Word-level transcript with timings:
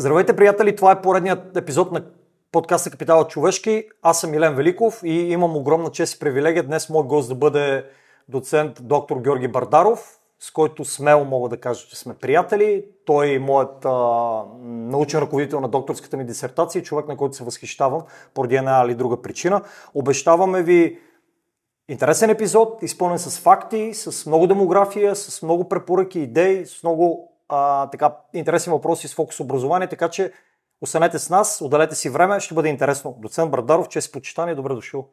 Здравейте, 0.00 0.36
приятели! 0.36 0.76
Това 0.76 0.92
е 0.92 1.02
поредният 1.02 1.56
епизод 1.56 1.92
на 1.92 2.04
подкаста 2.52 2.90
Капитала 2.90 3.26
човешки. 3.26 3.84
Аз 4.02 4.20
съм 4.20 4.30
Милен 4.30 4.54
Великов 4.54 5.00
и 5.04 5.12
имам 5.12 5.56
огромна 5.56 5.90
чест 5.90 6.14
и 6.14 6.18
привилегия 6.18 6.62
днес 6.62 6.88
мой 6.88 7.02
гост 7.02 7.28
да 7.28 7.34
бъде 7.34 7.84
доцент 8.28 8.78
доктор 8.82 9.20
Георги 9.20 9.48
Бардаров, 9.48 10.18
с 10.38 10.50
който 10.50 10.84
смело 10.84 11.24
мога 11.24 11.48
да 11.48 11.56
кажа, 11.56 11.86
че 11.86 11.98
сме 11.98 12.14
приятели. 12.14 12.84
Той 13.04 13.34
е 13.34 13.38
моят 13.38 13.84
а, 13.84 13.90
научен 14.64 15.20
ръководител 15.20 15.60
на 15.60 15.68
докторската 15.68 16.16
ми 16.16 16.24
дисертация, 16.24 16.82
човек 16.82 17.08
на 17.08 17.16
който 17.16 17.36
се 17.36 17.44
възхищавам 17.44 18.02
поради 18.34 18.56
една 18.56 18.82
или 18.84 18.94
друга 18.94 19.22
причина. 19.22 19.62
Обещаваме 19.94 20.62
ви 20.62 20.98
интересен 21.88 22.30
епизод, 22.30 22.82
изпълнен 22.82 23.18
с 23.18 23.40
факти, 23.40 23.94
с 23.94 24.26
много 24.26 24.46
демография, 24.46 25.16
с 25.16 25.42
много 25.42 25.68
препоръки, 25.68 26.20
идеи, 26.20 26.66
с 26.66 26.82
много 26.82 27.32
а, 27.48 27.90
така, 27.90 28.16
интересни 28.34 28.72
въпроси 28.72 29.08
с 29.08 29.14
фокус 29.14 29.40
образование, 29.40 29.88
така 29.88 30.08
че 30.08 30.32
останете 30.80 31.18
с 31.18 31.30
нас, 31.30 31.60
отделете 31.60 31.94
си 31.94 32.10
време, 32.10 32.40
ще 32.40 32.54
бъде 32.54 32.68
интересно. 32.68 33.16
Доцент 33.18 33.50
Брадаров, 33.50 33.88
чест 33.88 34.12
почитание, 34.12 34.54
добре 34.54 34.74
дошъл. 34.74 35.08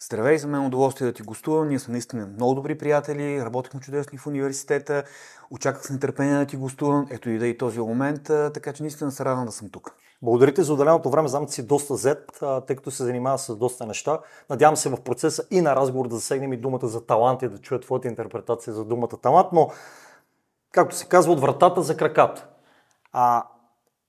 Здравей, 0.00 0.38
за 0.38 0.48
мен 0.48 0.62
е 0.62 0.66
удоволствие 0.66 1.06
да 1.06 1.12
ти 1.12 1.22
гостувам. 1.22 1.68
Ние 1.68 1.78
сме 1.78 1.92
наистина 1.92 2.26
много 2.26 2.54
добри 2.54 2.78
приятели, 2.78 3.44
работихме 3.44 3.80
чудесно 3.80 4.18
в 4.18 4.26
университета, 4.26 5.04
очаквах 5.50 5.86
с 5.86 5.90
нетърпение 5.90 6.38
да 6.38 6.46
ти 6.46 6.56
гостувам. 6.56 7.06
Ето 7.10 7.30
и 7.30 7.38
да 7.38 7.46
и 7.46 7.58
този 7.58 7.80
момент, 7.80 8.22
така 8.24 8.72
че 8.72 8.82
наистина 8.82 9.12
се 9.12 9.24
радвам 9.24 9.46
да 9.46 9.52
съм 9.52 9.68
тук. 9.70 9.94
Благодарите 10.22 10.62
за 10.62 10.72
отделеното 10.72 11.10
време. 11.10 11.28
Знам, 11.28 11.46
че 11.46 11.52
си 11.52 11.66
доста 11.66 11.96
зет, 11.96 12.42
тъй 12.66 12.76
като 12.76 12.90
се 12.90 13.04
занимава 13.04 13.38
с 13.38 13.56
доста 13.56 13.86
неща. 13.86 14.20
Надявам 14.50 14.76
се 14.76 14.88
в 14.88 15.00
процеса 15.00 15.44
и 15.50 15.60
на 15.60 15.76
разговор 15.76 16.08
да 16.08 16.16
засегнем 16.16 16.52
и 16.52 16.56
думата 16.56 16.86
за 16.86 17.06
талант 17.06 17.42
и 17.42 17.48
да 17.48 17.58
чуя 17.58 17.80
твоята 17.80 18.08
интерпретация 18.08 18.72
за 18.72 18.84
думата 18.84 19.20
талант, 19.22 19.48
но 19.52 19.70
както 20.74 20.96
се 20.96 21.08
казва, 21.08 21.32
от 21.32 21.40
вратата 21.40 21.82
за 21.82 21.96
краката. 21.96 22.48
А 23.12 23.46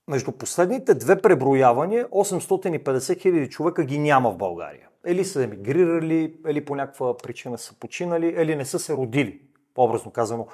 между 0.08 0.32
последните 0.32 0.94
две 0.94 1.22
преброявания 1.22 2.08
850 2.10 3.22
хиляди 3.22 3.50
човека 3.50 3.84
ги 3.84 4.00
няма 4.00 4.32
в 4.32 4.38
България. 4.38 4.88
Или 5.08 5.26
са 5.26 5.44
емигрирали, 5.44 6.38
или 6.48 6.66
по 6.66 6.76
някаква 6.76 7.18
причина 7.18 7.58
са 7.58 7.80
починали, 7.80 8.28
или 8.28 8.56
не 8.56 8.66
са 8.66 8.80
се 8.80 8.94
родили, 8.94 9.42
образно 9.78 10.12
казано. 10.12 10.48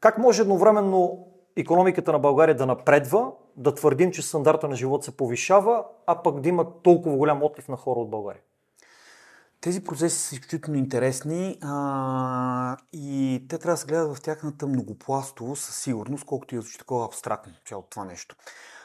Как 0.00 0.18
може 0.18 0.42
едновременно 0.42 1.26
економиката 1.56 2.12
на 2.12 2.18
България 2.18 2.56
да 2.56 2.66
напредва, 2.66 3.32
да 3.56 3.74
твърдим, 3.74 4.12
че 4.12 4.22
стандарта 4.22 4.68
на 4.68 4.76
живот 4.76 5.04
се 5.04 5.16
повишава, 5.16 5.84
а 6.06 6.22
пък 6.22 6.40
да 6.40 6.48
има 6.48 6.66
толкова 6.82 7.16
голям 7.16 7.42
отлив 7.42 7.68
на 7.68 7.76
хора 7.76 8.00
от 8.00 8.10
България? 8.10 8.42
Тези 9.66 9.84
процеси 9.84 10.18
са 10.18 10.34
изключително 10.34 10.78
интересни 10.78 11.58
а, 11.62 12.76
и 12.92 13.44
те 13.48 13.58
трябва 13.58 13.74
да 13.74 13.76
се 13.76 13.86
гледат 13.86 14.16
в 14.16 14.20
тяхната 14.20 14.66
многопластово 14.66 15.56
със 15.56 15.76
сигурност, 15.76 16.24
колкото 16.24 16.54
и 16.54 16.58
да 16.58 16.64
такова 16.78 17.06
абстрактно 17.06 17.52
цялото 17.68 17.88
това 17.90 18.04
нещо. 18.04 18.36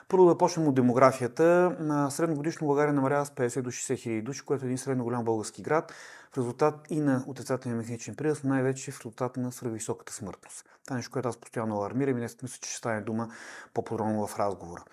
Първо 0.09 0.25
да 0.25 0.37
почнем 0.37 0.67
от 0.67 0.75
демографията. 0.75 1.75
Средногодишно 2.11 2.67
България 2.67 2.93
намалява 2.93 3.25
с 3.25 3.29
50 3.29 3.61
до 3.61 3.71
60 3.71 3.97
хиляди 3.97 4.21
души, 4.21 4.41
което 4.41 4.65
е 4.65 4.67
един 4.67 4.77
средно 4.77 5.03
голям 5.03 5.25
български 5.25 5.61
град, 5.61 5.93
в 6.33 6.37
резултат 6.37 6.75
и 6.89 6.99
на 6.99 7.23
отрицателния 7.27 7.77
механичен 7.77 8.15
прираст, 8.15 8.43
най-вече 8.43 8.91
в 8.91 8.99
резултат 8.99 9.37
на 9.37 9.51
свръхвисоката 9.51 10.13
смъртност. 10.13 10.65
Това 10.85 10.95
е 10.95 10.97
нещо, 10.97 11.11
което 11.11 11.29
аз 11.29 11.37
постоянно 11.37 11.75
алармирам 11.75 12.17
и 12.17 12.19
днес 12.19 12.37
мисля, 12.43 12.57
че 12.61 12.69
ще 12.69 12.77
стане 12.77 13.01
дума 13.01 13.29
по-подробно 13.73 14.27
в 14.27 14.39
разговора. 14.39 14.83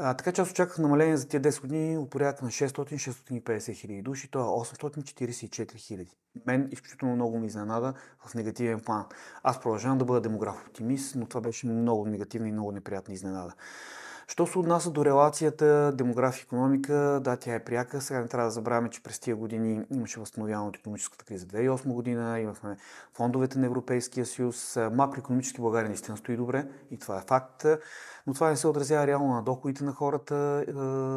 А, 0.00 0.14
така 0.14 0.32
че 0.32 0.40
аз 0.40 0.50
очаквах 0.50 0.78
намаление 0.78 1.16
за 1.16 1.28
тези 1.28 1.42
10 1.42 1.60
години 1.60 1.98
от 1.98 2.10
порядъка 2.10 2.44
на 2.44 2.50
600-650 2.50 3.74
хиляди 3.74 4.02
души, 4.02 4.26
е 4.26 4.38
844 4.38 5.74
хиляди. 5.76 6.16
Мен 6.46 6.68
изключително 6.72 7.14
много 7.14 7.38
ми 7.38 7.46
изненада 7.46 7.94
в 8.26 8.34
негативен 8.34 8.80
план. 8.80 9.04
Аз 9.42 9.60
продължавам 9.60 9.98
да 9.98 10.04
бъда 10.04 10.20
демограф 10.20 10.66
оптимист, 10.66 11.16
но 11.16 11.26
това 11.26 11.40
беше 11.40 11.66
много 11.66 12.06
негативна 12.06 12.48
и 12.48 12.52
много 12.52 12.72
неприятна 12.72 13.14
изненада. 13.14 13.54
Що 14.28 14.46
се 14.46 14.58
отнася 14.58 14.90
до 14.90 15.04
релацията 15.04 15.92
демография-економика, 15.94 17.20
да, 17.24 17.36
тя 17.36 17.54
е 17.54 17.64
пряка. 17.64 18.00
Сега 18.00 18.20
не 18.20 18.28
трябва 18.28 18.46
да 18.46 18.50
забравяме, 18.50 18.90
че 18.90 19.02
през 19.02 19.18
тия 19.18 19.36
години 19.36 19.84
имаше 19.94 20.20
възстановяване 20.20 20.68
от 20.68 20.76
економическата 20.76 21.24
криза 21.24 21.46
2008 21.46 21.92
година, 21.92 22.40
имахме 22.40 22.76
фондовете 23.14 23.58
на 23.58 23.66
Европейския 23.66 24.26
съюз. 24.26 24.78
Макроекономически 24.92 25.60
България 25.60 25.88
наистина 25.88 26.16
стои 26.16 26.36
добре 26.36 26.66
и 26.90 26.98
това 26.98 27.18
е 27.18 27.24
факт. 27.26 27.64
Но 28.26 28.34
това 28.34 28.50
не 28.50 28.56
се 28.56 28.68
отразява 28.68 29.06
реално 29.06 29.34
на 29.34 29.42
доходите 29.42 29.84
на 29.84 29.92
хората 29.92 30.64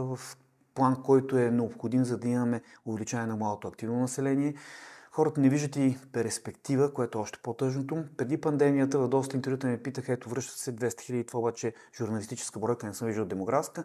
в 0.05 0.19
план, 0.75 1.03
който 1.03 1.37
е 1.37 1.51
необходим, 1.51 2.05
за 2.05 2.17
да 2.17 2.27
имаме 2.27 2.61
увеличаване 2.85 3.27
на 3.27 3.37
малото 3.37 3.67
активно 3.67 3.99
население. 3.99 4.53
Хората 5.13 5.41
не 5.41 5.49
виждат 5.49 5.75
и 5.75 5.97
перспектива, 6.11 6.93
което 6.93 7.17
е 7.17 7.21
още 7.21 7.39
по-тъжното. 7.43 8.03
Преди 8.17 8.41
пандемията 8.41 8.99
в 8.99 9.07
доста 9.07 9.35
интервюта 9.35 9.67
ме 9.67 9.83
питаха, 9.83 10.13
ето 10.13 10.29
връщат 10.29 10.57
се 10.57 10.75
200 10.75 11.01
хиляди, 11.01 11.23
това 11.23 11.39
обаче 11.39 11.67
е 11.67 11.73
журналистическа 11.97 12.59
бройка, 12.59 12.87
не 12.87 12.93
съм 12.93 13.07
виждал 13.07 13.25
демографска. 13.25 13.83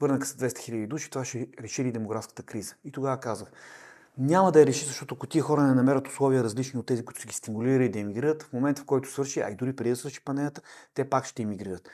Върнаха 0.00 0.26
се 0.26 0.36
200 0.36 0.58
хиляди 0.58 0.86
души, 0.86 1.10
това 1.10 1.24
ще 1.24 1.48
реши 1.60 1.84
ли 1.84 1.92
демографската 1.92 2.42
криза. 2.42 2.74
И 2.84 2.92
тогава 2.92 3.20
казах, 3.20 3.48
няма 4.18 4.52
да 4.52 4.60
я 4.60 4.66
реши, 4.66 4.86
защото 4.86 5.14
ако 5.14 5.26
тия 5.26 5.42
хора 5.42 5.62
не 5.62 5.74
намерят 5.74 6.08
условия 6.08 6.44
различни 6.44 6.80
от 6.80 6.86
тези, 6.86 7.04
които 7.04 7.20
са 7.20 7.26
ги 7.26 7.34
стимулирали 7.34 7.88
да 7.88 7.98
емигрират, 7.98 8.42
в 8.42 8.52
момента 8.52 8.82
в 8.82 8.84
който 8.84 9.10
свърши, 9.10 9.40
а 9.40 9.50
и 9.50 9.54
дори 9.54 9.76
преди 9.76 9.90
да 9.90 9.96
свърши 9.96 10.24
пандемията, 10.24 10.60
те 10.94 11.10
пак 11.10 11.24
ще 11.24 11.42
емигрират. 11.42 11.88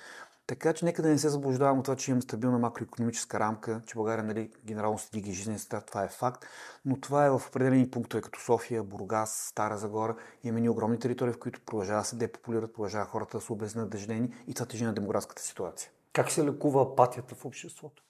Така 0.47 0.73
че 0.73 0.85
нека 0.85 1.03
да 1.03 1.09
не 1.09 1.19
се 1.19 1.29
заблуждавам 1.29 1.79
от 1.79 1.85
това, 1.85 1.97
че 1.97 2.11
имаме 2.11 2.23
стабилна 2.23 2.59
макроекономическа 2.59 3.41
рамка, 3.41 3.83
че 3.87 3.95
България 3.95 4.25
нали, 4.25 4.51
генерално 4.65 4.99
се 4.99 5.11
дига 5.13 5.33
жизнен 5.33 5.59
стандарт, 5.59 5.87
това 5.87 6.05
е 6.05 6.09
факт, 6.09 6.45
но 6.85 7.01
това 7.01 7.27
е 7.27 7.31
в 7.31 7.43
определени 7.49 7.91
пунктове, 7.91 8.23
като 8.23 8.41
София, 8.41 8.83
Бургас, 8.83 9.47
Стара 9.51 9.79
Загора. 9.79 10.17
Имаме 10.45 10.61
ни 10.61 10.69
огромни 10.69 10.99
територии, 10.99 11.33
в 11.33 11.39
които 11.39 11.61
продължава 11.61 12.01
да 12.01 12.05
се 12.05 12.17
депопулират, 12.17 12.73
продължава 12.73 13.07
хората 13.07 13.39
да 13.39 13.45
са 13.45 13.53
обезнадеждени 13.53 14.35
и 14.47 14.55
това 14.55 14.67
тежи 14.67 14.85
на 14.85 14.95
демографската 14.95 15.43
ситуация. 15.43 15.91
Как 16.13 16.31
се 16.31 16.45
лекува 16.45 16.83
апатията 16.83 17.35
в 17.35 17.45
обществото? 17.45 18.03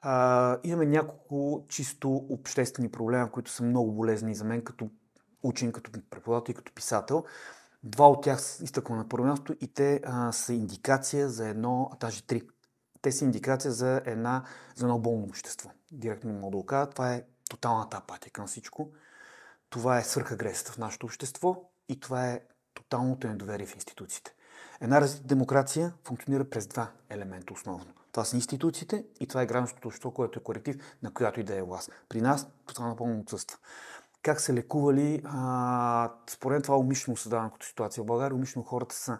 А, 0.00 0.58
имаме 0.64 0.86
няколко 0.86 1.64
чисто 1.68 2.26
обществени 2.30 2.90
проблема, 2.90 3.30
които 3.30 3.50
са 3.50 3.62
много 3.62 3.92
болезни 3.92 4.34
за 4.34 4.44
мен 4.44 4.62
като 4.62 4.90
учен, 5.42 5.72
като 5.72 5.90
преподавател 6.10 6.52
и 6.52 6.54
като 6.54 6.74
писател. 6.74 7.24
Два 7.82 8.08
от 8.08 8.22
тях 8.22 8.40
изтъквам 8.62 8.98
на 8.98 9.08
първо 9.08 9.26
място 9.26 9.54
и 9.60 9.74
те 9.74 10.00
а, 10.04 10.32
са 10.32 10.52
индикация 10.52 11.28
за 11.28 11.48
едно, 11.48 11.90
а 11.92 11.96
даже 11.96 12.22
три. 12.22 12.42
Те 13.02 13.12
са 13.12 13.24
индикация 13.24 13.72
за, 13.72 14.02
една, 14.04 14.44
за 14.74 14.84
едно 14.84 14.98
болно 14.98 15.24
общество. 15.24 15.70
Директно 15.92 16.32
мога 16.32 16.58
да 16.58 16.66
кажа. 16.66 16.90
Това 16.90 17.14
е 17.14 17.24
тоталната 17.50 17.96
апатия 17.96 18.32
към 18.32 18.46
всичко. 18.46 18.90
Това 19.70 19.98
е 19.98 20.04
свърхагресията 20.04 20.72
в 20.72 20.78
нашето 20.78 21.06
общество 21.06 21.70
и 21.88 22.00
това 22.00 22.28
е 22.30 22.40
тоталното 22.74 23.28
недоверие 23.28 23.66
в 23.66 23.74
институциите. 23.74 24.34
Една 24.80 25.00
развита 25.00 25.26
демокрация 25.26 25.92
функционира 26.04 26.50
през 26.50 26.66
два 26.66 26.90
елемента 27.10 27.52
основно. 27.52 27.94
Това 28.12 28.24
са 28.24 28.36
институциите 28.36 29.04
и 29.20 29.26
това 29.26 29.42
е 29.42 29.46
гражданското 29.46 29.88
общество, 29.88 30.10
което 30.10 30.38
е 30.38 30.42
коректив 30.42 30.76
на 31.02 31.14
която 31.14 31.40
и 31.40 31.44
да 31.44 31.56
е 31.56 31.62
власт. 31.62 31.90
При 32.08 32.20
нас 32.20 32.46
това 32.66 32.88
напълно 32.88 33.20
отсъства 33.20 33.58
как 34.22 34.40
са 34.40 34.52
лекували. 34.52 35.22
А, 35.24 36.10
според 36.30 36.62
това 36.62 36.76
умишлено 36.76 37.16
създаване 37.16 37.50
като 37.52 37.66
ситуация 37.66 38.02
в 38.02 38.06
България. 38.06 38.36
Умишлено 38.36 38.64
хората 38.64 38.94
са 38.94 39.18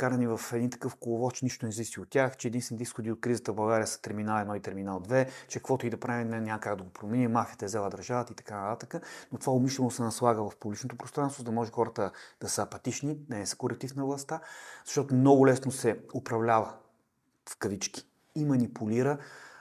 карани 0.00 0.26
в 0.26 0.40
един 0.52 0.70
такъв 0.70 0.96
коловод, 0.96 1.34
че 1.34 1.44
нищо 1.44 1.66
не 1.66 1.72
зависи 1.72 2.00
от 2.00 2.10
тях, 2.10 2.36
че 2.36 2.48
единствените 2.48 2.82
изходи 2.82 3.12
от 3.12 3.20
кризата 3.20 3.52
в 3.52 3.54
България 3.54 3.86
са 3.86 4.02
терминал 4.02 4.36
1 4.36 4.56
и 4.56 4.60
терминал 4.60 5.00
2, 5.00 5.28
че 5.48 5.58
каквото 5.58 5.86
и 5.86 5.90
да 5.90 6.00
правим 6.00 6.28
няма 6.28 6.60
как 6.60 6.76
да 6.76 6.84
го 6.84 6.90
промени, 6.90 7.28
мафията 7.28 7.64
е 7.64 7.68
взела 7.68 7.90
държавата 7.90 8.32
и 8.32 8.36
така 8.36 8.60
нататък. 8.60 9.06
Но 9.32 9.38
това 9.38 9.52
умишлено 9.52 9.90
се 9.90 10.02
наслага 10.02 10.50
в 10.50 10.56
публичното 10.56 10.96
пространство, 10.96 11.40
за 11.40 11.44
да 11.44 11.52
може 11.52 11.70
хората 11.70 12.10
да 12.40 12.48
са 12.48 12.62
апатични, 12.62 13.14
да 13.14 13.36
не 13.36 13.46
са 13.46 13.56
коректив 13.56 13.96
на 13.96 14.04
властта, 14.04 14.40
защото 14.84 15.14
много 15.14 15.46
лесно 15.46 15.72
се 15.72 16.00
управлява 16.14 16.72
в 17.48 17.56
кавички 17.56 18.06
и 18.34 18.44
манипулира 18.44 19.18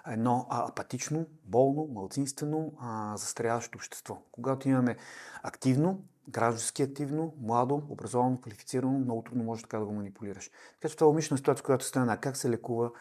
едно 0.10 0.48
апатично, 0.50 1.26
болно, 1.46 1.88
малцинствено, 1.94 2.74
застряващо 3.16 3.78
общество. 3.78 4.22
Когато 4.32 4.70
имаме 4.70 4.98
активно, 5.44 6.04
граждански 6.30 6.84
активно, 6.84 7.34
младо, 7.42 7.84
образовано, 7.90 8.42
квалифицирано, 8.42 9.00
много 9.00 9.22
трудно 9.22 9.44
може 9.44 9.62
така 9.62 9.80
да 9.80 9.86
го 9.86 9.94
манипулираш. 9.94 10.52
Така 10.74 10.90
че 10.90 10.98
това 10.98 11.08
е 11.08 11.10
умишлена 11.10 11.38
ситуация, 11.38 11.66
която 11.66 11.86
стана. 11.86 12.18
Как 12.18 12.38
се 12.38 12.50
лекува? 12.50 12.92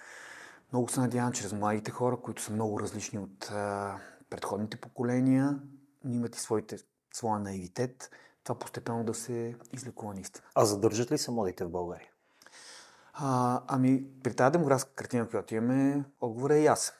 Много 0.72 0.88
се 0.88 1.00
надявам 1.00 1.32
чрез 1.32 1.52
младите 1.52 1.90
хора, 1.90 2.16
които 2.16 2.42
са 2.42 2.52
много 2.52 2.80
различни 2.80 3.18
от 3.18 3.50
а, 3.52 3.96
предходните 4.30 4.76
поколения, 4.76 5.58
имат 6.04 6.36
и 6.36 6.40
своите, 6.40 6.76
своя 7.14 7.40
наивитет, 7.40 8.10
това 8.44 8.58
постепенно 8.58 9.04
да 9.04 9.14
се 9.14 9.54
излекува 9.72 10.14
наистина. 10.14 10.46
А 10.54 10.64
задържат 10.64 11.12
ли 11.12 11.18
се 11.18 11.30
младите 11.30 11.64
в 11.64 11.70
България? 11.70 12.08
А, 13.12 13.62
ами, 13.66 14.04
при 14.22 14.34
тази 14.34 14.52
демографска 14.52 14.94
картина, 14.94 15.28
която 15.28 15.54
имаме, 15.54 16.04
отговор 16.20 16.50
е 16.50 16.62
ясен. 16.62 16.94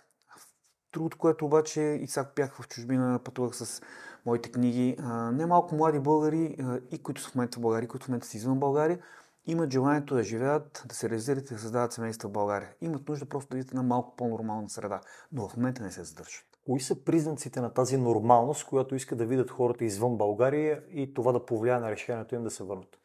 Другото, 0.93 1.19
което 1.19 1.47
обаче 1.47 1.81
и 1.81 2.07
сега 2.07 2.31
бях 2.37 2.63
в 2.63 2.69
чужбина, 2.69 3.21
пътувах 3.25 3.57
с 3.57 3.83
моите 4.27 4.53
книги, 4.53 4.97
а, 4.99 5.31
не 5.33 5.47
малко 5.47 5.75
млади 5.75 5.99
българи, 5.99 6.57
и 6.91 7.03
които 7.03 7.21
са 7.21 7.31
в 7.31 7.35
момента 7.35 7.59
в 7.59 7.61
България, 7.61 7.89
които 7.89 8.07
в 8.07 8.09
момента 8.09 8.27
са 8.27 8.37
извън 8.37 8.59
България, 8.59 8.99
имат 9.47 9.73
желанието 9.73 10.15
да 10.15 10.23
живеят, 10.23 10.85
да 10.87 10.95
се 10.95 11.11
реализират 11.11 11.51
и 11.51 11.55
да 11.55 11.61
създават 11.61 11.93
семейства 11.93 12.29
в 12.29 12.33
България. 12.33 12.69
Имат 12.81 13.09
нужда 13.09 13.27
просто 13.27 13.51
да 13.51 13.57
видят 13.57 13.71
една 13.71 13.83
малко 13.83 14.17
по-нормална 14.17 14.69
среда, 14.69 15.01
но 15.33 15.49
в 15.49 15.57
момента 15.57 15.83
не 15.83 15.93
се 15.93 16.05
задържат. 16.05 16.45
Кои 16.67 16.81
са 16.81 17.05
признаците 17.05 17.61
на 17.61 17.71
тази 17.71 17.97
нормалност, 17.97 18.67
която 18.67 18.95
иска 18.95 19.17
да 19.17 19.27
видят 19.27 19.51
хората 19.51 19.85
извън 19.85 20.17
България 20.17 20.83
и 20.91 21.15
това 21.15 21.33
да 21.33 21.47
повлияе 21.47 21.81
на 21.81 21.91
решението 21.91 22.35
им 22.35 22.43
да 22.43 22.51
се 22.51 22.65
върнат? 22.65 22.98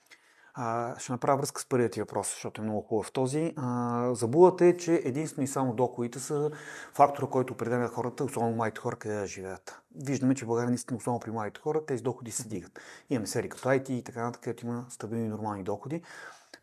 А, 0.54 1.00
ще 1.00 1.12
направя 1.12 1.38
връзка 1.38 1.62
с 1.62 1.66
първият 1.66 1.92
ти 1.92 2.00
въпрос, 2.00 2.30
защото 2.30 2.62
е 2.62 2.66
много 2.66 2.82
хубав 2.82 3.12
този. 3.12 3.54
А, 3.58 4.10
забулата 4.14 4.66
е, 4.66 4.78
че 4.78 5.02
единствено 5.06 5.44
и 5.44 5.48
само 5.48 5.74
доходите 5.74 6.20
са 6.20 6.52
фактора, 6.94 7.28
който 7.28 7.54
определя 7.54 7.88
хората, 7.88 8.24
особено 8.24 8.56
младите 8.56 8.82
хора, 8.82 8.96
къде 8.96 9.16
да 9.16 9.28
живеят. 9.28 9.82
Виждаме, 10.06 10.36
че 10.36 10.46
в 10.46 10.48
България 10.48 10.70
наистина, 10.70 10.98
особено 10.98 11.20
при 11.20 11.32
младите 11.32 11.60
хора, 11.62 11.86
тези 11.86 12.04
доходи 12.04 12.32
се 12.32 12.48
дигат. 12.48 12.80
Имаме 13.10 13.28
сфери 13.28 13.50
като 13.50 13.70
IT 13.70 13.90
и 13.90 14.04
така 14.04 14.24
нататък, 14.24 14.44
където 14.44 14.66
има 14.66 14.86
стабилни 14.90 15.26
и 15.26 15.30
нормални 15.30 15.64
доходи. 15.64 16.02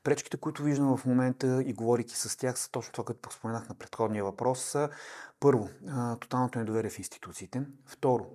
Пречките, 0.05 0.37
които 0.37 0.63
виждам 0.63 0.97
в 0.97 1.07
момента 1.07 1.63
и 1.67 1.73
говорики 1.73 2.17
с 2.17 2.37
тях, 2.37 2.59
са 2.59 2.71
точно 2.71 2.93
това, 2.93 3.05
което 3.05 3.33
споменах 3.33 3.69
на 3.69 3.75
предходния 3.75 4.25
въпрос. 4.25 4.77
Първо, 5.41 5.69
тоталното 6.21 6.59
недоверие 6.59 6.91
в 6.91 6.99
институциите. 6.99 7.63
Второ, 7.87 8.27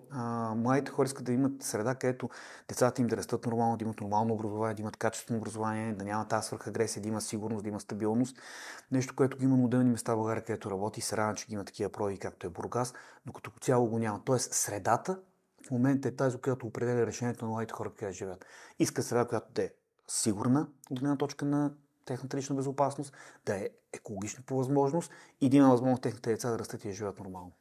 младите 0.56 0.92
хора 0.92 1.06
искат 1.06 1.26
да 1.26 1.32
имат 1.32 1.64
среда, 1.64 1.96
където 1.96 2.30
децата 2.68 3.02
им 3.02 3.08
да 3.08 3.18
растат 3.18 3.46
нормално, 3.46 3.78
да 3.78 3.84
имат 3.84 4.02
нормално 4.02 4.34
образование, 4.34 4.76
да 4.76 4.82
имат 4.82 4.98
качествено 4.98 5.40
образование, 5.40 5.94
да 5.94 6.06
няма 6.06 6.28
тази 6.28 6.48
свърхагресия, 6.48 7.02
да 7.04 7.08
има 7.08 7.22
сигурност, 7.22 7.64
да 7.64 7.70
има 7.70 7.80
стабилност. 7.80 8.38
Нещо, 8.92 9.16
което 9.16 9.38
ги 9.38 9.46
има 9.46 9.56
моделни 9.56 9.90
места 9.90 10.14
в 10.14 10.18
България, 10.18 10.44
където 10.44 10.72
работи. 10.72 11.02
Се 11.02 11.18
радвам, 11.18 11.36
че 11.36 11.48
ги 11.48 11.54
има 11.54 11.66
такива 11.66 11.90
прояви, 11.90 12.18
както 12.18 12.48
е 12.48 12.50
Бургас, 12.50 12.94
но 13.26 13.34
като 13.34 13.52
цяло 13.62 13.90
го 13.90 14.00
няма. 14.00 14.22
Тоест, 14.26 14.54
средата 14.54 15.20
в 15.68 15.72
момента 15.72 16.08
е 16.08 16.16
тази, 16.16 16.38
която 16.38 16.68
определя 16.68 17.06
решението 17.06 17.46
на 17.46 17.52
младите 17.52 17.74
хора, 17.74 17.92
къде 17.98 18.12
живеят. 18.12 18.46
Иска 18.80 19.04
среда, 19.04 19.26
която 19.26 19.48
да 19.54 19.64
е 19.64 19.70
сигурна 20.08 20.68
от 20.90 21.00
гледна 21.00 21.18
точка 21.18 21.46
на 21.46 21.74
техната 22.06 22.38
лична 22.38 22.56
безопасност, 22.56 23.14
да 23.46 23.56
е 23.56 23.70
екологична 23.94 24.44
по 24.46 24.58
възможност 24.58 25.12
и 25.42 25.50
да 25.50 25.58
има 25.58 25.70
възможност 25.70 26.04
техните 26.04 26.30
деца 26.30 26.50
да 26.50 26.60
растат 26.60 26.86
и 26.86 26.88
да 26.88 26.94
живеят 26.94 27.20
нормално. 27.20 27.52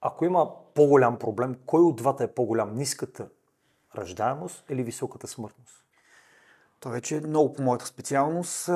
Ако 0.00 0.24
има 0.24 0.50
по-голям 0.74 1.18
проблем, 1.18 1.56
кой 1.66 1.80
от 1.80 1.96
двата 1.96 2.24
е 2.24 2.34
по-голям? 2.34 2.74
Ниската 2.74 3.28
раждаемост 3.96 4.64
или 4.70 4.82
високата 4.82 5.26
смъртност? 5.26 5.84
Това 6.80 6.92
вече 6.92 7.16
е 7.16 7.20
много 7.20 7.52
по 7.52 7.62
моята 7.62 7.86
специалност. 7.86 8.66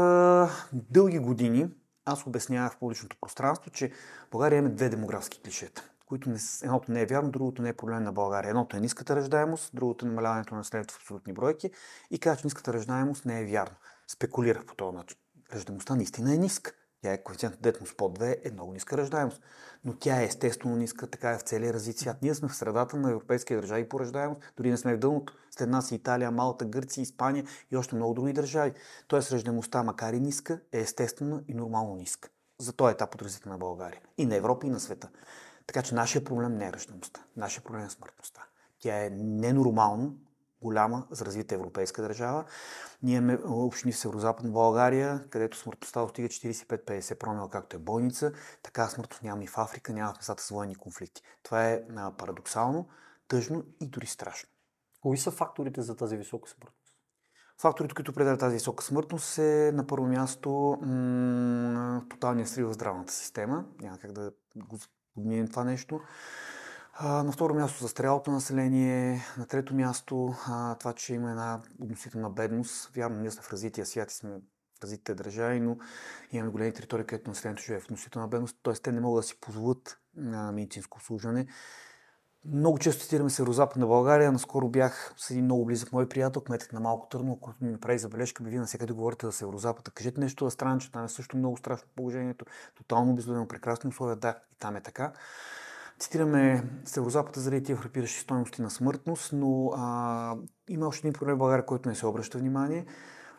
Дълги 0.73 1.19
години 1.19 1.69
аз 2.05 2.26
обяснявах 2.26 2.73
в 2.73 2.79
публичното 2.79 3.17
пространство, 3.20 3.70
че 3.70 3.93
България 4.31 4.58
има 4.58 4.69
две 4.69 4.88
демографски 4.88 5.43
клишета 5.43 5.91
които 6.06 6.31
не, 6.31 6.38
едното 6.62 6.93
не 6.93 7.02
е 7.02 7.06
вярно, 7.06 7.31
другото 7.31 7.62
не 7.62 7.69
е 7.69 7.73
проблем 7.73 8.02
на 8.02 8.12
България. 8.12 8.49
Едното 8.49 8.76
е 8.76 8.81
ниската 8.81 9.17
раждаемост, 9.17 9.70
другото 9.75 10.06
е 10.06 10.08
намаляването 10.08 10.55
на 10.55 10.58
населението 10.58 10.94
в 10.94 10.96
абсолютни 10.96 11.32
бройки 11.32 11.70
и 12.11 12.19
каза, 12.19 12.37
че 12.37 12.46
ниската 12.46 12.73
раждаемост 12.73 13.25
не 13.25 13.41
е 13.41 13.44
вярно. 13.44 13.76
Спекулирах 14.09 14.67
по 14.67 14.75
този 14.75 14.97
начин. 14.97 15.19
Раждаемостта 15.55 15.95
наистина 15.95 16.35
е 16.35 16.39
ниска. 16.39 16.73
Тя 17.03 17.12
е 17.12 17.23
коефициент 17.23 17.56
детност 17.61 17.97
под 17.97 18.19
2 18.19 18.37
е 18.45 18.51
много 18.51 18.73
ниска 18.73 18.97
раждаемост. 18.97 19.43
Но 19.85 19.95
тя 19.95 20.21
е 20.21 20.25
естествено 20.25 20.77
ниска, 20.77 21.06
така 21.06 21.31
е 21.31 21.39
в 21.39 21.43
целия 21.43 21.73
развит 21.73 21.99
свят. 21.99 22.17
Ние 22.23 22.35
сме 22.35 22.49
в 22.49 22.55
средата 22.55 22.97
на 22.97 23.11
европейския 23.11 23.61
държави 23.61 23.89
по 23.89 24.01
раждаемост, 24.01 24.41
дори 24.56 24.71
не 24.71 24.77
сме 24.77 24.95
в 24.95 24.99
дъното. 24.99 25.35
След 25.51 25.69
нас 25.69 25.91
и 25.91 25.95
Италия, 25.95 26.31
Малта, 26.31 26.65
Гърция, 26.65 27.03
Испания 27.03 27.45
и 27.71 27.77
още 27.77 27.95
много 27.97 28.15
други 28.15 28.33
държави. 28.33 28.73
Тоест 29.09 29.33
раждаемостта, 29.33 29.83
макар 29.83 30.12
и 30.12 30.21
ниска, 30.21 30.61
е 30.73 30.81
естествена 30.81 31.43
и 31.49 31.55
нормално 31.55 31.97
ниска. 31.97 32.29
За 32.59 32.73
този 32.73 32.93
етап 32.93 33.15
от 33.15 33.23
развитие 33.23 33.53
на 33.53 33.59
България. 33.59 34.01
И 34.19 34.27
на 34.27 34.37
Европа, 34.37 34.67
и 34.67 34.71
на 34.71 34.81
света. 34.81 35.09
Така 35.67 35.83
че 35.83 35.95
нашия 35.95 36.25
проблем 36.25 36.55
не 36.55 36.67
е 36.67 36.73
ръждаността. 36.73 37.25
Нашия 37.37 37.65
проблем 37.65 37.85
е 37.85 37.91
смъртността. 37.91 38.45
Тя 38.79 39.05
е 39.05 39.11
ненормално 39.11 40.15
голяма 40.64 41.06
за 41.11 41.25
развита 41.25 41.55
европейска 41.55 42.02
държава. 42.02 42.44
Ние 43.02 43.16
имаме 43.16 43.38
общини 43.44 43.93
в 43.93 43.96
Северо-Западна 43.96 44.50
България, 44.50 45.25
където 45.31 45.56
смъртността 45.56 46.00
достига 46.00 46.28
45-50 46.28 47.19
промила, 47.19 47.50
както 47.50 47.76
е 47.76 47.78
бойница. 47.78 48.32
Така 48.62 48.88
смъртност 48.88 49.22
няма 49.22 49.44
и 49.44 49.46
в 49.46 49.58
Африка, 49.58 49.93
няма 49.93 50.12
в 50.12 50.16
местата 50.16 50.43
с 50.43 50.49
военни 50.49 50.75
конфликти. 50.75 51.22
Това 51.43 51.69
е 51.69 51.82
парадоксално, 52.19 52.88
тъжно 53.28 53.64
и 53.81 53.88
дори 53.88 54.06
страшно. 54.06 54.50
Кои 55.00 55.19
са 55.19 55.31
факторите 55.31 55.82
за 55.82 55.96
тази 55.96 56.16
висока 56.16 56.50
смъртност? 56.50 56.84
Факторите, 57.60 57.94
които 57.94 58.10
определят 58.10 58.40
тази 58.40 58.55
висока 58.55 58.84
смъртност 58.84 59.38
е 59.38 59.72
на 59.75 59.87
първо 59.87 60.06
място 60.06 60.78
м- 60.82 62.02
тоталния 62.10 62.46
срив 62.46 62.69
в 62.69 62.72
здравната 62.72 63.12
система. 63.12 63.64
Няма 63.81 63.99
как 63.99 64.12
да 64.12 64.32
го 64.56 64.78
подминем 65.14 65.49
това 65.49 65.64
нещо. 65.64 66.00
На 67.02 67.32
второ 67.32 67.55
място 67.55 67.82
застарялото 67.82 68.31
население, 68.31 69.23
на 69.38 69.46
трето 69.46 69.75
място 69.75 70.35
това, 70.79 70.93
че 70.96 71.14
има 71.14 71.31
една 71.31 71.61
относителна 71.81 72.31
бедност. 72.31 72.94
Вярно, 72.94 73.20
ние 73.20 73.31
сме 73.31 73.43
в 73.43 73.52
развития 73.52 73.87
свят 73.87 74.11
и 74.11 74.14
сме 74.14 74.31
в 74.31 74.82
развитите 74.82 75.14
държави, 75.14 75.61
но 75.61 75.76
имаме 76.32 76.50
големи 76.50 76.73
територии, 76.73 77.06
където 77.06 77.31
населението 77.31 77.62
живее 77.62 77.81
в 77.81 77.85
относителна 77.85 78.29
бедност, 78.29 78.58
т.е. 78.62 78.75
те 78.75 78.93
не 78.93 79.00
могат 79.00 79.23
да 79.23 79.26
си 79.26 79.41
позволят 79.41 79.99
на 80.17 80.52
медицинско 80.52 80.99
обслужване. 80.99 81.46
Много 82.44 82.79
често 82.79 83.02
цитираме 83.02 83.31
Северо-Западна 83.31 83.87
България. 83.87 84.32
Наскоро 84.32 84.69
бях 84.69 85.14
с 85.17 85.31
един 85.31 85.44
много 85.44 85.64
близък 85.64 85.93
мой 85.93 86.08
приятел, 86.08 86.43
кметът 86.43 86.73
на 86.73 86.81
Малко 86.81 87.08
Търно, 87.08 87.41
който 87.41 87.64
ми 87.64 87.70
направи 87.70 87.99
забележка, 87.99 88.43
бе, 88.43 88.50
вие 88.50 88.58
навсякъде 88.58 88.93
говорите 88.93 89.26
за 89.26 89.32
Северо-Запада. 89.32 89.91
Кажете 89.91 90.20
нещо 90.20 90.44
за 90.44 90.50
страна, 90.50 90.79
че 90.79 90.93
там 90.93 91.05
е 91.05 91.08
също 91.08 91.37
много 91.37 91.56
страшно 91.56 91.88
положението. 91.96 92.44
Тотално 92.75 93.12
обезлюдено, 93.12 93.49
прекрасни 93.49 93.88
условия. 93.88 94.17
Да, 94.17 94.38
и 94.52 94.56
там 94.58 94.76
е 94.76 94.81
така. 94.81 95.12
Цитираме 95.99 96.64
Северо-Запада 96.85 97.41
заради 97.41 97.62
тия 97.62 97.76
фрапиращи 97.76 98.20
стоености 98.20 98.62
на 98.62 98.70
смъртност, 98.70 99.32
но 99.32 99.70
а, 99.76 100.37
има 100.69 100.87
още 100.87 101.08
един 101.08 101.19
проблем 101.19 101.35
в 101.35 101.38
България, 101.38 101.67
който 101.67 101.88
не 101.88 101.94
се 101.94 102.06
обръща 102.06 102.38
внимание. 102.38 102.87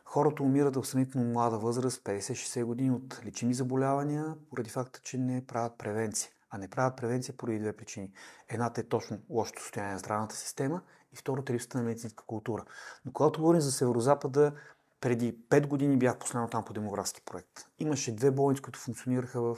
Хората 0.05 0.43
умират 0.43 0.75
в 0.75 0.85
сравнително 0.85 1.31
млада 1.31 1.57
възраст, 1.57 2.03
50-60 2.03 2.63
години 2.63 2.91
от 2.91 3.21
лечими 3.25 3.53
заболявания, 3.53 4.35
поради 4.49 4.69
факта, 4.69 4.99
че 5.03 5.17
не 5.17 5.45
правят 5.45 5.77
превенция 5.77 6.31
а 6.55 6.57
не 6.57 6.67
правят 6.67 6.97
превенция 6.97 7.37
поради 7.37 7.59
две 7.59 7.73
причини. 7.73 8.11
Едната 8.49 8.81
е 8.81 8.83
точно 8.83 9.17
лошото 9.29 9.61
състояние 9.61 9.93
на 9.93 9.99
здравната 9.99 10.35
система 10.35 10.81
и 11.13 11.15
втората 11.15 11.51
е 11.51 11.55
липсата 11.55 11.77
на 11.77 11.83
медицинска 11.83 12.23
култура. 12.25 12.65
Но 13.05 13.13
когато 13.13 13.39
говорим 13.39 13.61
за 13.61 13.71
Северо-Запада, 13.71 14.53
преди 15.01 15.37
5 15.49 15.67
години 15.67 15.97
бях 15.97 16.17
последно 16.17 16.49
там 16.49 16.65
по 16.65 16.73
демографски 16.73 17.21
проект. 17.25 17.51
Имаше 17.79 18.15
две 18.15 18.31
болници, 18.31 18.61
които 18.61 18.79
функционираха 18.79 19.41
в 19.41 19.57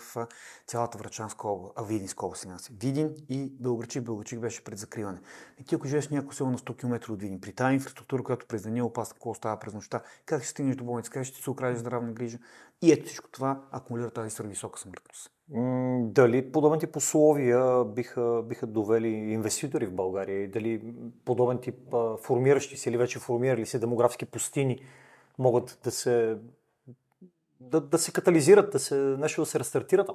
цялата 0.67 0.97
Врачанска 0.97 1.47
област, 1.47 1.73
а 1.77 1.83
Видинска 1.83 2.25
област, 2.25 2.41
сега 2.41 2.57
Видин 2.81 3.15
и 3.29 3.53
Белграчик. 3.59 4.03
Белграчик 4.03 4.39
беше 4.39 4.63
пред 4.63 4.79
закриване. 4.79 5.19
И 5.59 5.63
ти 5.63 5.75
ако 5.75 5.87
живееш 5.87 6.09
някакво 6.09 6.33
село 6.33 6.51
на 6.51 6.57
100 6.57 6.77
км 6.79 7.11
от 7.11 7.21
Видин, 7.21 7.41
при 7.41 7.53
тази 7.53 7.73
инфраструктура, 7.73 8.23
която 8.23 8.45
през 8.47 8.63
деня 8.63 8.79
е 8.79 8.81
опасна, 8.81 9.13
какво 9.13 9.33
става 9.33 9.59
през 9.59 9.73
нощта, 9.73 10.01
как 10.25 10.41
ще 10.41 10.49
стигнеш 10.49 10.75
до 10.75 10.83
болница, 10.83 11.11
как 11.11 11.23
ще 11.23 11.43
се 11.43 11.49
окрадеш 11.49 11.79
здравна 11.79 12.11
грижа. 12.11 12.37
И 12.81 12.91
ето 12.91 13.05
всичко 13.05 13.29
това 13.31 13.61
акумулира 13.71 14.11
тази 14.11 14.43
висока 14.43 14.79
смъртност. 14.79 15.31
Дали 16.01 16.51
подобен 16.51 16.79
тип 16.79 16.95
условия 16.95 17.85
биха, 17.85 18.43
биха 18.45 18.67
довели 18.67 19.07
инвеститори 19.07 19.85
в 19.85 19.93
България? 19.93 20.51
Дали 20.51 20.93
подобен 21.25 21.57
тип 21.57 21.75
формиращи 22.23 22.77
се 22.77 22.89
или 22.89 22.97
вече 22.97 23.19
формирали 23.19 23.65
се 23.65 23.79
демографски 23.79 24.25
пустини 24.25 24.81
могат 25.37 25.79
да 25.83 25.91
се, 25.91 26.37
да, 27.59 27.81
да 27.81 27.97
се 27.97 28.11
катализират, 28.11 28.71
да 28.71 28.79
се, 28.79 28.95
нещо 28.95 29.41
да 29.41 29.45
се 29.45 29.59
рестартират? 29.59 30.09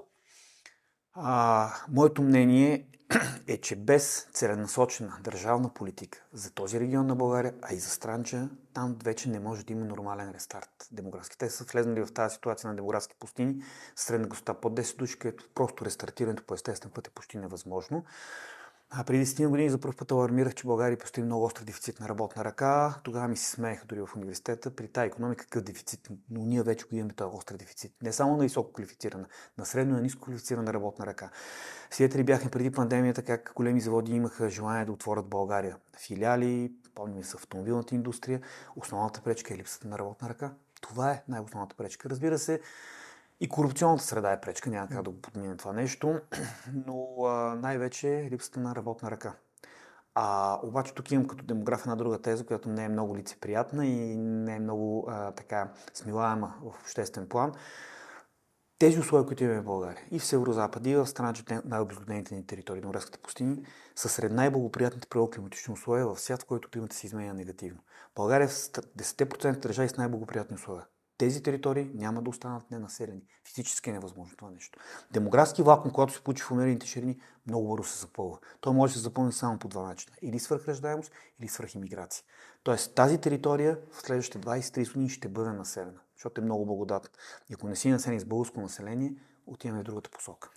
А, 1.14 1.68
моето 1.88 2.22
мнение 2.22 2.86
е, 3.46 3.56
че 3.56 3.76
без 3.76 4.28
целенасочена 4.32 5.18
държавна 5.24 5.74
политика 5.74 6.22
за 6.32 6.50
този 6.50 6.80
регион 6.80 7.06
на 7.06 7.16
България, 7.16 7.54
а 7.62 7.74
и 7.74 7.76
за 7.76 7.88
Странча, 7.88 8.48
там 8.74 8.96
вече 9.04 9.28
не 9.28 9.40
може 9.40 9.64
да 9.64 9.72
има 9.72 9.84
нормален 9.84 10.30
рестарт 10.30 10.88
демографски. 10.92 11.38
Те 11.38 11.50
са 11.50 11.64
влезнали 11.64 12.04
в 12.04 12.12
тази 12.14 12.34
ситуация 12.34 12.70
на 12.70 12.76
демографски 12.76 13.14
пустини, 13.20 13.62
средна 13.96 14.26
госта 14.28 14.54
под 14.54 14.74
10 14.74 14.96
души, 14.96 15.18
където 15.18 15.48
просто 15.54 15.84
рестартирането 15.84 16.42
по 16.46 16.54
естествен 16.54 16.90
път 16.94 17.06
е 17.06 17.10
почти 17.10 17.38
невъзможно. 17.38 18.04
Преди 19.06 19.26
10 19.26 19.48
години 19.48 19.70
за 19.70 19.80
първ 19.80 19.96
път 19.96 20.10
алармирах, 20.10 20.54
че 20.54 20.66
България 20.66 20.98
постои 20.98 21.22
много 21.22 21.44
остър 21.44 21.64
дефицит 21.64 22.00
на 22.00 22.08
работна 22.08 22.44
ръка. 22.44 22.94
Тогава 23.02 23.28
ми 23.28 23.36
се 23.36 23.50
смееха 23.50 23.86
дори 23.86 24.00
в 24.00 24.16
университета. 24.16 24.76
При 24.76 24.88
тази 24.88 25.06
економика 25.06 25.44
какъв 25.44 25.62
дефицит? 25.62 26.08
Но 26.30 26.44
ние 26.44 26.62
вече 26.62 26.86
го 26.86 26.96
имаме 26.96 27.12
този 27.12 27.36
остър 27.36 27.56
дефицит. 27.56 27.92
Не 28.02 28.12
само 28.12 28.36
на 28.36 28.42
високо 28.42 28.72
квалифицирана, 28.72 29.26
на 29.58 29.66
средно 29.66 29.92
и 29.92 29.96
на 29.96 30.02
ниско 30.02 30.20
квалифицирана 30.22 30.72
работна 30.72 31.06
ръка. 31.06 31.30
Свидетели 31.90 32.24
бяхме 32.24 32.50
преди 32.50 32.70
пандемията 32.70 33.22
как 33.22 33.52
големи 33.56 33.80
заводи 33.80 34.12
имаха 34.12 34.50
желание 34.50 34.84
да 34.84 34.92
отворят 34.92 35.28
България. 35.28 35.76
Филиали, 36.06 36.72
помним 36.94 37.24
с 37.24 37.34
автомобилната 37.34 37.94
индустрия. 37.94 38.40
Основната 38.76 39.20
пречка 39.22 39.54
е 39.54 39.56
липсата 39.56 39.88
на 39.88 39.98
работна 39.98 40.28
ръка. 40.28 40.54
Това 40.80 41.10
е 41.10 41.22
най-основната 41.28 41.76
пречка. 41.76 42.10
Разбира 42.10 42.38
се, 42.38 42.60
и 43.42 43.48
корупционната 43.48 44.04
среда 44.04 44.32
е 44.32 44.40
пречка, 44.40 44.70
няма 44.70 44.88
как 44.88 45.02
да 45.02 45.10
го 45.10 45.20
подминем 45.20 45.56
това 45.56 45.72
нещо, 45.72 46.20
но 46.86 47.06
най-вече 47.56 48.28
липсата 48.30 48.60
на 48.60 48.74
работна 48.74 49.10
ръка. 49.10 49.34
А, 50.14 50.58
обаче 50.62 50.94
тук 50.94 51.10
имам 51.10 51.26
като 51.26 51.44
демограф 51.44 51.80
една 51.80 51.96
друга 51.96 52.18
теза, 52.18 52.46
която 52.46 52.68
не 52.68 52.84
е 52.84 52.88
много 52.88 53.16
лицеприятна 53.16 53.86
и 53.86 54.16
не 54.16 54.56
е 54.56 54.60
много 54.60 55.06
а, 55.08 55.32
така 55.32 55.72
смилаема 55.94 56.54
в 56.62 56.66
обществен 56.66 57.28
план. 57.28 57.52
Тези 58.78 58.98
условия, 58.98 59.26
които 59.26 59.44
имаме 59.44 59.60
в 59.60 59.64
България 59.64 60.02
и 60.10 60.18
в 60.18 60.24
Северо-Запад, 60.24 60.86
и 60.86 60.96
в 60.96 61.06
страната 61.06 61.62
най-обезлюдените 61.64 62.34
ни 62.34 62.46
територии, 62.46 62.80
на 62.80 62.86
Морските 62.86 63.18
пустини, 63.18 63.64
са 63.96 64.08
сред 64.08 64.32
най-благоприятните 64.32 65.08
природоклиматични 65.08 65.72
условия 65.72 66.06
в 66.06 66.20
свят, 66.20 66.42
в 66.42 66.46
който 66.46 66.68
климата 66.70 66.96
се 66.96 67.06
изменя 67.06 67.34
негативно. 67.34 67.80
България 68.16 68.44
е 68.44 68.48
в 68.48 68.52
10% 68.52 69.58
държави 69.58 69.88
с 69.88 69.96
най-благоприятни 69.96 70.54
условия 70.54 70.86
тези 71.22 71.42
територии 71.42 71.90
няма 71.94 72.22
да 72.22 72.30
останат 72.30 72.70
ненаселени. 72.70 73.22
Физически 73.46 73.90
е 73.90 73.92
невъзможно 73.92 74.36
това 74.36 74.50
нещо. 74.50 74.78
Демографски 75.10 75.62
вакуум, 75.62 75.92
когато 75.94 76.12
се 76.12 76.24
получи 76.24 76.42
в 76.42 76.50
умерените 76.50 76.86
ширини, 76.86 77.20
много 77.46 77.68
бързо 77.68 77.88
се 77.88 78.00
запълва. 78.00 78.38
Той 78.60 78.74
може 78.74 78.92
да 78.92 78.98
се 78.98 79.02
запълни 79.02 79.32
само 79.32 79.58
по 79.58 79.68
два 79.68 79.82
начина. 79.82 80.16
Или 80.22 80.38
свърхраждаемост, 80.38 81.12
или 81.40 81.48
свърхимиграция. 81.48 82.24
Тоест 82.62 82.94
тази 82.94 83.18
територия 83.18 83.78
в 83.90 84.00
следващите 84.00 84.38
20-30 84.38 84.92
години 84.92 85.08
ще 85.08 85.28
бъде 85.28 85.50
населена, 85.50 86.00
защото 86.16 86.40
е 86.40 86.44
много 86.44 86.66
благодатна. 86.66 87.10
И 87.50 87.54
ако 87.54 87.68
не 87.68 87.76
си 87.76 87.88
населен 87.88 88.20
с 88.20 88.24
българско 88.24 88.60
население, 88.60 89.14
отиваме 89.46 89.80
в 89.80 89.84
другата 89.84 90.10
посока. 90.10 90.50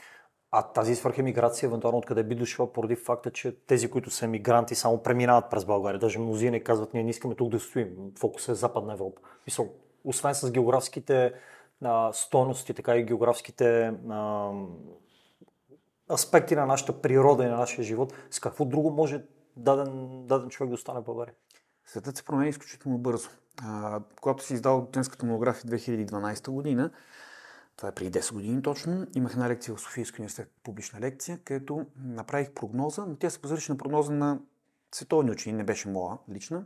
А 0.51 0.63
тази 0.63 0.95
свърхемиграция, 0.95 1.67
евентуално 1.67 1.98
откъде 1.98 2.24
би 2.24 2.36
дошла 2.36 2.74
поради 2.74 2.95
факта, 2.95 3.31
че 3.31 3.65
тези, 3.67 3.89
които 3.89 4.10
са 4.10 4.27
мигранти, 4.27 4.75
само 4.75 5.03
преминават 5.03 5.50
през 5.50 5.65
България. 5.65 6.00
Даже 6.00 6.19
мнозина 6.19 6.51
не 6.51 6.63
казват, 6.63 6.93
ние 6.93 7.03
не 7.03 7.10
искаме 7.10 7.36
тук 7.36 7.50
да 7.50 7.60
стоим. 7.60 7.89
Фокус 8.19 8.50
е 8.50 8.53
Западна 8.53 8.93
Европа. 8.93 9.22
Мисъл, 9.48 9.69
освен 10.05 10.35
с 10.35 10.51
географските 10.51 11.33
а, 11.83 12.13
стойности, 12.13 12.74
така 12.74 12.95
и 12.95 13.05
географските 13.05 13.93
а, 14.09 14.51
аспекти 16.12 16.55
на 16.55 16.65
нашата 16.65 17.01
природа 17.01 17.43
и 17.43 17.47
на 17.47 17.57
нашия 17.57 17.83
живот, 17.83 18.13
с 18.31 18.39
какво 18.39 18.65
друго 18.65 18.91
може 18.91 19.24
даден, 19.57 20.21
даден 20.27 20.50
човек 20.50 20.69
да 20.69 20.74
остане 20.74 21.00
в 21.00 21.03
България? 21.03 21.33
Светът 21.85 22.17
се 22.17 22.24
промени 22.24 22.50
изключително 22.50 22.97
бързо. 22.97 23.29
А, 23.63 24.01
когато 24.21 24.43
си 24.43 24.53
издал 24.53 24.85
Тенската 24.91 25.25
монография 25.25 25.71
2012 25.71 26.50
година, 26.50 26.91
това 27.77 27.89
е 27.89 27.91
преди 27.91 28.19
10 28.19 28.33
години 28.33 28.62
точно, 28.62 29.07
имах 29.15 29.33
една 29.33 29.50
лекция 29.50 29.75
в 29.75 29.81
Софийския 29.81 30.21
университет, 30.21 30.51
публична 30.63 31.00
лекция, 31.00 31.39
където 31.43 31.85
направих 31.97 32.51
прогноза, 32.51 33.05
но 33.05 33.15
тя 33.15 33.29
се 33.29 33.39
базираше 33.39 33.71
на 33.71 33.77
прогноза 33.77 34.13
на 34.13 34.39
световни 34.91 35.31
учени, 35.31 35.57
не 35.57 35.63
беше 35.63 35.89
моя 35.89 36.17
лична, 36.31 36.65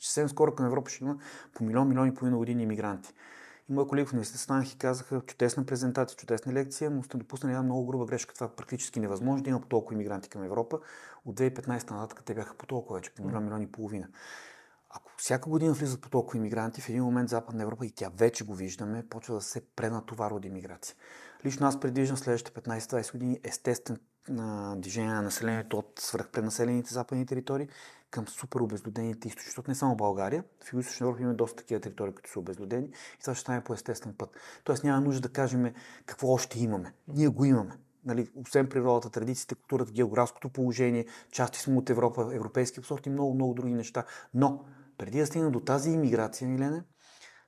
че 0.00 0.08
съвсем 0.08 0.28
скоро 0.28 0.54
към 0.54 0.66
Европа 0.66 0.90
ще 0.90 1.04
има 1.04 1.18
по 1.54 1.64
милион, 1.64 1.88
милион 1.88 2.08
и 2.08 2.14
половина 2.14 2.36
години 2.36 2.62
иммигранти. 2.62 3.14
И 3.68 3.72
мои 3.72 3.86
колеги 3.86 4.06
в 4.06 4.12
университет 4.12 4.40
станах 4.40 4.72
и 4.72 4.78
казаха, 4.78 5.20
чудесна 5.20 5.66
презентация, 5.66 6.16
чудесна 6.16 6.52
лекция, 6.52 6.90
но 6.90 7.02
сте 7.02 7.16
допуснали 7.16 7.52
една 7.52 7.62
много 7.62 7.86
груба 7.86 8.06
грешка. 8.06 8.34
Това 8.34 8.46
е 8.46 8.56
практически 8.56 9.00
невъзможно 9.00 9.44
да 9.44 9.50
има 9.50 9.60
по 9.60 9.66
толкова 9.66 9.94
иммигранти 9.94 10.28
към 10.28 10.42
Европа. 10.42 10.78
От 11.24 11.36
2015 11.36 11.90
нататък 11.90 12.22
те 12.24 12.34
бяха 12.34 12.54
по 12.54 12.66
толкова 12.66 12.98
вече, 12.98 13.14
по 13.14 13.24
милион, 13.24 13.44
милион 13.44 13.62
и 13.62 13.72
половина. 13.72 14.08
Ако 14.90 15.10
всяка 15.16 15.50
година 15.50 15.72
влизат 15.72 16.00
по 16.00 16.10
толкова 16.10 16.38
иммигранти, 16.38 16.80
в 16.80 16.88
един 16.88 17.02
момент 17.02 17.28
Западна 17.28 17.62
Европа, 17.62 17.86
и 17.86 17.90
тя 17.90 18.10
вече 18.16 18.44
го 18.44 18.54
виждаме, 18.54 19.08
почва 19.08 19.34
да 19.34 19.40
се 19.40 19.60
пренатоварва 19.60 20.36
от 20.36 20.44
иммиграция. 20.44 20.96
Лично 21.44 21.66
аз 21.66 21.80
предвиждам 21.80 22.16
следващите 22.16 22.60
15-20 22.60 23.12
години 23.12 23.40
естествен 23.44 23.98
на 24.28 24.76
движение 24.76 25.12
на 25.12 25.22
населението 25.22 25.78
от 25.78 25.92
свръхпренаселените 25.98 26.94
западни 26.94 27.26
територии 27.26 27.68
към 28.16 28.28
супер 28.28 28.60
обезлюдените 28.60 29.28
източни. 29.28 29.46
Защото 29.46 29.70
не 29.70 29.74
само 29.74 29.96
България, 29.96 30.44
в 30.64 30.72
Юго-Источна 30.72 31.00
Европа 31.00 31.20
имаме 31.20 31.36
доста 31.36 31.56
такива 31.56 31.80
територии, 31.80 32.14
които 32.14 32.30
са 32.30 32.38
обезлюдени 32.38 32.86
и 32.86 33.20
това 33.20 33.34
ще 33.34 33.40
стане 33.40 33.64
по 33.64 33.74
естествен 33.74 34.14
път. 34.18 34.30
Тоест 34.64 34.84
няма 34.84 35.00
нужда 35.00 35.20
да 35.20 35.28
кажем 35.28 35.74
какво 36.06 36.28
още 36.28 36.60
имаме. 36.60 36.94
Ние 37.08 37.28
го 37.28 37.44
имаме. 37.44 37.78
Нали, 38.04 38.28
освен 38.34 38.68
природата, 38.68 39.10
традициите, 39.10 39.54
културата, 39.54 39.92
географското 39.92 40.48
положение, 40.48 41.06
части 41.30 41.58
сме 41.58 41.76
от 41.76 41.90
Европа, 41.90 42.30
европейски 42.32 42.80
сорт 42.82 43.06
и 43.06 43.10
много, 43.10 43.34
много 43.34 43.54
други 43.54 43.74
неща. 43.74 44.04
Но 44.34 44.64
преди 44.98 45.18
да 45.18 45.26
стигнем 45.26 45.52
до 45.52 45.60
тази 45.60 45.90
иммиграция, 45.90 46.48
Милене, 46.48 46.82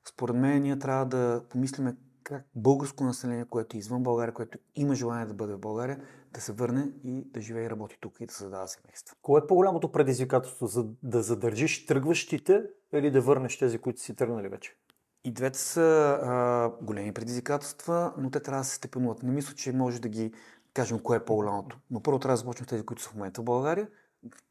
според 0.08 0.37
мен 0.37 0.62
ние 0.62 0.78
трябва 0.78 1.06
да 1.06 1.42
помислиме 1.50 1.96
как 2.28 2.44
българско 2.54 3.04
население, 3.04 3.44
което 3.44 3.76
е 3.76 3.78
извън 3.78 4.02
България, 4.02 4.35
което 4.35 4.58
има 4.76 4.94
желание 4.94 5.26
да 5.26 5.35
бъде 5.35 5.54
в 5.54 5.58
България, 5.58 6.00
да 6.32 6.40
се 6.40 6.52
върне 6.52 6.90
и 7.04 7.25
да 7.25 7.40
живее 7.40 7.64
и 7.64 7.70
работи 7.70 7.99
тук 8.00 8.20
и 8.20 8.26
да 8.26 8.35
създава 8.35 8.68
семейство. 8.68 9.16
Кое 9.23 9.40
е 9.44 9.47
по-голямото 9.47 9.92
предизвикателство? 9.92 10.66
За 10.66 10.87
да 11.02 11.23
задържиш 11.23 11.87
тръгващите 11.87 12.62
или 12.92 13.11
да 13.11 13.20
върнеш 13.20 13.58
тези, 13.58 13.78
които 13.78 14.00
си 14.00 14.14
тръгнали 14.14 14.49
вече? 14.49 14.76
И 15.25 15.32
двете 15.32 15.58
са 15.58 16.18
а, 16.23 16.70
големи 16.85 17.12
предизвикателства, 17.12 18.14
но 18.18 18.30
те 18.30 18.40
трябва 18.40 18.61
да 18.61 18.64
се 18.64 18.75
степенуват. 18.75 19.23
Не 19.23 19.32
мисля, 19.32 19.54
че 19.54 19.73
може 19.73 20.00
да 20.00 20.08
ги 20.08 20.32
кажем 20.75 20.99
кое 20.99 21.16
е 21.16 21.25
по-голямото. 21.25 21.78
Но 21.90 22.02
първо 22.02 22.18
трябва 22.18 22.32
да 22.32 22.37
започнем 22.37 22.66
тези, 22.66 22.87
които 22.87 23.02
са 23.02 23.08
в 23.08 23.14
момента 23.14 23.40
в 23.40 23.44
България, 23.44 23.88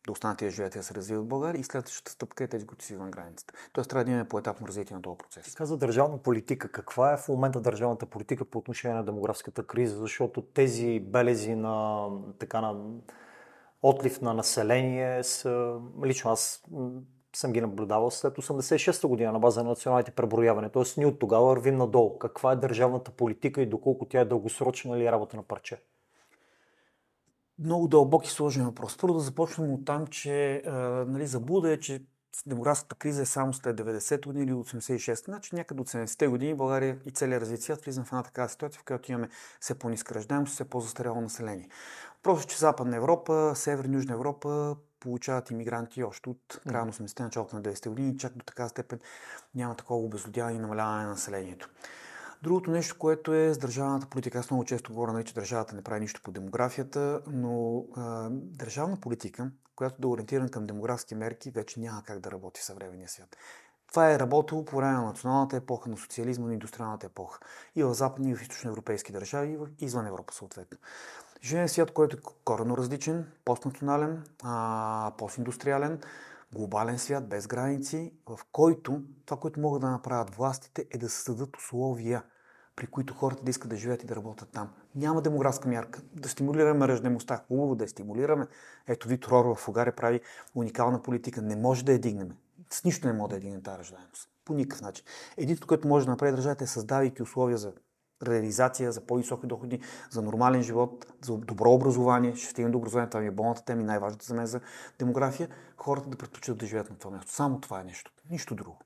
да 0.08 0.12
останат 0.12 0.42
и 0.42 0.46
да 0.46 0.52
живеят 0.52 0.74
да 0.74 0.84
се 0.84 0.94
развиват 0.94 1.26
в 1.26 1.28
България 1.28 1.60
и 1.60 1.64
следващата 1.64 2.12
стъпка 2.12 2.44
е 2.44 2.48
тези, 2.48 2.68
които 2.68 2.86
са 2.86 2.94
извън 2.94 3.12
границата. 3.12 3.54
Тоест 3.74 3.90
трябва 3.90 4.06
да 4.06 4.12
имаме 4.12 4.28
по-етапно 4.28 4.68
развитие 4.68 4.96
на 4.96 5.02
този 5.02 5.18
процес. 5.18 5.56
Каза 5.56 5.78
държавна 5.78 6.18
политика. 6.18 6.72
Каква 6.72 7.14
е 7.14 7.18
в 7.18 7.28
момента 7.28 7.62
държавната 7.62 8.06
политика 8.06 8.46
по 8.46 8.58
отношение 8.58 8.98
на 8.98 9.06
демографската 9.06 9.68
криза? 9.68 9.98
Защото 9.98 10.42
тези 10.42 11.00
белези 11.00 11.56
на 11.56 12.08
така 12.40 12.62
на 12.62 12.84
отлив 13.82 14.22
на 14.22 14.34
население 14.34 15.24
са... 15.24 15.80
Лично 16.06 16.32
аз 16.32 16.64
съм 17.36 17.54
ги 17.54 17.62
наблюдавал 17.62 18.12
след 18.12 18.38
86-та 18.38 19.08
година 19.08 19.32
на 19.32 19.40
база 19.40 19.64
на 19.64 19.70
националните 19.70 20.12
преброяване. 20.12 20.70
Тоест 20.70 20.98
ние 20.98 21.06
от 21.06 21.20
тогава 21.20 21.46
вървим 21.46 21.78
надолу. 21.78 22.20
Каква 22.20 22.52
е 22.52 22.56
държавната 22.56 23.12
политика 23.12 23.62
и 23.62 23.70
доколко 23.70 24.06
тя 24.06 24.20
е 24.20 24.26
дългосрочна 24.26 24.98
или 24.98 25.12
работа 25.12 25.38
на 25.38 25.44
парче? 25.44 25.82
Много 27.60 27.88
дълбок 27.88 28.28
и 28.28 28.30
сложен 28.30 28.66
въпрос. 28.66 28.98
Първо 28.98 29.14
да 29.14 29.20
започнем 29.20 29.74
от 29.74 29.86
там, 29.86 30.08
че 30.08 30.64
а, 30.66 30.72
нали, 31.08 31.28
заблуда 31.28 31.72
е, 31.72 31.80
че 31.80 32.02
демографската 32.46 32.96
криза 32.96 33.22
е 33.22 33.26
само 33.26 33.54
след 33.54 33.78
90 33.78 34.26
години 34.26 34.46
или 34.46 34.54
86 34.54 35.26
значи 35.26 35.56
някъде 35.56 35.82
от 35.82 35.90
70-те 35.90 36.28
години 36.28 36.56
България 36.56 36.98
и 37.06 37.12
целият 37.12 37.42
развит 37.42 37.62
свят 37.62 37.86
влизам 37.86 38.06
в 38.06 38.08
една 38.08 38.24
такава 38.24 38.50
ситуация, 38.50 38.82
в 38.82 38.84
която 38.84 39.12
имаме 39.12 39.30
все 39.60 39.80
по-ниска 39.80 40.16
раждаемост, 40.16 40.54
все 40.54 40.70
по-застаряло 40.70 41.22
население. 41.22 41.70
Просто, 42.24 42.48
че 42.48 42.58
Западна 42.58 42.98
Европа, 42.98 43.52
Северна 43.56 43.94
и 43.94 43.96
Южна 43.96 44.14
Европа 44.14 44.76
получават 45.00 45.52
иммигранти 45.52 46.04
още 46.04 46.30
от 46.30 46.62
края 46.70 46.86
на 46.86 46.94
80-те, 46.94 47.24
началото 47.24 47.56
на 47.56 47.62
90-те 47.62 47.90
години, 47.90 48.18
чак 48.18 48.38
до 48.38 48.46
така 48.46 48.68
степен 48.68 49.00
няма 49.56 49.76
такова 49.76 50.06
обезлюдяване 50.06 50.58
и 50.58 50.60
намаляване 50.60 51.04
на 51.04 51.10
населението. 51.10 51.70
Другото 52.44 52.72
нещо, 52.72 52.96
което 53.00 53.34
е 53.34 53.54
с 53.54 53.58
държавната 53.58 54.08
политика. 54.08 54.40
Аз 54.40 54.52
много 54.52 54.66
често 54.66 54.94
говоря, 54.94 55.14
нали, 55.14 55.26
че 55.26 55.34
държавата 55.34 55.76
не 55.76 55.82
прави 55.82 56.00
нищо 56.00 56.22
по 56.24 56.32
демографията, 56.32 57.22
но 57.28 57.86
а, 57.96 58.30
държавна 58.32 58.98
политика, 58.98 59.52
която 59.76 60.02
да 60.02 60.08
е 60.08 60.12
ориентирана 60.12 60.50
към 60.50 60.68
демографски 60.68 61.16
мерки, 61.16 61.52
вече 61.52 61.80
няма 61.80 62.04
как 62.04 62.20
да 62.20 62.32
работи 62.32 62.62
в 62.62 62.64
съвременния 62.64 63.10
свят. 63.10 63.38
Това 63.90 64.12
е 64.12 64.20
работило 64.20 64.66
по 64.66 64.76
време 64.76 64.94
на 64.94 65.02
националната 65.02 65.56
епоха, 65.56 65.90
на 65.90 65.98
социализма, 65.98 66.48
на 66.48 66.54
индустриалната 66.54 67.06
епоха. 67.06 67.40
И 67.76 67.84
в 67.84 67.94
западни, 67.94 68.32
и 68.32 68.36
в 68.36 68.42
източноевропейски 68.42 69.12
държави, 69.12 69.58
и 69.80 69.86
извън 69.86 70.08
Европа 70.08 70.34
съответно. 70.34 70.78
Живеем 71.44 71.68
свят, 71.68 71.92
който 71.92 72.18
е 72.18 72.20
коренно 72.46 72.78
различен, 72.78 73.32
постнационален, 73.46 74.24
а, 74.44 75.12
постиндустриален, 75.18 76.00
глобален 76.54 77.00
свят, 77.00 77.30
без 77.30 77.48
граници, 77.48 78.14
в 78.26 78.40
който 78.52 79.02
това, 79.26 79.40
което 79.40 79.60
могат 79.60 79.82
да 79.82 79.92
направят 79.92 80.36
властите 80.36 80.86
е 80.92 80.98
да 80.98 81.10
създадат 81.10 81.58
условия, 81.58 82.24
при 82.76 82.88
които 82.88 83.14
хората 83.14 83.44
да 83.44 83.50
искат 83.50 83.70
да 83.70 83.76
живеят 83.76 84.04
и 84.04 84.06
да 84.06 84.16
работят 84.16 84.50
там. 84.52 84.70
Няма 84.96 85.22
демографска 85.22 85.70
мярка. 85.70 86.02
Да 86.14 86.30
стимулираме 86.30 86.88
ръждемостта. 86.88 87.44
Хубаво 87.48 87.76
да 87.76 87.84
я 87.84 87.88
стимулираме. 87.88 88.48
Ето 88.88 89.08
Витор 89.08 89.32
Орва 89.32 89.56
в 89.56 89.68
Угария 89.68 89.96
прави 89.96 90.22
уникална 90.56 91.02
политика. 91.02 91.42
Не 91.42 91.56
може 91.56 91.86
да 91.86 91.92
я 91.92 92.00
дигнем. 92.00 92.32
С 92.70 92.84
нищо 92.84 93.08
не 93.08 93.14
може 93.14 93.30
да 93.30 93.36
я 93.36 93.42
дигнем 93.42 93.64
тази 93.64 93.80
ръждаемост. 93.80 94.30
По 94.46 94.54
никакъв 94.54 94.82
начин. 94.82 95.06
Единството, 95.38 95.68
което 95.68 95.88
може 95.88 96.06
да 96.06 96.12
направи 96.12 96.32
държавата 96.32 96.64
е 96.64 96.68
създавайки 96.68 97.24
условия 97.24 97.58
за 97.58 97.74
реализация, 98.24 98.92
за 98.92 99.06
по-високи 99.06 99.48
доходи, 99.48 99.80
за 100.12 100.22
нормален 100.22 100.64
живот, 100.64 101.06
за 101.22 101.38
добро 101.38 101.72
образование. 101.72 102.36
Ще 102.36 102.50
стигнем 102.50 102.72
до 102.72 102.78
образование, 102.78 103.10
това 103.10 103.22
ми 103.22 103.28
е 103.28 103.32
болната 103.32 103.66
тема 103.66 103.82
и 103.82 103.86
най-важната 103.86 104.26
за 104.26 104.34
мен 104.34 104.46
за 104.46 104.62
демография. 105.00 105.50
Хората 105.78 106.10
да 106.10 106.18
предпочитат 106.18 106.58
да 106.58 106.66
живеят 106.66 106.90
на 106.90 106.98
това 106.98 107.12
място. 107.12 107.32
Само 107.32 107.62
това 107.62 107.82
е 107.82 107.84
нещо. 107.84 108.12
Нищо 108.30 108.56
друго. 108.56 108.80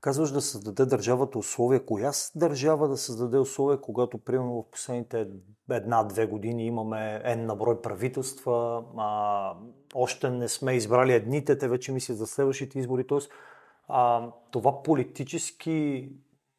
Казваш 0.00 0.30
да 0.30 0.40
създаде 0.40 0.86
държавата 0.86 1.38
условия. 1.38 1.86
Коя 1.86 2.10
държава 2.34 2.88
да 2.88 2.96
създаде 2.96 3.38
условия, 3.38 3.80
когато, 3.80 4.18
примерно, 4.18 4.62
в 4.62 4.70
последните 4.70 5.26
една-две 5.70 6.26
години 6.26 6.66
имаме 6.66 7.22
N 7.26 7.44
на 7.44 7.56
брой 7.56 7.82
правителства, 7.82 8.84
а, 8.96 9.54
още 9.94 10.30
не 10.30 10.48
сме 10.48 10.72
избрали 10.72 11.12
едните, 11.12 11.58
те 11.58 11.68
вече 11.68 11.92
мислят 11.92 12.18
за 12.18 12.26
следващите 12.26 12.78
избори. 12.78 13.06
Тоест, 13.06 13.30
а, 13.88 14.30
това 14.50 14.82
политически 14.82 16.10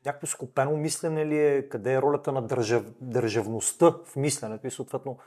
някакво 0.06 0.28
скопено 0.28 0.78
мислене 0.78 1.26
ли 1.26 1.38
е, 1.38 1.70
къде 1.70 1.94
е 1.94 2.02
ролята 2.02 2.32
на 2.32 2.42
държав, 2.42 2.86
държавността 3.02 3.96
в 4.06 4.16
мисленето 4.16 4.68
и 4.68 4.72
съответно 4.72 5.18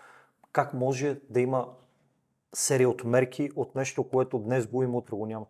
как 0.52 0.74
може 0.74 1.20
да 1.30 1.40
има 1.40 1.68
серия 2.54 2.88
от 2.88 3.04
мерки 3.04 3.50
от 3.56 3.74
нещо, 3.74 4.08
което 4.08 4.38
днес 4.38 4.66
го 4.66 4.82
има, 4.82 4.98
утре 4.98 5.16
го 5.16 5.26
няма. 5.26 5.46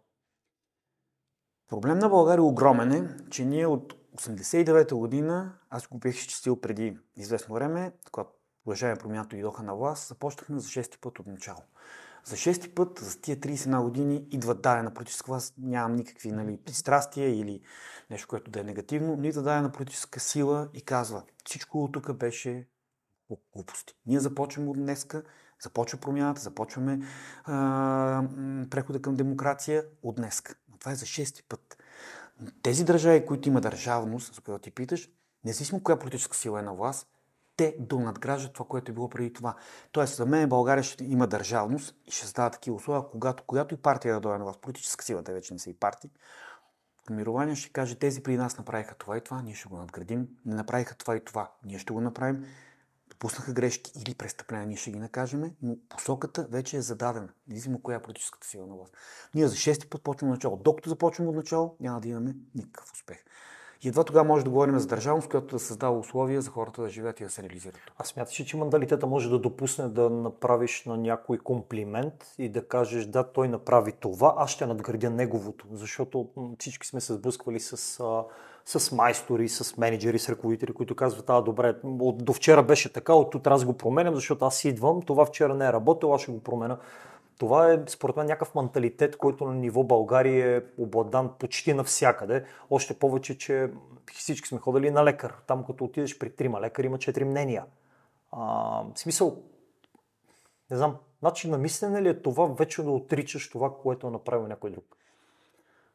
Проблем 1.69 1.99
на 1.99 2.09
България 2.09 2.43
огромен 2.43 2.93
е, 2.93 3.31
че 3.31 3.45
ние 3.45 3.67
от 3.67 3.95
89-та 4.17 4.97
година, 4.97 5.59
аз 5.71 5.89
го 5.89 5.99
бях 5.99 6.15
изчистил 6.15 6.61
преди 6.61 6.99
известно 7.17 7.55
време, 7.55 7.93
когато 8.13 8.31
уважаем 8.67 8.97
промяната 8.97 9.37
дойдоха 9.37 9.63
на 9.63 9.75
власт, 9.75 10.09
започнахме 10.09 10.59
за 10.59 10.69
шести 10.69 10.99
път 10.99 11.19
от 11.19 11.27
начало. 11.27 11.59
За 12.25 12.37
шести 12.37 12.75
път, 12.75 12.99
за 12.99 13.21
тия 13.21 13.37
31 13.37 13.83
години, 13.83 14.27
идва 14.31 14.55
дадена 14.55 14.95
политическа 14.95 15.27
власт. 15.27 15.55
Нямам 15.59 15.97
никакви 15.97 16.33
нали, 16.33 16.57
пристрастия 16.57 17.41
или 17.41 17.61
нещо, 18.11 18.29
което 18.29 18.51
да 18.51 18.61
е 18.61 18.65
негативно, 18.65 19.17
но 19.17 19.25
идва 19.25 19.43
дадена 19.43 19.73
политическа 19.73 20.21
сила 20.21 20.69
и 20.75 20.83
казва, 20.83 21.23
всичко 21.45 21.85
от 21.85 21.93
тук 21.93 22.13
беше 22.13 22.67
глупости. 23.55 23.95
Ние 24.07 24.21
започваме 24.21 24.71
от 24.71 24.77
днеска, 24.77 25.23
започва 25.63 25.99
промяната, 25.99 26.41
започваме 26.41 27.01
а, 27.45 28.25
прехода 28.71 29.03
към 29.03 29.17
демокрация 29.17 29.85
от 30.03 30.17
днеска. 30.17 30.55
Това 30.79 30.93
е 30.93 30.97
за 30.97 31.07
шести 31.07 31.43
път. 31.43 31.77
Тези 32.63 32.85
държави, 32.85 33.27
които 33.27 33.49
има 33.49 33.61
държавност, 33.61 34.35
за 34.35 34.41
която 34.41 34.63
ти 34.63 34.71
питаш, 34.71 35.11
независимо 35.45 35.83
коя 35.83 35.99
политическа 35.99 36.37
сила 36.37 36.59
е 36.59 36.63
на 36.63 36.75
власт, 36.75 37.09
те 37.57 37.77
донадграждат 37.79 38.53
това, 38.53 38.67
което 38.67 38.91
е 38.91 38.95
било 38.95 39.09
преди 39.09 39.33
това. 39.33 39.57
Тоест, 39.93 40.17
за 40.17 40.27
мен 40.27 40.49
България 40.49 40.85
ще 40.85 41.05
има 41.05 41.27
държавност 41.27 41.95
и 42.07 42.11
ще 42.11 42.25
създава 42.25 42.51
такива 42.51 42.77
условия, 42.77 43.11
когато, 43.11 43.43
когато 43.47 43.75
и 43.75 43.79
партия 43.79 44.15
да 44.15 44.21
дойде 44.21 44.39
на 44.39 44.45
власт, 44.45 44.61
политическа 44.61 45.05
сила, 45.05 45.23
те 45.23 45.33
вече 45.33 45.55
не 45.55 45.59
са 45.59 45.71
и 45.71 45.75
партии, 45.75 46.11
формирование 47.07 47.57
ще 47.57 47.73
каже, 47.73 47.99
тези 47.99 48.23
при 48.23 48.37
нас 48.37 48.59
направиха 48.59 48.95
това 48.95 49.17
и 49.17 49.21
това, 49.21 49.43
ние 49.43 49.55
ще 49.55 49.69
го 49.69 49.77
надградим, 49.77 50.29
не 50.47 50.55
направиха 50.55 50.95
това 50.95 51.17
и 51.17 51.25
това, 51.25 51.51
ние 51.65 51.79
ще 51.79 51.93
го 51.93 52.01
направим, 52.01 52.47
допуснаха 53.11 53.53
грешки 53.53 53.93
или 54.07 54.15
престъпления, 54.15 54.67
ние 54.67 54.77
ще 54.77 54.91
ги 54.91 54.99
накажем, 54.99 55.53
но 55.63 55.77
посоката 55.89 56.47
вече 56.51 56.77
е 56.77 56.83
зададена, 56.83 57.29
независимо 57.49 57.83
коя 57.83 57.97
е 57.97 58.03
политическата 58.03 58.47
сила 58.47 58.67
на 58.67 58.75
власт. 58.75 58.97
Ние 59.35 59.49
за 59.49 59.57
шести 59.57 59.89
път 59.89 60.03
почваме 60.03 60.33
от 60.33 60.37
начало. 60.37 60.57
Докато 60.57 60.89
започваме 60.89 61.31
от 61.31 61.37
начало, 61.37 61.77
няма 61.81 62.01
да 62.01 62.09
имаме 62.09 62.37
никакъв 62.55 62.93
успех. 62.93 63.25
И 63.85 63.89
едва 63.89 64.05
тогава 64.05 64.25
може 64.25 64.45
да 64.45 64.51
говорим 64.51 64.79
за 64.79 64.87
държавност, 64.87 65.29
която 65.29 65.57
да 65.57 65.59
създава 65.59 65.99
условия 65.99 66.43
за 66.43 66.51
хората 66.51 66.83
да 66.83 66.89
живеят 66.89 67.21
и 67.21 67.25
да 67.25 67.31
се 67.31 67.43
реализират. 67.43 67.79
А 67.99 68.05
смяташ 68.05 68.41
ли, 68.41 68.45
че 68.45 68.57
мандалитета 68.57 69.07
може 69.07 69.31
да 69.31 69.39
допусне 69.39 69.89
да 69.89 70.11
направиш 70.11 70.85
на 70.85 70.97
някой 70.97 71.39
комплимент 71.39 72.15
и 72.39 72.49
да 72.49 72.69
кажеш, 72.69 73.07
да, 73.07 73.25
той 73.25 73.49
направи 73.49 73.93
това, 73.93 74.35
аз 74.37 74.51
ще 74.51 74.67
надградя 74.67 75.11
неговото, 75.11 75.67
защото 75.73 76.29
всички 76.59 76.87
сме 76.87 77.01
се 77.01 77.15
сблъсквали 77.15 77.61
с, 77.61 77.77
с 78.65 78.93
майстори, 78.93 79.49
с 79.49 79.77
менеджери, 79.77 80.19
с 80.19 80.29
ръководители, 80.29 80.73
които 80.73 80.95
казват, 80.95 81.31
а, 81.31 81.41
добре, 81.41 81.77
до 82.15 82.33
вчера 82.33 82.63
беше 82.63 82.93
така, 82.93 83.15
от 83.15 83.35
утре 83.35 83.51
аз 83.51 83.65
го 83.65 83.73
променям, 83.73 84.15
защото 84.15 84.45
аз 84.45 84.65
идвам, 84.65 85.03
това 85.03 85.27
вчера 85.27 85.55
не 85.55 85.67
е 85.67 85.73
работило, 85.73 86.15
аз 86.15 86.23
ще 86.23 86.33
го 86.33 86.43
променя. 86.43 86.79
Това 87.43 87.73
е, 87.73 87.81
според 87.87 88.17
мен, 88.17 88.27
някакъв 88.27 88.55
менталитет, 88.55 89.17
който 89.17 89.47
на 89.47 89.55
ниво 89.55 89.85
България 89.85 90.57
е 90.57 90.63
обладан 90.79 91.31
почти 91.39 91.75
навсякъде. 91.75 92.45
Още 92.71 92.95
повече, 92.95 93.39
че 93.39 93.71
всички 94.13 94.49
сме 94.49 94.59
ходили 94.59 94.91
на 94.91 95.05
лекар. 95.05 95.35
Там, 95.47 95.65
като 95.65 95.85
отидеш 95.85 96.19
при 96.19 96.31
трима 96.31 96.61
лекари, 96.61 96.87
има 96.87 96.99
четири 96.99 97.25
мнения. 97.25 97.65
А, 98.33 98.41
в 98.95 98.99
смисъл, 98.99 99.43
не 100.71 100.77
знам, 100.77 100.97
начин 101.23 101.51
на 101.51 101.59
мислене 101.59 102.03
ли 102.03 102.09
е 102.09 102.23
това 102.23 102.47
вече 102.47 102.83
да 102.83 102.91
отричаш 102.91 103.51
това, 103.51 103.75
което 103.83 104.07
е 104.07 104.11
направил 104.11 104.47
някой 104.47 104.71
друг? 104.71 104.85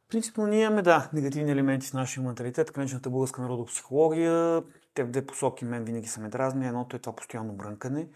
Принципно 0.09 0.47
ние 0.47 0.63
имаме, 0.63 0.81
да, 0.81 1.09
негативни 1.13 1.51
елементи 1.51 1.87
с 1.87 1.93
нашия 1.93 2.23
менталитет, 2.23 2.71
кръничната 2.71 3.09
българска 3.09 3.41
народопсихология. 3.41 4.63
Те 4.93 5.03
в 5.03 5.11
две 5.11 5.25
посоки 5.25 5.65
мен 5.65 5.83
винаги 5.83 6.07
са 6.07 6.21
ме 6.21 6.29
дразни. 6.29 6.67
Едното 6.67 6.95
е 6.95 6.99
това 6.99 7.15
постоянно 7.15 7.53
брънкане 7.53 8.07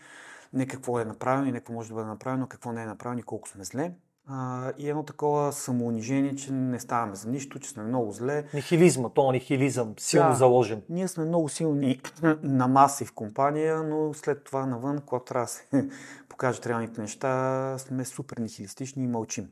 не 0.53 0.67
какво 0.67 0.99
е 0.99 1.05
направено 1.05 1.47
и 1.47 1.51
не 1.51 1.59
какво 1.59 1.73
може 1.73 1.89
да 1.89 1.95
бъде 1.95 2.07
направено, 2.07 2.47
какво 2.47 2.71
не 2.71 2.83
е 2.83 2.85
направено 2.85 3.19
и 3.19 3.23
колко 3.23 3.49
сме 3.49 3.63
зле. 3.63 3.91
А, 4.27 4.71
и 4.77 4.89
едно 4.89 5.03
такова 5.03 5.53
самоунижение, 5.53 6.35
че 6.35 6.51
не 6.51 6.79
ставаме 6.79 7.15
за 7.15 7.29
нищо, 7.29 7.59
че 7.59 7.69
сме 7.69 7.83
много 7.83 8.11
зле. 8.11 8.45
Нихилизма, 8.53 9.09
то 9.09 9.31
нихилизъм, 9.31 9.93
силно 9.97 10.29
да, 10.29 10.35
заложен. 10.35 10.81
Ние 10.89 11.07
сме 11.07 11.25
много 11.25 11.49
силни 11.49 12.01
на 12.43 12.67
маси 12.67 13.05
в 13.05 13.13
компания, 13.13 13.83
но 13.83 14.13
след 14.13 14.43
това 14.43 14.65
навън, 14.65 15.01
когато 15.05 15.25
трябва 15.25 15.45
да 15.45 15.51
се 15.51 15.63
покажат 16.29 16.67
реалните 16.67 17.01
неща, 17.01 17.75
сме 17.77 18.05
супер 18.05 18.37
нихилистични 18.37 19.03
и 19.03 19.07
мълчим. 19.07 19.49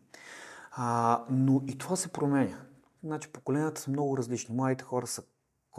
А, 0.72 1.24
но 1.30 1.62
и 1.68 1.78
това 1.78 1.96
се 1.96 2.08
променя. 2.08 2.58
Значи 3.04 3.32
поколенията 3.32 3.82
са 3.82 3.92
много 3.92 4.18
различни. 4.18 4.56
Младите 4.56 4.84
хора 4.84 5.08
са 5.08 5.24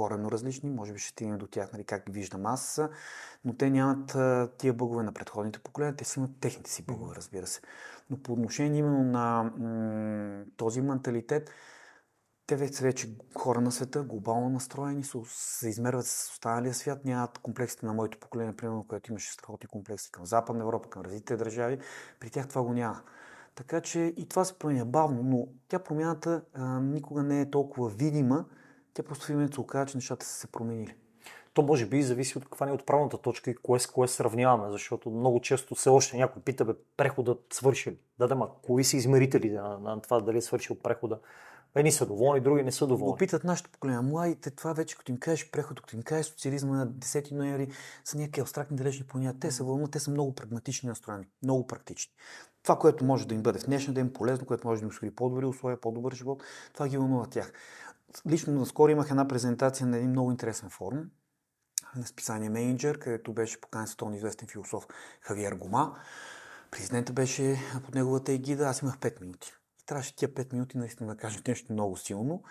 коренно 0.00 0.30
различни, 0.30 0.71
може 0.71 0.92
би 0.92 0.99
ще 0.99 1.09
стигнем 1.09 1.38
до 1.38 1.47
тях, 1.47 1.73
нали, 1.73 1.85
как 1.85 2.07
ги 2.07 2.12
виждам 2.12 2.47
аз, 2.47 2.80
но 3.45 3.57
те 3.57 3.71
нямат 3.71 4.16
тия 4.59 4.73
бъгове 4.75 5.02
на 5.02 5.12
предходните 5.12 5.59
поколения, 5.59 5.97
те 5.97 6.04
си 6.04 6.19
имат 6.19 6.30
техните 6.40 6.71
си 6.71 6.83
бъгове, 6.83 7.16
разбира 7.16 7.47
се. 7.47 7.61
Но 8.11 8.23
по 8.23 8.33
отношение 8.33 8.78
именно 8.78 9.04
на 9.04 9.42
м- 9.42 10.45
този 10.57 10.80
менталитет, 10.80 11.50
те 12.47 12.57
вече 12.57 12.83
вече 12.83 13.16
хора 13.38 13.61
на 13.61 13.73
света, 13.73 14.02
глобално 14.02 14.49
настроени, 14.49 15.04
са, 15.04 15.19
се 15.26 15.69
измерват 15.69 16.07
с 16.07 16.30
останалия 16.30 16.75
свят, 16.75 17.04
нямат 17.04 17.38
комплексите 17.38 17.87
на 17.87 17.95
моето 17.95 18.19
поколение, 18.19 18.57
примерно, 18.57 18.87
което 18.88 19.11
имаше 19.11 19.33
страхотни 19.33 19.69
комплекси 19.69 20.12
към 20.12 20.26
Западна 20.26 20.62
Европа, 20.62 20.88
към 20.88 21.02
развитите 21.02 21.37
държави. 21.37 21.78
При 22.21 22.30
тях 22.30 22.49
това 22.49 22.62
го 22.62 22.73
няма. 22.73 23.02
Така 23.54 23.80
че 23.80 24.00
и 24.00 24.28
това 24.28 24.45
се 24.45 24.59
променя 24.59 24.85
бавно, 24.85 25.23
но 25.23 25.49
тя 25.69 25.78
промяната 25.78 26.42
а, 26.54 26.80
никога 26.80 27.23
не 27.23 27.40
е 27.40 27.50
толкова 27.50 27.88
видима, 27.88 28.45
тя 29.00 29.07
просто 29.07 29.33
в 29.33 29.54
се 29.54 29.61
оказа, 29.61 29.87
че 29.87 29.97
нещата 29.97 30.26
са 30.26 30.33
се 30.33 30.47
променили. 30.47 30.95
То 31.54 31.62
може 31.62 31.87
би 31.87 32.02
зависи 32.02 32.38
от 32.38 32.45
каква 32.45 32.66
ни 32.66 32.73
е 32.73 32.75
отправната 32.75 33.19
точка 33.19 33.50
и 33.50 33.54
кое 33.54 33.78
с 33.78 33.87
кое 33.87 34.09
сравняваме, 34.09 34.70
защото 34.70 35.11
много 35.11 35.40
често 35.40 35.75
все 35.75 35.88
още 35.88 36.16
някой 36.16 36.42
пита, 36.42 36.64
бе, 36.64 36.72
преходът 36.96 37.46
свърши 37.53 37.90
ли? 37.90 37.98
Да, 38.18 38.29
да, 38.29 38.35
ма, 38.35 38.48
кои 38.62 38.85
са 38.85 38.96
измерителите 38.96 39.55
на, 39.55 39.79
на 39.79 40.01
това 40.01 40.20
дали 40.20 40.38
е 40.38 40.40
свършил 40.40 40.77
прехода? 40.77 41.18
Едни 41.75 41.92
са 41.92 42.07
доволни, 42.07 42.40
други 42.40 42.62
не 42.62 42.72
са 42.72 42.87
доволни. 42.87 43.12
Го 43.12 43.18
питат 43.18 43.44
нашите 43.44 43.70
поколения. 43.70 44.03
Младите, 44.03 44.51
това 44.51 44.72
вече, 44.72 44.96
като 44.96 45.12
им 45.12 45.18
кажеш 45.18 45.51
преход, 45.51 45.81
като 45.81 45.96
им 45.96 46.03
кажеш 46.03 46.27
социализма 46.27 46.77
на 46.77 46.88
10 46.88 47.33
ноември, 47.33 47.70
са 48.05 48.18
някакви 48.18 48.40
абстрактни 48.40 48.77
далечни 48.77 49.07
понятия. 49.07 49.40
Те 49.40 49.51
са 49.51 49.64
вълна, 49.64 49.90
те 49.90 50.01
са 50.01 50.11
много 50.11 50.35
прагматични 50.35 50.88
настроени, 50.88 51.27
много 51.42 51.66
практични. 51.66 52.12
Това, 52.62 52.79
което 52.79 53.05
може 53.05 53.29
да 53.29 53.35
им 53.35 53.42
бъде 53.42 53.59
в 53.59 53.66
днешния 53.66 53.94
ден 53.94 54.12
полезно, 54.12 54.46
което 54.46 54.68
може 54.68 54.81
да 54.81 54.85
им 54.85 54.90
осигури 54.90 55.11
по-добри 55.11 55.46
условия, 55.46 55.81
по-добър 55.81 56.14
живот, 56.14 56.42
това 56.72 56.88
ги 56.88 56.98
вълнува 56.98 57.27
тях. 57.27 57.53
Лично 58.29 58.53
наскоро 58.53 58.90
имах 58.90 59.11
една 59.11 59.29
презентация 59.29 59.87
на 59.87 59.96
един 59.96 60.11
много 60.11 60.31
интересен 60.31 60.70
форум 60.70 61.11
на 61.96 62.07
списание 62.07 62.51
Менеджер, 62.51 62.99
където 62.99 63.33
беше 63.33 63.61
поканен 63.61 63.87
световно 63.87 64.16
известен 64.16 64.49
философ 64.49 64.87
Хавиер 65.20 65.53
Гома. 65.53 65.96
Президента 66.70 67.12
беше 67.12 67.59
под 67.85 67.94
неговата 67.94 68.33
егида, 68.33 68.64
аз 68.64 68.83
имах 68.83 68.99
5 68.99 69.20
минути. 69.20 69.53
И 69.83 69.87
трябваше 69.87 70.16
тия 70.16 70.29
5 70.29 70.53
минути 70.53 70.79
наистина 70.79 71.14
да 71.14 71.20
кажа 71.20 71.40
нещо 71.49 71.73
много 71.73 71.96
силно. 71.96 72.42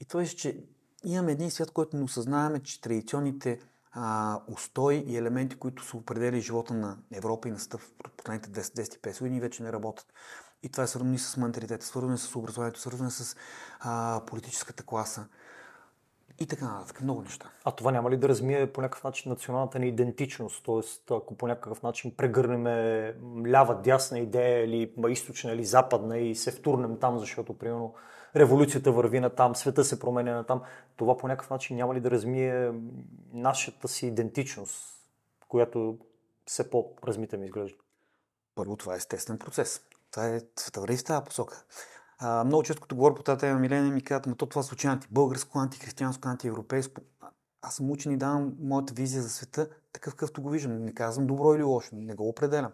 И 0.00 0.04
то 0.04 0.20
е, 0.20 0.26
че 0.26 0.64
имаме 1.04 1.32
един 1.32 1.50
свят, 1.50 1.70
който 1.70 1.96
не 1.96 2.02
осъзнаваме, 2.02 2.62
че 2.62 2.80
традиционните 2.80 3.60
а, 3.92 4.40
устои 4.48 4.96
и 4.96 5.16
елементи, 5.16 5.56
които 5.56 5.84
са 5.84 5.96
определили 5.96 6.40
живота 6.40 6.74
на 6.74 6.98
Европа 7.12 7.48
и 7.48 7.50
на 7.50 7.58
стъв 7.58 7.92
в 8.06 8.10
последните 8.16 8.48
250 8.62 9.18
години, 9.18 9.40
вече 9.40 9.62
не 9.62 9.72
работят. 9.72 10.06
И 10.64 10.68
това 10.68 10.84
е 10.84 10.86
свързано 10.86 11.14
и 11.14 11.18
с 11.18 11.36
менталитета, 11.36 11.86
свързано 11.86 12.16
с 12.16 12.36
образованието, 12.36 12.80
свързано 12.80 13.10
с 13.10 13.36
а, 13.80 14.22
политическата 14.26 14.82
класа. 14.82 15.26
И 16.38 16.46
така 16.46 16.64
нататък. 16.64 17.00
Много 17.00 17.22
неща. 17.22 17.50
А 17.64 17.70
това 17.70 17.92
няма 17.92 18.10
ли 18.10 18.16
да 18.16 18.28
размие 18.28 18.72
по 18.72 18.80
някакъв 18.80 19.04
начин 19.04 19.30
националната 19.30 19.78
ни 19.78 19.88
идентичност? 19.88 20.64
Тоест, 20.64 21.10
ако 21.10 21.36
по 21.36 21.46
някакъв 21.46 21.82
начин 21.82 22.16
прегърнем 22.16 22.66
лява, 23.46 23.80
дясна 23.82 24.18
идея 24.18 24.64
или 24.64 24.94
източна 25.08 25.52
или 25.52 25.64
западна 25.64 26.18
и 26.18 26.34
се 26.34 26.50
втурнем 26.50 26.98
там, 27.00 27.18
защото, 27.18 27.58
примерно, 27.58 27.94
революцията 28.36 28.92
върви 28.92 29.20
на 29.20 29.30
там, 29.30 29.54
света 29.56 29.84
се 29.84 30.00
променя 30.00 30.34
на 30.34 30.44
там, 30.44 30.62
това 30.96 31.16
по 31.16 31.28
някакъв 31.28 31.50
начин 31.50 31.76
няма 31.76 31.94
ли 31.94 32.00
да 32.00 32.10
размие 32.10 32.72
нашата 33.32 33.88
си 33.88 34.06
идентичност, 34.06 34.84
която 35.48 35.98
все 36.46 36.70
по-размита 36.70 37.36
ми 37.36 37.46
изглежда? 37.46 37.78
Първо, 38.54 38.76
това 38.76 38.94
е 38.94 38.96
естествен 38.96 39.38
процес. 39.38 39.80
Това 40.14 40.26
е 40.26 40.40
върви 40.76 40.96
в 40.96 41.04
тази 41.04 41.24
посока. 41.24 41.64
А, 42.18 42.44
много 42.44 42.62
често, 42.62 42.82
като 42.82 42.96
говоря 42.96 43.14
по 43.14 43.22
тази 43.22 43.38
тема, 43.38 43.58
Милена 43.58 43.90
ми 43.90 44.02
казват, 44.02 44.26
но 44.26 44.34
то 44.34 44.46
това 44.46 44.62
случи 44.62 44.86
антибългарско, 44.86 45.58
антихристиянско, 45.58 46.28
антиевропейско. 46.28 47.02
Аз 47.62 47.74
съм 47.74 47.90
учен 47.90 48.12
и 48.12 48.16
давам 48.16 48.52
моята 48.60 48.94
визия 48.94 49.22
за 49.22 49.28
света 49.28 49.68
такъв, 49.92 50.14
какъвто 50.14 50.42
го 50.42 50.50
виждам. 50.50 50.84
Не 50.84 50.94
казвам 50.94 51.26
добро 51.26 51.54
или 51.54 51.62
лошо, 51.62 51.90
не 51.92 52.14
го 52.14 52.28
определям. 52.28 52.72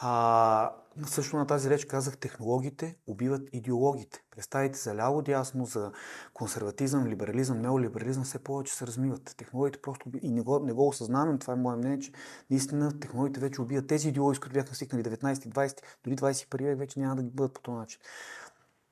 А, 0.00 0.72
също 1.06 1.36
на 1.36 1.46
тази 1.46 1.70
реч 1.70 1.84
казах, 1.84 2.16
технологиите 2.16 2.96
убиват 3.06 3.48
идеологите. 3.52 4.24
Представите 4.30 4.78
за 4.78 4.94
ляво, 4.94 5.22
дясно, 5.22 5.64
за 5.64 5.92
консерватизъм, 6.34 7.06
либерализъм, 7.06 7.60
неолиберализъм 7.60 8.24
все 8.24 8.38
повече 8.38 8.74
се 8.74 8.86
размиват. 8.86 9.34
Технологиите 9.36 9.82
просто. 9.82 10.10
И 10.22 10.30
не 10.30 10.40
го, 10.40 10.58
не 10.58 10.72
го 10.72 10.88
осъзнавам, 10.88 11.38
това 11.38 11.52
е 11.52 11.56
мое 11.56 11.76
мнение, 11.76 11.98
че 11.98 12.12
наистина 12.50 13.00
технологиите 13.00 13.40
вече 13.40 13.62
убиват 13.62 13.86
тези 13.86 14.08
идеологии, 14.08 14.36
с 14.36 14.40
които 14.40 14.54
бяха 14.54 14.74
стигнали 14.74 15.04
19, 15.04 15.34
20, 15.34 15.78
дори 16.04 16.16
21 16.16 16.64
век, 16.64 16.78
вече 16.78 17.00
няма 17.00 17.16
да 17.16 17.22
ги 17.22 17.30
бъдат 17.30 17.54
по 17.54 17.60
този 17.60 17.76
начин. 17.76 18.00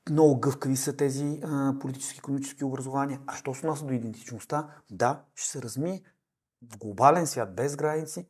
Много 0.09 0.39
гъвкави 0.39 0.75
са 0.75 0.97
тези 0.97 1.41
а, 1.43 1.75
политически, 1.81 2.17
економически 2.19 2.63
образования. 2.63 3.21
А 3.27 3.35
що 3.35 3.53
се 3.53 3.67
нас 3.67 3.83
до 3.83 3.93
идентичността? 3.93 4.67
Да, 4.91 5.23
ще 5.35 5.49
се 5.49 5.61
размие 5.61 6.01
в 6.71 6.77
глобален 6.77 7.27
свят, 7.27 7.55
без 7.55 7.75
граници, 7.75 8.27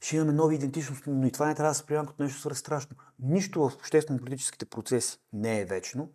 ще 0.00 0.16
имаме 0.16 0.32
нови 0.32 0.54
идентичности, 0.54 1.10
но 1.10 1.26
и 1.26 1.32
това 1.32 1.46
не 1.46 1.54
трябва 1.54 1.70
да 1.70 1.74
се 1.74 1.86
приема 1.86 2.06
като 2.06 2.22
нещо 2.22 2.54
страшно. 2.54 2.96
Нищо 3.18 3.68
в 3.68 3.74
обществено-политическите 3.74 4.66
процеси 4.66 5.18
не 5.32 5.60
е 5.60 5.64
вечно 5.64 6.08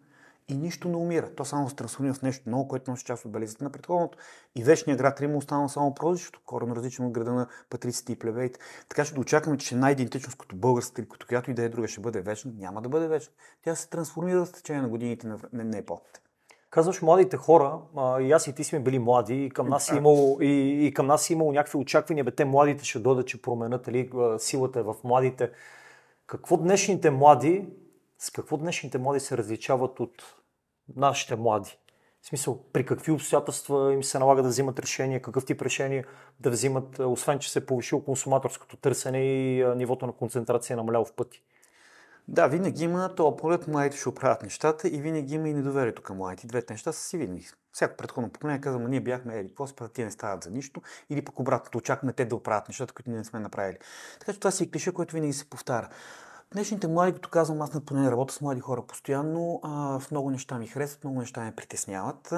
и 0.47 0.57
нищо 0.57 0.89
не 0.89 0.95
умира. 0.95 1.35
То 1.35 1.45
само 1.45 1.69
се 1.69 1.75
трансформира 1.75 2.13
в 2.13 2.21
нещо 2.21 2.49
ново, 2.49 2.67
което 2.67 2.91
носи 2.91 3.05
част 3.05 3.25
от 3.25 3.31
белезите 3.31 3.63
на 3.63 3.69
предходното. 3.69 4.17
И 4.55 4.63
вечният 4.63 4.97
град 4.97 5.21
Рим 5.21 5.35
остана 5.35 5.69
само 5.69 5.95
прозвището, 5.95 6.41
коренно 6.45 6.75
различно 6.75 7.07
от 7.07 7.13
града 7.13 7.33
на 7.33 7.47
патриците 7.69 8.11
и 8.11 8.19
плебеите. 8.19 8.59
Така 8.89 9.05
че 9.05 9.13
да 9.13 9.19
очакваме, 9.19 9.57
че 9.57 9.75
една 9.75 9.91
идентичност 9.91 10.37
като 10.37 10.55
българската 10.55 11.01
или 11.01 11.09
като 11.09 11.27
която 11.27 11.51
и 11.51 11.53
да 11.53 11.63
е 11.63 11.69
друга 11.69 11.87
ще 11.87 12.01
бъде 12.01 12.21
вечна, 12.21 12.51
няма 12.57 12.81
да 12.81 12.89
бъде 12.89 13.07
вечна. 13.07 13.33
Тя 13.63 13.75
се 13.75 13.89
трансформира 13.89 14.45
в 14.45 14.51
течение 14.51 14.81
на 14.81 14.89
годините 14.89 15.27
на, 15.27 15.39
на 15.53 15.77
епохата. 15.77 16.21
Казваш 16.71 17.01
младите 17.01 17.37
хора, 17.37 17.79
а, 17.95 18.21
и 18.21 18.31
аз 18.31 18.47
и 18.47 18.55
ти 18.55 18.63
сме 18.63 18.79
били 18.79 18.99
млади, 18.99 19.45
и 19.45 19.49
към 19.49 19.67
нас 19.69 19.91
е 19.91 19.95
имало, 19.95 20.41
и, 20.41 20.85
и 20.85 20.93
към 20.93 21.07
нас 21.07 21.29
е 21.29 21.33
имало 21.33 21.51
някакви 21.51 21.77
очаквания, 21.77 22.23
бе 22.23 22.31
те 22.31 22.45
младите 22.45 22.85
ще 22.85 22.99
дойдат, 22.99 23.27
че 23.27 23.41
променят, 23.41 23.87
али, 23.87 24.11
силата 24.37 24.79
е 24.79 24.83
в 24.83 24.95
младите. 25.03 25.51
Какво 26.27 26.57
днешните 26.57 27.09
млади, 27.09 27.65
с 28.17 28.29
какво 28.29 28.57
днешните 28.57 28.97
млади 28.97 29.19
се 29.19 29.37
различават 29.37 29.99
от 29.99 30.23
нашите 30.95 31.35
млади? 31.35 31.77
В 32.21 32.27
смисъл, 32.27 32.63
при 32.73 32.85
какви 32.85 33.11
обстоятелства 33.11 33.93
им 33.93 34.03
се 34.03 34.19
налага 34.19 34.43
да 34.43 34.49
взимат 34.49 34.79
решения, 34.79 35.21
какъв 35.21 35.45
тип 35.45 35.61
решения 35.61 36.05
да 36.39 36.49
взимат, 36.49 36.99
освен 36.99 37.39
че 37.39 37.51
се 37.51 37.59
е 37.59 37.65
повишило 37.65 38.03
консуматорското 38.03 38.77
търсене 38.77 39.23
и 39.23 39.65
нивото 39.75 40.05
на 40.05 40.11
концентрация 40.11 40.73
е 40.73 40.77
намалял 40.77 41.05
в 41.05 41.13
пъти. 41.13 41.43
Да, 42.27 42.47
винаги 42.47 42.83
има 42.83 43.15
то 43.15 43.35
полет, 43.35 43.67
младите 43.67 43.97
ще 43.97 44.09
оправят 44.09 44.43
нещата 44.43 44.87
и 44.87 45.01
винаги 45.01 45.35
има 45.35 45.49
и 45.49 45.53
недоверието 45.53 46.01
към 46.01 46.17
младите. 46.17 46.47
Двете 46.47 46.73
неща 46.73 46.91
са 46.91 47.01
си 47.01 47.17
видни. 47.17 47.45
Всяко 47.71 47.97
предходно 47.97 48.29
поколение 48.29 48.61
казва, 48.61 48.89
ние 48.89 48.99
бяхме 48.99 49.39
ели, 49.39 49.47
какво 49.47 49.67
спа, 49.67 49.87
тия 49.87 50.05
не 50.05 50.11
стават 50.11 50.43
за 50.43 50.51
нищо, 50.51 50.81
или 51.09 51.25
пък 51.25 51.39
обратното, 51.39 51.77
очакваме 51.77 52.13
те 52.13 52.25
да 52.25 52.35
оправят 52.35 52.67
нещата, 52.67 52.93
които 52.93 53.09
ние 53.09 53.19
не 53.19 53.25
сме 53.25 53.39
направили. 53.39 53.77
Така 54.19 54.33
че 54.33 54.39
това 54.39 54.51
си 54.51 54.63
е 54.63 54.71
клише, 54.71 54.93
което 54.93 55.13
винаги 55.13 55.33
се 55.33 55.49
повтаря. 55.49 55.89
Днешните 56.53 56.87
млади, 56.87 57.13
като 57.13 57.29
казвам, 57.29 57.61
аз 57.61 57.85
поне 57.85 58.11
работя 58.11 58.33
с 58.33 58.41
млади 58.41 58.61
хора 58.61 58.81
постоянно, 58.81 59.59
а, 59.63 59.99
в 59.99 60.11
много 60.11 60.31
неща 60.31 60.57
ми 60.57 60.67
харесват, 60.67 61.03
много 61.03 61.19
неща 61.19 61.41
ме 61.41 61.55
притесняват. 61.55 62.33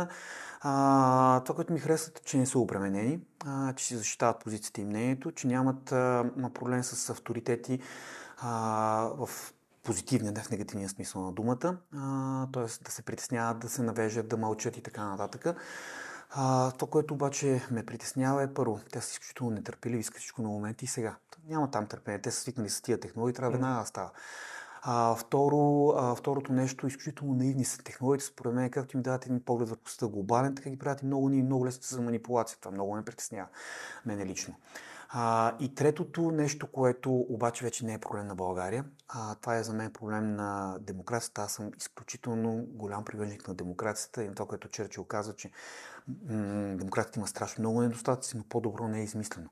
А, 0.62 1.42
това, 1.44 1.56
което 1.56 1.74
ми 1.74 1.80
харесват, 1.80 2.20
е, 2.20 2.24
че 2.24 2.38
не 2.38 2.46
са 2.46 2.60
обременени, 2.60 3.20
а, 3.46 3.74
че 3.74 3.86
си 3.86 3.96
защитават 3.96 4.40
позицията 4.40 4.82
и 4.82 4.86
мнението, 4.86 5.32
че 5.32 5.48
нямат 5.48 5.92
а, 5.92 6.32
проблем 6.54 6.84
с 6.84 7.10
авторитети 7.10 7.80
а, 8.38 9.10
в 9.18 9.54
позитивния, 9.84 10.32
не 10.32 10.42
в 10.42 10.50
негативния 10.50 10.90
смисъл 10.90 11.22
на 11.22 11.32
думата, 11.32 11.78
т.е. 12.54 12.84
да 12.84 12.92
се 12.92 13.02
притесняват, 13.02 13.60
да 13.60 13.70
се 13.70 13.84
навежат, 13.84 14.28
да 14.28 14.38
мълчат 14.38 14.78
и 14.78 14.82
така 14.82 15.04
нататък. 15.04 15.56
А, 16.36 16.72
то, 16.72 16.88
което 16.88 17.14
обаче 17.14 17.62
ме 17.72 17.86
притеснява 17.86 18.44
е 18.44 18.54
първо, 18.54 18.80
те 18.92 19.02
са 19.02 19.12
изключително 19.12 19.52
нетърпеливи, 19.52 20.00
искат 20.00 20.18
всичко 20.18 20.42
на 20.42 20.50
моменти 20.50 20.86
и 20.86 20.88
сега. 20.88 21.16
Няма 21.48 21.72
там 21.72 21.88
търпение, 21.88 22.22
те 22.22 22.32
са 22.32 22.42
свикнали 22.42 22.70
с 22.70 22.82
тия 22.82 23.00
технологии, 23.00 23.34
трябва 23.34 23.52
веднага 23.52 23.80
да 23.80 23.86
става. 23.86 24.12
А, 24.82 25.16
второ, 25.16 25.94
а, 25.98 26.16
второто 26.16 26.54
нещо, 26.54 26.88
изключително 26.88 27.34
наивни 27.34 27.66
са 27.66 27.84
технологиите, 27.84 28.26
според 28.26 28.54
мен, 28.54 28.70
както 28.70 28.98
им 28.98 29.04
дават 29.04 29.26
един 29.26 29.44
поглед 29.44 29.70
върху 29.70 29.90
света 29.90 30.08
глобален, 30.08 30.56
така 30.56 30.70
ги 30.70 30.80
правят 30.80 31.02
и 31.02 31.06
много, 31.06 31.30
много 31.30 31.66
лесно 31.66 31.98
за 31.98 32.02
манипулация. 32.02 32.58
Това 32.60 32.72
много 32.72 32.96
ме 32.96 33.06
притеснява, 33.06 33.48
мене 34.06 34.26
лично. 34.26 34.56
А, 35.16 35.56
и 35.60 35.76
третото 35.76 36.32
нещо, 36.32 36.68
което 36.68 37.14
обаче 37.14 37.66
вече 37.66 37.86
не 37.86 37.94
е 37.94 37.98
проблем 37.98 38.28
на 38.28 38.36
България, 38.36 38.86
а, 39.08 39.36
това 39.36 39.58
е 39.58 39.64
за 39.64 39.74
мен 39.74 39.94
проблем 39.94 40.36
на 40.36 40.78
демокрацията. 40.82 41.42
Аз 41.42 41.52
съм 41.52 41.72
изключително 41.78 42.66
голям 42.68 43.06
привърженик 43.06 43.48
на 43.48 43.54
демокрацията 43.54 44.24
и 44.24 44.34
това, 44.36 44.48
което 44.48 44.68
Черчил 44.68 45.04
казва, 45.04 45.34
че 45.34 45.52
м- 46.08 46.76
демокрацията 46.78 47.20
има 47.20 47.28
страшно 47.28 47.62
много 47.62 47.82
недостатъци, 47.82 48.38
но 48.38 48.44
по-добро 48.44 48.88
не 48.88 49.00
е 49.00 49.04
измислено. 49.04 49.50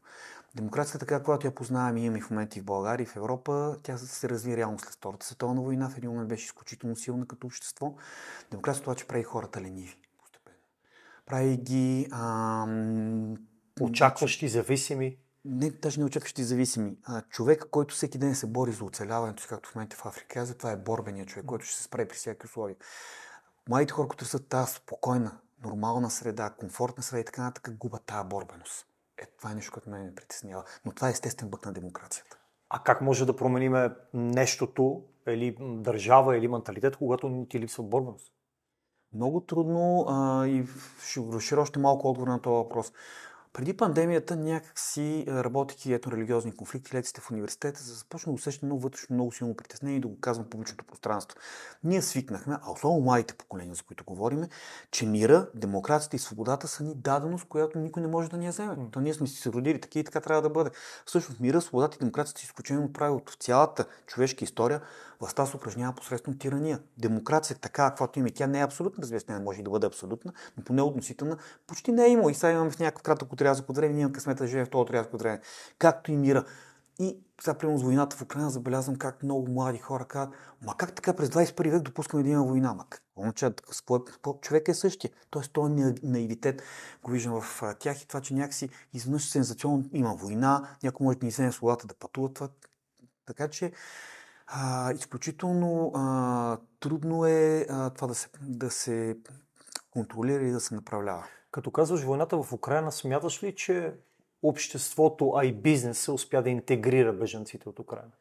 Демокрацията, 0.56 1.00
така 1.00 1.24
която 1.24 1.48
я 1.48 1.56
познавам 1.56 1.98
и 1.98 2.06
имаме 2.06 2.22
в 2.22 2.30
момента 2.30 2.60
и 2.60 2.62
в 2.62 2.66
България 2.66 3.04
и 3.04 3.08
в 3.08 3.16
Европа, 3.16 3.78
тя 3.84 3.98
се 3.98 4.30
разви 4.30 4.58
реално 4.58 4.80
след 4.80 4.94
Втората 4.94 5.26
световна 5.26 5.62
война. 5.62 5.90
В 5.90 5.98
един 5.98 6.10
момент 6.10 6.30
беше 6.30 6.46
изключително 6.46 6.96
силна 6.96 7.28
като 7.28 7.48
общество. 7.48 7.94
Демокрацията 8.52 8.90
обаче 8.90 9.08
прави 9.08 9.24
хората 9.24 9.62
лениви 9.62 10.02
постепенно. 10.20 10.58
Прави 11.26 11.58
ги 11.58 12.08
ам, 12.12 13.36
очакващи, 13.82 14.48
зависими 14.48 15.18
не, 15.46 15.70
даже 15.70 16.00
не 16.00 16.06
очакващи 16.06 16.44
зависими. 16.44 16.98
А, 17.04 17.22
човек, 17.22 17.66
който 17.72 17.96
всеки 17.96 18.18
ден 18.18 18.36
се 18.36 18.48
бори 18.48 18.72
за 18.72 18.86
оцеляването 18.86 19.42
си, 19.42 19.48
както 19.48 19.70
в 19.70 19.76
момента 19.76 19.96
в 19.96 20.06
Африка, 20.06 20.28
каза, 20.28 20.58
това 20.58 20.72
е 20.72 20.78
борбеният 20.78 21.30
човек, 21.30 21.46
който 21.46 21.66
ще 21.66 21.76
се 21.76 21.84
справи 21.84 22.08
при 22.08 22.16
всяки 22.16 22.46
условия. 22.46 22.76
Младите 23.70 23.94
хора, 23.94 24.08
които 24.08 24.26
са 24.26 24.40
тази 24.40 24.74
спокойна, 24.74 25.38
нормална 25.64 26.10
среда, 26.10 26.50
комфортна 26.50 27.04
среда 27.04 27.22
и 27.22 27.26
така 27.26 27.44
нататък, 27.44 27.78
губят 27.78 28.04
тази 28.06 28.28
борбеност. 28.28 28.88
Е, 29.18 29.26
това 29.26 29.52
е 29.52 29.56
нещо, 29.56 29.72
което 29.72 29.90
ме 29.90 30.16
притеснява. 30.16 30.64
Но 30.86 30.92
това 30.92 31.08
е 31.08 31.12
естествен 31.12 31.50
бък 31.50 31.66
на 31.66 31.74
демокрацията. 31.74 32.38
А 32.70 32.84
как 32.84 33.02
може 33.02 33.26
да 33.26 33.36
променим 33.36 33.76
нещото, 34.14 35.04
или 35.28 35.58
държава, 35.60 36.38
или 36.38 36.48
менталитет, 36.48 36.98
когато 36.98 37.30
ни 37.30 37.50
ти 37.50 37.60
липсва 37.60 37.84
борбеност? 37.84 38.32
Много 39.14 39.42
трудно 39.42 40.06
а, 40.10 40.48
и 40.48 40.66
ще 41.06 41.20
разширя 41.34 41.62
още 41.62 41.80
малко 41.80 42.08
отговор 42.08 42.28
на 42.28 42.42
този 42.42 42.54
въпрос. 42.54 42.92
Преди 43.54 43.78
пандемията 43.78 44.36
някакси, 44.36 45.26
работейки 45.28 45.94
ето 45.94 46.12
религиозни 46.12 46.56
конфликти, 46.56 46.96
лекциите 46.96 47.22
в 47.22 47.32
университета, 47.32 47.84
започна 47.84 48.32
да 48.32 48.36
усещам 48.36 48.68
много 48.68 48.82
вътрешно, 48.82 49.14
много 49.14 49.32
силно 49.32 49.56
притеснение 49.56 49.98
и 49.98 50.02
да 50.02 50.08
го 50.08 50.20
казвам 50.20 50.46
в 50.46 50.50
публичното 50.50 50.86
пространство. 50.86 51.38
Ние 51.84 52.02
свикнахме, 52.02 52.58
а 52.62 52.72
особено 52.72 53.02
младите 53.02 53.34
поколения, 53.34 53.76
за 53.76 53.84
които 53.84 54.04
говорим, 54.04 54.46
че 54.92 55.06
мира, 55.06 55.48
демокрацията 55.56 56.16
и 56.16 56.20
свободата 56.20 56.68
са 56.68 56.84
ни 56.84 56.96
даденост, 56.96 57.46
която 57.46 57.80
никой 57.80 58.02
не 58.02 58.08
може 58.08 58.30
да 58.30 58.38
ни 58.38 58.46
я 58.46 58.52
вземе. 58.52 58.76
То 58.92 59.00
ние 59.00 59.14
сме 59.14 59.28
си 59.28 59.42
се 59.42 59.52
родили 59.52 59.82
такива 59.82 60.02
и 60.02 60.06
така 60.06 60.22
трябва 60.22 60.42
да 60.42 60.50
бъде. 60.50 60.70
Всъщност 61.06 61.40
мира, 61.40 61.62
свободата 61.62 61.96
и 61.96 62.00
демокрацията 62.00 62.40
са 62.40 62.46
изключение 62.46 62.86
от 62.86 62.94
правилото 62.94 63.32
в 63.32 63.36
цялата 63.36 63.86
човешка 64.08 64.44
история 64.44 64.82
властта 65.22 65.46
се 65.46 65.58
упражнява 65.58 65.94
посредством 65.94 66.38
тирания. 66.38 66.80
Демокрация, 66.98 67.58
така 67.58 67.90
каквато 67.90 68.20
има, 68.20 68.30
тя 68.36 68.48
не 68.48 68.60
е 68.60 68.64
абсолютна, 68.64 69.02
разбира 69.02 69.22
не 69.30 69.40
може 69.40 69.60
и 69.60 69.64
да 69.64 69.70
бъде 69.70 69.88
абсолютна, 69.88 70.34
но 70.58 70.64
поне 70.64 70.82
относителна, 70.82 71.38
почти 71.68 71.92
не 71.92 72.06
е 72.06 72.10
имало. 72.10 72.30
И 72.30 72.34
сега 72.34 72.52
имаме 72.52 72.72
в 72.72 72.80
някакъв 72.80 73.04
кратък 73.04 73.34
отрязък 73.34 73.70
от 73.70 73.76
време, 73.76 73.94
ние 73.94 74.02
имаме 74.02 74.14
късмета 74.14 74.44
да 74.44 74.48
живеем 74.48 74.66
в 74.66 74.70
този 74.70 74.82
отрязък 74.82 75.14
от 75.14 75.22
време. 75.22 75.42
Както 75.78 76.12
и 76.12 76.18
мира. 76.18 76.46
И 77.00 77.18
сега, 77.42 77.54
примерно 77.54 77.80
с 77.80 77.84
войната 77.84 78.16
в 78.16 78.22
Украина, 78.22 78.50
забелязвам 78.50 78.96
как 78.96 79.24
много 79.24 79.52
млади 79.52 79.78
хора 79.78 80.06
казват, 80.06 80.36
ма 80.62 80.78
как 80.78 80.96
така 80.96 81.14
през 81.14 81.30
21 81.30 81.72
век 81.72 81.82
допускаме 81.82 82.24
да 82.24 82.30
има 82.30 82.44
война? 82.44 82.74
Ма 82.74 82.86
какво 83.90 84.40
човек 84.42 84.68
е 84.68 84.74
същия? 84.74 85.12
Тоест, 85.30 85.54
този 85.54 85.74
наивитет 86.04 86.62
го 87.04 87.12
виждам 87.12 87.42
в 87.42 87.64
тях 87.80 88.02
и 88.02 88.08
това, 88.08 88.22
че 88.22 88.34
някакси 88.34 88.70
изведнъж 88.94 89.30
сензационно 89.30 89.84
има 89.94 90.16
война, 90.16 90.68
някой 90.84 91.06
може 91.06 91.18
да 91.18 91.26
ни 91.26 91.32
вземе 91.32 91.52
свободата 91.52 91.88
да 91.88 91.94
пътува. 91.94 92.34
Това. 92.34 92.50
Така 93.26 93.48
че 93.48 93.72
а, 94.54 94.94
изключително 94.94 95.92
а, 95.96 96.58
трудно 96.80 97.26
е 97.26 97.66
а, 97.70 97.90
това 97.90 98.08
да 98.08 98.16
се, 98.16 98.30
да 98.42 98.72
се 98.72 99.18
контролира 99.92 100.44
и 100.44 100.52
да 100.52 100.60
се 100.60 100.76
направлява. 100.76 101.28
Като 101.52 101.72
казваш 101.72 102.04
войната 102.04 102.44
в 102.44 102.54
Украина, 102.54 102.92
смяташ 102.92 103.44
ли, 103.44 103.56
че 103.56 103.94
обществото, 104.44 105.34
а 105.36 105.46
и 105.46 105.54
бизнеса 105.54 106.14
успя 106.14 106.44
да 106.44 106.50
интегрира 106.50 107.14
бежанците 107.14 107.70
от 107.70 107.80
Украина? 107.80 108.12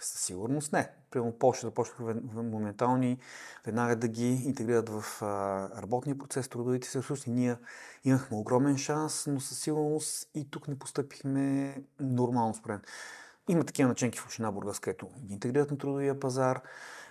Със 0.00 0.20
сигурност 0.20 0.72
не. 0.72 0.90
Примерно 1.10 1.38
Польша 1.38 1.66
започнаха 1.66 2.14
моментални 2.34 3.18
веднага 3.66 3.96
да 3.96 4.08
ги 4.08 4.28
интегрират 4.28 4.88
в 4.88 5.22
работния 5.82 6.18
процес, 6.18 6.48
трудовите 6.48 6.98
ресурси. 6.98 7.30
Ние 7.30 7.56
имахме 8.04 8.36
огромен 8.36 8.78
шанс, 8.78 9.26
но 9.26 9.40
със 9.40 9.58
сигурност 9.58 10.30
и 10.34 10.50
тук 10.50 10.68
не 10.68 10.78
постъпихме 10.78 11.76
нормално 12.00 12.54
според 12.54 12.80
има 13.52 13.64
такива 13.64 13.88
начинки 13.88 14.18
в 14.18 14.24
община 14.24 14.52
Бургас, 14.52 14.80
където 14.80 15.08
ги 15.24 15.34
интегрират 15.34 15.70
на 15.70 15.78
трудовия 15.78 16.20
пазар. 16.20 16.62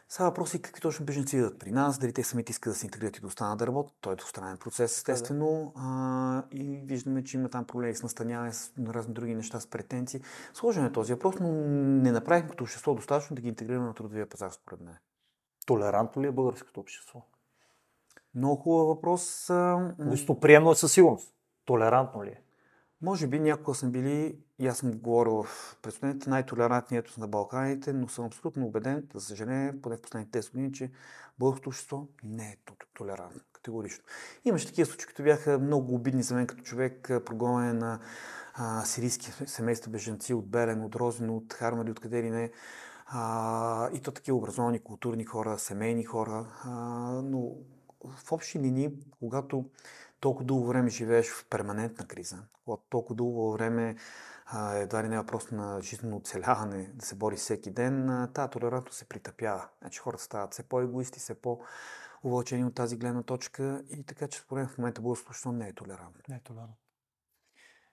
Сега 0.09 0.25
въпрос 0.25 0.53
е 0.53 0.61
какви 0.61 0.81
точно 0.81 1.05
беженци 1.05 1.37
идват 1.37 1.59
при 1.59 1.71
нас, 1.71 1.99
дали 1.99 2.13
те 2.13 2.23
самите 2.23 2.51
искат 2.51 2.73
да 2.73 2.79
се 2.79 2.85
интегрират 2.85 3.17
и 3.17 3.21
да 3.21 3.27
останат 3.27 3.59
да 3.59 3.67
работят. 3.67 3.95
Той 4.01 4.13
е 4.13 4.15
двустранен 4.15 4.57
процес, 4.57 4.97
естествено. 4.97 5.73
Да. 5.75 5.81
А, 5.83 6.43
и 6.51 6.81
виждаме, 6.85 7.23
че 7.23 7.37
има 7.37 7.49
там 7.49 7.65
проблеми 7.65 7.95
с 7.95 8.03
настаняване, 8.03 8.53
с 8.53 8.71
разни 8.87 9.13
други 9.13 9.35
неща, 9.35 9.59
с 9.59 9.67
претенции. 9.67 10.21
Сложен 10.53 10.85
е 10.85 10.91
този 10.91 11.13
въпрос, 11.13 11.35
но 11.39 11.51
не 12.01 12.11
направихме 12.11 12.49
като 12.49 12.63
общество 12.63 12.95
достатъчно 12.95 13.35
да 13.35 13.41
ги 13.41 13.47
интегрираме 13.47 13.85
на 13.85 13.93
трудовия 13.93 14.29
пазар, 14.29 14.51
според 14.51 14.81
мен. 14.81 14.95
Толерантно 15.65 16.21
ли 16.21 16.27
е 16.27 16.31
българското 16.31 16.79
общество? 16.79 17.25
Много 18.35 18.55
хубав 18.55 18.87
въпрос. 18.87 19.49
Гостоприемно 19.99 20.71
е 20.71 20.75
със 20.75 20.93
сигурност. 20.93 21.33
Толерантно 21.65 22.23
ли 22.23 22.29
е? 22.29 22.41
Може 23.01 23.27
би 23.27 23.39
някога 23.39 23.75
съм 23.75 23.91
били, 23.91 24.39
и 24.61 24.67
аз 24.67 24.77
съм 24.77 24.91
говорил 24.91 25.43
в 25.43 25.77
предстояните 25.81 26.29
най-толерантният 26.29 27.17
на 27.17 27.27
Балканите, 27.27 27.93
но 27.93 28.07
съм 28.07 28.25
абсолютно 28.25 28.65
убеден, 28.65 29.07
за 29.13 29.21
съжаление, 29.21 29.81
поне 29.81 29.97
в 29.97 30.01
последните 30.01 30.41
10 30.41 30.51
години, 30.51 30.73
че 30.73 30.91
българското 31.39 31.69
общество 31.69 32.07
не 32.23 32.43
е 32.43 32.57
толерантно, 32.93 33.41
категорично. 33.53 34.03
Имаше 34.45 34.67
такива 34.67 34.85
случаи, 34.85 35.05
които 35.05 35.23
бяха 35.23 35.59
много 35.59 35.95
обидни 35.95 36.23
за 36.23 36.35
мен 36.35 36.47
като 36.47 36.63
човек, 36.63 37.11
прогонване 37.25 37.73
на 37.73 37.99
а, 38.53 38.85
сирийски 38.85 39.31
семейства 39.45 39.91
беженци 39.91 40.33
от 40.33 40.49
Белен, 40.49 40.83
от 40.83 40.95
Розин, 40.95 41.29
от 41.29 41.53
Хармали, 41.53 41.91
от 41.91 41.99
къде 41.99 42.23
ли 42.23 42.29
не. 42.29 42.51
А, 43.05 43.89
и 43.93 44.01
то 44.01 44.11
такива 44.11 44.37
образовани, 44.37 44.79
културни 44.79 45.25
хора, 45.25 45.59
семейни 45.59 46.03
хора. 46.03 46.47
А, 46.63 46.71
но 47.23 47.51
в 48.05 48.31
общи 48.31 48.59
линии, 48.59 48.91
когато 49.19 49.65
толкова 50.19 50.45
дълго 50.45 50.65
време 50.67 50.89
живееш 50.89 51.29
в 51.31 51.45
перманентна 51.49 52.07
криза, 52.07 52.37
когато 52.65 52.83
толкова 52.89 53.15
дълго 53.15 53.51
време 53.51 53.95
едва 54.53 55.03
ли 55.03 55.07
не 55.07 55.15
е 55.15 55.17
въпрос 55.17 55.51
на 55.51 55.81
жизненно 55.81 56.17
оцеляване, 56.17 56.91
да 56.93 57.05
се 57.05 57.15
бори 57.15 57.35
всеки 57.35 57.71
ден, 57.71 58.27
тази 58.33 58.49
толерантност 58.49 58.97
се 58.97 59.09
притъпява. 59.09 59.67
Значи 59.81 59.99
хората 59.99 60.23
стават 60.23 60.53
все 60.53 60.63
по-егоисти, 60.63 61.19
все 61.19 61.41
по-увълчени 61.41 62.65
от 62.65 62.75
тази 62.75 62.97
гледна 62.97 63.23
точка 63.23 63.83
и 63.89 64.03
така, 64.03 64.27
че 64.27 64.39
според 64.39 64.69
в 64.69 64.77
момента 64.77 65.01
българското 65.01 65.51
не 65.51 65.67
е 65.67 65.73
толерантно. 65.73 66.21
Не 66.29 66.35
е 66.35 66.39
толерантно. 66.39 66.75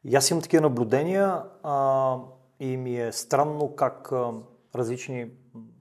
И 0.05 0.17
аз 0.17 0.31
имам 0.31 0.43
такива 0.43 0.63
наблюдения 0.63 1.45
а, 1.63 2.17
и 2.61 2.77
ми 2.77 3.01
е 3.01 3.13
странно 3.13 3.77
как 3.77 4.13
а, 4.13 4.33
различни 4.75 5.31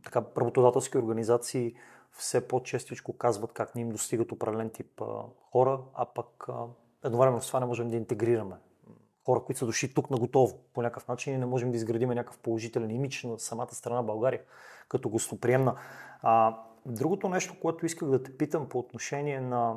така, 0.03 0.23
работодателски 0.37 0.97
организации 0.97 1.75
все 2.11 2.47
по-честичко 2.47 3.17
казват 3.17 3.53
как 3.53 3.75
не 3.75 3.81
им 3.81 3.89
достигат 3.89 4.31
определен 4.31 4.69
тип 4.69 5.01
а, 5.01 5.05
хора, 5.51 5.81
а 5.93 6.05
пък 6.05 6.45
а, 6.49 6.65
едновременно 7.03 7.41
с 7.41 7.47
това 7.47 7.59
не 7.59 7.65
можем 7.65 7.89
да 7.89 7.95
интегрираме 7.95 8.55
хора, 9.27 9.43
които 9.43 9.59
са 9.59 9.65
дошли 9.65 9.93
тук 9.93 10.09
на 10.09 10.17
готово 10.17 10.57
по 10.73 10.81
някакъв 10.81 11.07
начин 11.07 11.33
и 11.33 11.37
не 11.37 11.45
можем 11.45 11.71
да 11.71 11.77
изградим 11.77 12.09
някакъв 12.09 12.39
положителен 12.39 12.91
имидж 12.91 13.23
на 13.23 13.39
самата 13.39 13.75
страна 13.75 14.03
България 14.03 14.41
като 14.89 15.09
гостоприемна. 15.09 15.75
А, 16.21 16.57
другото 16.85 17.29
нещо, 17.29 17.59
което 17.61 17.85
исках 17.85 18.09
да 18.09 18.23
те 18.23 18.37
питам 18.37 18.69
по 18.69 18.79
отношение 18.79 19.41
на 19.41 19.75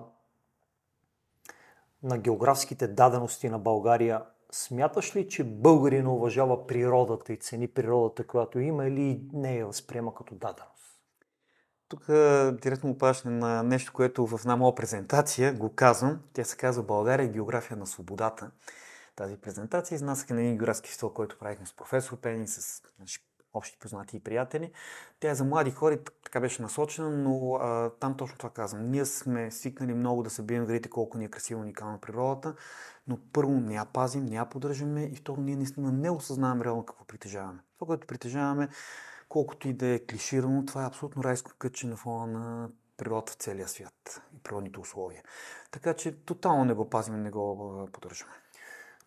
на 2.03 2.19
географските 2.19 2.89
дадености 2.89 3.49
на 3.49 3.59
България, 3.59 4.23
смяташ 4.53 5.17
ли, 5.17 5.29
че 5.29 5.45
българин 5.45 6.07
уважава 6.07 6.67
природата 6.67 7.33
и 7.33 7.37
цени 7.37 7.69
природата, 7.69 8.27
която 8.27 8.61
има 8.61 8.87
или 8.87 9.23
не 9.33 9.57
я 9.57 9.67
възприема 9.67 10.15
като 10.15 10.35
даденост? 10.35 11.01
Тук 11.89 12.07
директно 12.63 12.91
опаш 12.91 13.23
на 13.25 13.63
нещо, 13.63 13.93
което 13.93 14.27
в 14.27 14.41
една 14.41 14.57
моя 14.57 14.75
презентация 14.75 15.55
го 15.55 15.75
казвам. 15.75 16.21
Тя 16.33 16.45
се 16.45 16.57
казва 16.57 16.83
България 16.83 17.25
е 17.25 17.29
география 17.29 17.77
на 17.77 17.87
свободата. 17.87 18.51
Тази 19.21 19.37
презентация 19.37 19.97
изнасяха 19.97 20.35
на 20.35 20.41
един 20.41 20.57
географски 20.57 20.89
фестивал, 20.89 21.15
който 21.15 21.39
правихме 21.39 21.67
с 21.67 21.77
професор 21.77 22.17
Пени, 22.17 22.47
с 22.47 22.83
общи 23.55 23.79
познати 23.79 24.17
и 24.17 24.21
приятели. 24.21 24.73
Тя 25.21 25.31
е 25.31 25.35
за 25.35 25.45
млади 25.45 25.71
хора, 25.71 25.99
така 26.25 26.41
беше 26.41 26.63
насочена, 26.63 27.11
но 27.11 27.55
а, 27.55 27.91
там 27.91 28.17
точно 28.17 28.39
това 28.39 28.51
казвам. 28.51 28.91
Ние 28.91 29.05
сме 29.05 29.51
свикнали 29.51 29.95
много 29.95 30.23
да 30.23 30.31
се 30.31 30.43
бием 30.43 30.67
грите 30.67 30.91
колко 30.91 31.19
ни 31.19 31.25
е 31.25 31.29
красиво 31.29 31.61
уникална 31.61 31.99
природата, 31.99 32.55
но 33.09 33.19
първо 33.33 33.53
не 33.53 33.75
я 33.75 33.85
пазим, 33.85 34.27
не 34.27 34.37
я 34.37 34.47
поддържаме 34.47 35.05
и 35.05 35.17
второ 35.17 35.41
ние 35.41 35.57
наистина 35.57 35.93
не 35.93 36.11
осъзнаваме 36.11 36.65
реално 36.65 36.87
какво 36.87 37.05
притежаваме. 37.05 37.61
Това, 37.75 37.87
което 37.87 38.07
притежаваме, 38.07 38.69
колкото 39.29 39.69
и 39.69 39.73
да 39.73 39.87
е 39.87 39.99
клиширано, 39.99 40.67
това 40.67 40.83
е 40.83 40.87
абсолютно 40.87 41.25
райско 41.25 41.51
кътче 41.59 41.87
на 41.87 41.97
фона 41.97 42.39
на 42.39 42.71
природата 42.97 43.33
в 43.33 43.37
целия 43.37 43.69
свят 43.69 44.23
и 44.35 44.43
природните 44.43 44.81
условия. 44.81 45.23
Така 45.71 45.95
че 45.95 46.25
тотално 46.25 46.65
не 46.65 46.75
го 46.75 46.91
пазим, 46.91 47.23
не 47.23 47.31
го 47.31 47.89
поддържаме. 47.93 48.33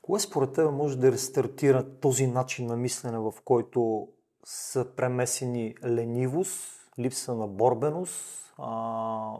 Кое 0.03 0.19
според 0.19 0.53
теб 0.53 0.71
може 0.71 0.97
да 0.97 1.11
рестартира 1.11 1.99
този 1.99 2.27
начин 2.27 2.65
на 2.65 2.77
мислене, 2.77 3.19
в 3.19 3.33
който 3.45 4.07
са 4.45 4.95
премесени 4.95 5.75
ленивост, 5.85 6.91
липса 6.99 7.35
на 7.35 7.47
борбеност, 7.47 8.53
а, 8.57 9.35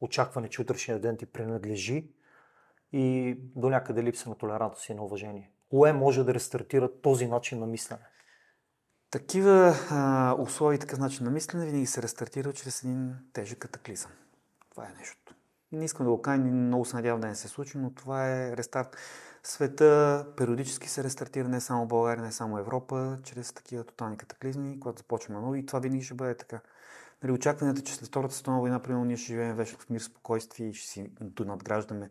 очакване, 0.00 0.48
че 0.48 0.62
утрешния 0.62 1.00
ден 1.00 1.16
ти 1.16 1.26
принадлежи 1.26 2.10
и 2.92 3.36
до 3.56 3.70
някъде 3.70 4.02
липса 4.02 4.28
на 4.28 4.34
толерантност 4.34 4.88
и 4.88 4.94
на 4.94 5.04
уважение. 5.04 5.50
Кое 5.70 5.92
може 5.92 6.24
да 6.24 6.34
рестартира 6.34 7.00
този 7.00 7.26
начин 7.26 7.58
на 7.58 7.66
мислене? 7.66 8.06
Такива 9.10 9.74
а, 9.90 10.34
условия 10.38 10.76
и 10.76 10.80
такъв 10.80 10.98
начин 10.98 11.24
на 11.24 11.30
мислене 11.30 11.66
винаги 11.66 11.86
се 11.86 12.02
рестартира 12.02 12.52
чрез 12.52 12.84
един 12.84 13.14
тежък 13.32 13.58
катаклизъм. 13.58 14.10
Това 14.70 14.84
е 14.84 14.98
нещо. 14.98 15.34
Не 15.72 15.84
искам 15.84 16.06
да 16.06 16.12
го 16.12 16.22
кажа, 16.22 16.42
много 16.42 16.84
се 16.84 16.96
надявам 16.96 17.20
да 17.20 17.28
не 17.28 17.34
се 17.34 17.48
случи, 17.48 17.78
но 17.78 17.94
това 17.94 18.28
е 18.28 18.56
рестарт. 18.56 18.96
Света 19.44 20.26
периодически 20.36 20.88
се 20.88 21.04
рестартира 21.04 21.48
не 21.48 21.60
само 21.60 21.86
България, 21.86 22.24
не 22.24 22.32
само 22.32 22.58
Европа, 22.58 23.18
чрез 23.24 23.52
такива 23.52 23.84
тотални 23.84 24.16
катаклизми, 24.16 24.80
когато 24.80 24.98
започваме 24.98 25.40
нови 25.40 25.58
и 25.58 25.66
това 25.66 25.78
винаги 25.78 26.04
ще 26.04 26.14
бъде 26.14 26.36
така. 26.36 26.60
Нали, 27.22 27.32
очакването, 27.32 27.82
че 27.82 27.94
след 27.94 28.08
Втората 28.08 28.34
световна 28.34 28.60
война, 28.60 28.82
примерно, 28.82 29.04
ние 29.04 29.16
ще 29.16 29.26
живеем 29.26 29.56
вечно 29.56 29.78
в 29.78 29.90
мир, 29.90 30.00
спокойствие 30.00 30.68
и 30.68 30.74
ще 30.74 30.88
си 30.88 31.10
надграждаме 31.40 32.10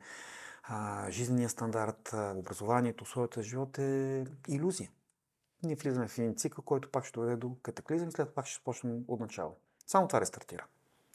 а, 0.64 1.06
жизнения 1.12 1.50
стандарт, 1.50 2.14
образованието, 2.36 3.04
условията 3.04 3.40
за 3.40 3.48
живот 3.48 3.78
е 3.78 4.26
иллюзия. 4.48 4.90
Ние 5.64 5.76
влизаме 5.76 6.08
в 6.08 6.18
един 6.18 6.36
цикъл, 6.36 6.64
който 6.64 6.92
пак 6.92 7.06
ще 7.06 7.20
доведе 7.20 7.36
до 7.36 7.56
катаклизъм 7.64 8.08
и 8.10 8.12
след 8.12 8.28
това 8.28 8.36
пак 8.36 8.46
ще 8.46 8.60
започнем 8.60 9.04
от 9.08 9.20
начало. 9.20 9.56
Само 9.88 10.08
това 10.08 10.22
рестартира. 10.22 10.66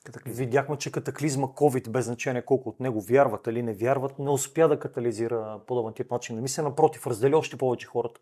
Катаклизм. 0.06 0.38
Видяхме, 0.38 0.76
че 0.76 0.92
катаклизма 0.92 1.46
COVID, 1.46 1.90
без 1.90 2.04
значение 2.04 2.42
колко 2.42 2.68
от 2.68 2.80
него 2.80 3.00
вярват 3.00 3.46
или 3.46 3.62
не 3.62 3.72
вярват, 3.72 4.18
не 4.18 4.30
успя 4.30 4.68
да 4.68 4.80
катализира 4.80 5.60
подобен 5.66 5.92
тип 5.92 6.10
начин 6.10 6.36
на 6.36 6.42
мисля. 6.42 6.62
Напротив, 6.62 7.06
раздели 7.06 7.34
още 7.34 7.56
повече 7.56 7.86
хората. 7.86 8.20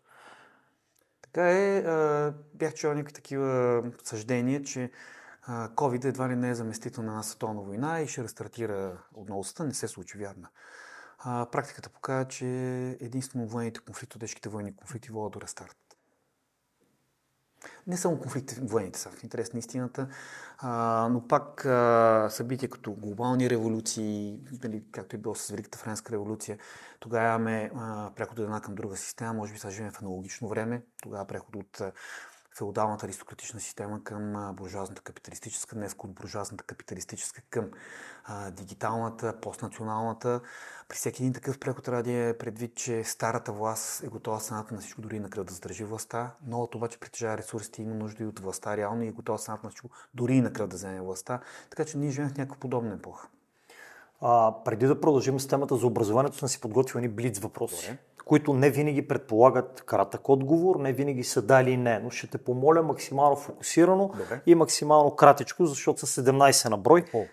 Така 1.21 1.51
е. 1.51 1.83
Бях 2.53 2.73
чул 2.73 2.93
някакви 2.93 3.13
такива 3.13 3.83
съждения, 4.03 4.63
че 4.63 4.91
COVID 5.49 6.05
едва 6.05 6.29
ли 6.29 6.35
не 6.35 6.49
е 6.49 6.55
заместител 6.55 7.03
на 7.03 7.11
една 7.11 7.23
световна 7.23 7.61
война 7.61 8.01
и 8.01 8.07
ще 8.07 8.23
рестартира 8.23 8.97
отново 9.13 9.43
Не 9.59 9.73
се 9.73 9.87
случи 9.87 10.17
вярна. 10.17 10.49
Практиката 11.51 11.89
показва, 11.89 12.27
че 12.27 12.45
единствено 12.99 13.47
военните 13.47 13.79
конфликти, 13.79 14.19
тежките 14.19 14.49
военни 14.49 14.75
конфликти 14.75 15.11
водят 15.11 15.33
до 15.33 15.41
рестарт 15.41 15.84
не 17.87 17.97
само 17.97 18.19
конфликти 18.19 18.55
в 18.55 18.59
военните 18.61 18.99
са 18.99 19.09
в 19.09 19.23
интерес 19.23 19.53
на 19.53 19.59
истината, 19.59 20.07
а, 20.57 21.07
но 21.11 21.27
пак 21.27 21.65
а, 21.65 22.27
събития 22.29 22.69
като 22.69 22.93
глобални 22.93 23.49
революции, 23.49 24.39
дали, 24.51 24.83
както 24.91 25.15
е 25.15 25.19
било 25.19 25.35
с 25.35 25.49
Великата 25.49 25.77
Френска 25.77 26.13
революция, 26.13 26.57
тогава 26.99 27.27
имаме 27.27 27.71
преход 28.15 28.39
от 28.39 28.45
една 28.45 28.61
към 28.61 28.75
друга 28.75 28.97
система, 28.97 29.33
може 29.33 29.53
би 29.53 29.59
сега 29.59 29.71
живеем 29.71 29.91
в 29.91 30.01
аналогично 30.01 30.47
време, 30.47 30.81
тогава 31.03 31.25
преход 31.25 31.55
от 31.55 31.81
феодалната 32.57 33.05
аристократична 33.05 33.59
система 33.59 34.03
към 34.03 34.53
буржуазната 34.53 35.01
капиталистическа, 35.01 35.75
днес 35.75 35.95
от 35.99 36.13
буржуазната 36.13 36.63
капиталистическа 36.63 37.41
към 37.49 37.65
а, 38.25 38.51
дигиталната, 38.51 39.39
постнационалната. 39.41 40.41
При 40.87 40.97
всеки 40.97 41.23
един 41.23 41.33
такъв 41.33 41.59
преход 41.59 41.85
трябва 41.85 42.03
да 42.03 42.11
е 42.11 42.37
предвид, 42.37 42.75
че 42.75 43.03
старата 43.03 43.51
власт 43.51 44.03
е 44.03 44.07
готова 44.07 44.39
цената 44.39 44.73
на 44.73 44.81
всичко, 44.81 45.01
дори 45.01 45.19
на 45.19 45.29
кръв 45.29 45.45
да 45.45 45.53
задържи 45.53 45.83
властта. 45.83 46.31
Новото 46.47 46.77
обаче 46.77 46.99
притежава 46.99 47.37
ресурсите, 47.37 47.81
има 47.81 47.95
нужда 47.95 48.23
и 48.23 48.27
от 48.27 48.39
властта 48.39 48.77
реално 48.77 49.03
и 49.03 49.07
е 49.07 49.11
готова 49.11 49.37
цената 49.37 49.61
на 49.63 49.69
всичко, 49.69 49.89
дори 50.13 50.35
и 50.35 50.41
на 50.41 50.53
кръв 50.53 50.67
да 50.67 50.75
вземе 50.75 51.01
властта. 51.01 51.39
Така 51.69 51.85
че 51.85 51.97
ние 51.97 52.11
живеем 52.11 52.29
в 52.29 52.37
някаква 52.37 52.59
подобна 52.59 52.93
епоха. 52.93 53.27
А, 54.21 54.63
преди 54.65 54.87
да 54.87 55.01
продължим 55.01 55.39
с 55.39 55.47
темата 55.47 55.75
за 55.75 55.87
образованието, 55.87 56.37
съм 56.37 56.49
си 56.49 56.61
подготвил 56.61 57.01
ни 57.01 57.09
блиц 57.09 57.39
въпроси. 57.39 57.87
Добре 57.87 58.14
които 58.25 58.53
не 58.53 58.69
винаги 58.69 59.07
предполагат 59.07 59.83
кратък 59.85 60.29
отговор, 60.29 60.75
не 60.75 60.93
винаги 60.93 61.23
са 61.23 61.41
дали 61.41 61.71
и 61.71 61.77
не, 61.77 61.99
но 61.99 62.09
ще 62.09 62.27
те 62.27 62.37
помоля 62.37 62.83
максимално 62.83 63.35
фокусирано 63.35 64.07
Добре. 64.07 64.41
и 64.45 64.55
максимално 64.55 65.15
кратичко, 65.15 65.65
защото 65.65 66.07
са 66.07 66.23
17 66.23 66.69
на 66.69 66.77
брой. 66.77 67.05
О. 67.13 67.23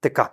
Така. 0.00 0.32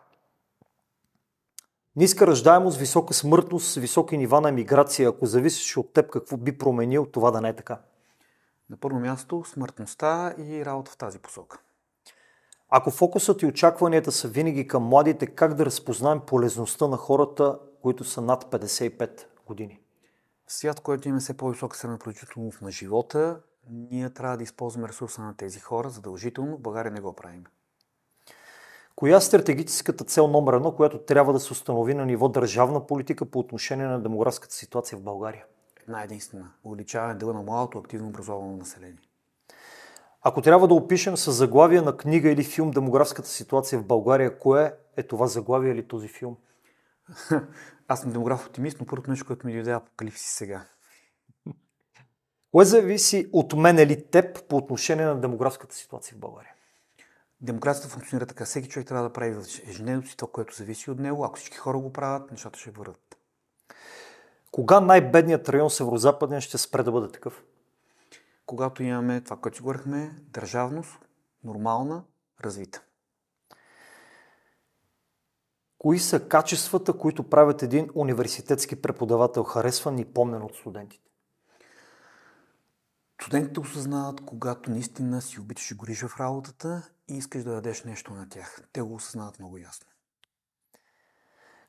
Ниска 1.95 2.27
ръждаемост, 2.27 2.77
висока 2.77 3.13
смъртност, 3.13 3.75
високи 3.75 4.17
нива 4.17 4.41
на 4.41 4.49
емиграция. 4.49 5.09
Ако 5.09 5.25
зависиш 5.25 5.77
от 5.77 5.93
теб, 5.93 6.09
какво 6.09 6.37
би 6.37 6.57
променил 6.57 7.05
това 7.05 7.31
да 7.31 7.41
не 7.41 7.49
е 7.49 7.55
така? 7.55 7.79
На 8.69 8.77
първо 8.77 8.99
място 8.99 9.43
смъртността 9.45 10.33
и 10.37 10.65
работа 10.65 10.91
в 10.91 10.97
тази 10.97 11.19
посока. 11.19 11.59
Ако 12.69 12.91
фокусът 12.91 13.41
и 13.41 13.45
очакванията 13.45 14.11
са 14.11 14.27
винаги 14.27 14.67
към 14.67 14.83
младите, 14.83 15.27
как 15.27 15.53
да 15.53 15.65
разпознаем 15.65 16.19
полезността 16.19 16.87
на 16.87 16.97
хората, 16.97 17.59
които 17.81 18.03
са 18.03 18.21
над 18.21 18.45
55 18.45 19.25
години. 19.47 19.79
В 20.47 20.53
свят, 20.53 20.79
който 20.79 21.09
има 21.09 21.19
все 21.19 21.37
по-висока 21.37 21.77
средна 21.77 21.97
продължителност 21.97 22.61
на 22.61 22.71
живота, 22.71 23.39
ние 23.69 24.09
трябва 24.09 24.37
да 24.37 24.43
използваме 24.43 24.87
ресурса 24.87 25.21
на 25.21 25.37
тези 25.37 25.59
хора 25.59 25.89
задължително. 25.89 26.57
В 26.57 26.59
България 26.59 26.91
не 26.91 27.01
го 27.01 27.13
правим. 27.13 27.43
Коя 28.95 29.17
е 29.17 29.21
стратегическата 29.21 30.03
цел 30.03 30.27
номер 30.27 30.53
едно, 30.53 30.75
която 30.75 30.97
трябва 30.97 31.33
да 31.33 31.39
се 31.39 31.53
установи 31.53 31.93
на 31.93 32.05
ниво 32.05 32.29
държавна 32.29 32.87
политика 32.87 33.25
по 33.25 33.39
отношение 33.39 33.85
на 33.85 33.99
демографската 33.99 34.55
ситуация 34.55 34.97
в 34.97 35.01
България? 35.03 35.45
Една 35.81 36.03
единствена. 36.03 36.51
Увеличаване 36.63 37.15
дела 37.15 37.33
на 37.33 37.41
младото 37.41 37.77
активно 37.77 38.07
образовано 38.07 38.57
население. 38.57 38.99
Ако 40.21 40.41
трябва 40.41 40.67
да 40.67 40.73
опишем 40.73 41.17
с 41.17 41.31
заглавие 41.31 41.81
на 41.81 41.97
книга 41.97 42.29
или 42.29 42.43
филм 42.43 42.71
демографската 42.71 43.27
ситуация 43.27 43.79
в 43.79 43.85
България, 43.85 44.39
кое 44.39 44.73
е 44.97 45.03
това 45.03 45.27
заглавие 45.27 45.71
или 45.71 45.87
този 45.87 46.07
филм? 46.07 46.37
Аз 47.87 48.01
съм 48.01 48.11
демограф 48.11 48.45
оптимист, 48.45 48.79
но 48.79 48.85
първото 48.85 49.09
нещо, 49.09 49.25
което 49.25 49.47
ми 49.47 49.53
дойде 49.53 49.71
е 49.71 49.75
апокалипсис 49.75 50.31
сега. 50.31 50.65
Кое 52.51 52.65
зависи 52.65 53.29
от 53.33 53.53
мен 53.53 53.79
или 53.79 54.09
теб 54.09 54.47
по 54.47 54.57
отношение 54.57 55.05
на 55.05 55.21
демографската 55.21 55.75
ситуация 55.75 56.15
в 56.15 56.19
България? 56.19 56.53
Демокрацията 57.41 57.89
функционира 57.89 58.25
така. 58.25 58.45
Всеки 58.45 58.69
човек 58.69 58.87
трябва 58.87 59.07
да 59.07 59.13
прави 59.13 59.33
в 59.33 59.69
ежедневието 59.69 60.09
си 60.09 60.17
това, 60.17 60.31
което 60.31 60.55
зависи 60.55 60.91
от 60.91 60.99
него. 60.99 61.25
Ако 61.25 61.35
всички 61.35 61.57
хора 61.57 61.77
го 61.77 61.93
правят, 61.93 62.31
нещата 62.31 62.59
ще 62.59 62.71
върват. 62.71 63.17
Кога 64.51 64.79
най-бедният 64.79 65.49
район 65.49 65.69
Северо-Западен 65.69 66.39
ще 66.39 66.57
спре 66.57 66.83
да 66.83 66.91
бъде 66.91 67.11
такъв? 67.11 67.43
Когато 68.45 68.83
имаме 68.83 69.21
това, 69.21 69.37
което 69.37 69.57
си 69.57 69.61
говорихме, 69.61 70.15
държавност, 70.19 70.99
нормална, 71.43 72.03
развита. 72.41 72.81
Кои 75.79 75.99
са 75.99 76.27
качествата, 76.27 76.93
които 76.93 77.29
правят 77.29 77.63
един 77.63 77.89
университетски 77.95 78.81
преподавател 78.81 79.43
харесван 79.43 79.99
и 79.99 80.05
помнен 80.05 80.43
от 80.43 80.55
студентите? 80.55 81.09
Студентите 83.21 83.59
осъзнават, 83.59 84.21
когато 84.25 84.71
наистина 84.71 85.21
си 85.21 85.39
обичаш 85.39 85.71
и 85.71 85.75
гориш 85.75 86.01
в 86.01 86.19
работата 86.19 86.89
и 87.07 87.17
искаш 87.17 87.43
да 87.43 87.51
дадеш 87.51 87.83
нещо 87.83 88.13
на 88.13 88.29
тях. 88.29 88.61
Те 88.73 88.81
го 88.81 88.95
осъзнават 88.95 89.39
много 89.39 89.57
ясно. 89.57 89.87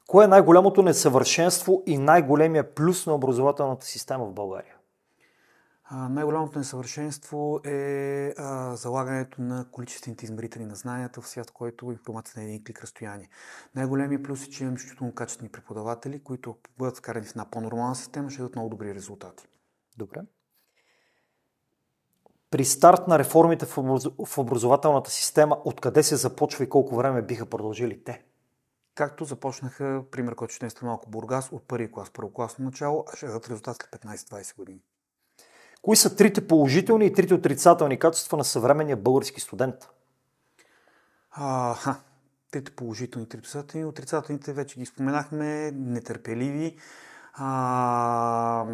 Кое 0.06 0.24
е 0.24 0.28
най-голямото 0.28 0.82
несъвършенство 0.82 1.82
и 1.86 1.98
най-големия 1.98 2.74
плюс 2.74 3.06
на 3.06 3.14
образователната 3.14 3.86
система 3.86 4.24
в 4.24 4.32
България? 4.32 4.77
Най-голямото 5.90 6.58
несъвършенство 6.58 7.60
е 7.64 8.34
а, 8.36 8.76
залагането 8.76 9.42
на 9.42 9.66
количествените 9.72 10.24
измерители 10.24 10.64
на 10.64 10.74
знанията 10.74 11.20
в 11.20 11.28
свят, 11.28 11.50
който 11.50 11.92
информацията 11.92 12.40
е 12.40 12.44
на 12.44 12.50
един 12.50 12.64
клик 12.64 12.82
разстояние. 12.82 13.28
Най-големият 13.74 14.22
плюс 14.22 14.44
е, 14.44 14.50
че 14.50 14.62
имаме 14.62 14.76
изключително 14.76 15.14
качествени 15.14 15.52
преподаватели, 15.52 16.22
които 16.22 16.56
бъдат 16.78 16.96
вкарани 16.98 17.26
в 17.26 17.30
една 17.30 17.50
по-нормална 17.50 17.94
система, 17.94 18.30
ще 18.30 18.42
дадат 18.42 18.56
много 18.56 18.68
добри 18.68 18.94
резултати. 18.94 19.48
Добре. 19.96 20.20
При 22.50 22.64
старт 22.64 23.08
на 23.08 23.18
реформите 23.18 23.66
в 23.66 24.38
образователната 24.38 25.10
система, 25.10 25.58
откъде 25.64 26.02
се 26.02 26.16
започва 26.16 26.64
и 26.64 26.68
колко 26.68 26.96
време 26.96 27.22
биха 27.22 27.46
продължили 27.46 28.04
те? 28.04 28.24
Както 28.94 29.24
започнаха, 29.24 30.04
пример, 30.10 30.34
който 30.34 30.54
ще 30.54 30.70
след 30.70 30.82
малко 30.82 31.10
Бургас, 31.10 31.52
от 31.52 31.68
първи 31.68 31.92
клас, 31.92 32.10
първокласно 32.10 32.64
начало, 32.64 33.04
а 33.12 33.16
ще 33.16 33.26
дадат 33.26 33.48
резултат 33.48 33.76
след 33.76 34.02
15-20 34.02 34.56
години. 34.56 34.80
Кои 35.82 35.96
са 35.96 36.16
трите 36.16 36.46
положителни 36.46 37.06
и 37.06 37.12
трите 37.12 37.34
отрицателни 37.34 37.98
качества 37.98 38.38
на 38.38 38.44
съвременния 38.44 38.96
български 38.96 39.40
студент? 39.40 39.74
А, 41.30 41.74
ха, 41.74 42.00
трите 42.50 42.70
положителни 42.70 43.24
и 43.24 43.28
трите 43.28 43.38
отрицателни. 43.38 43.84
Отрицателните 43.84 44.52
вече 44.52 44.78
ги 44.78 44.86
споменахме, 44.86 45.70
нетърпеливи, 45.70 46.76
а, 47.34 48.66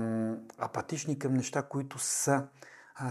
апатични 0.58 1.18
към 1.18 1.34
неща, 1.34 1.62
които 1.62 1.98
са 1.98 2.46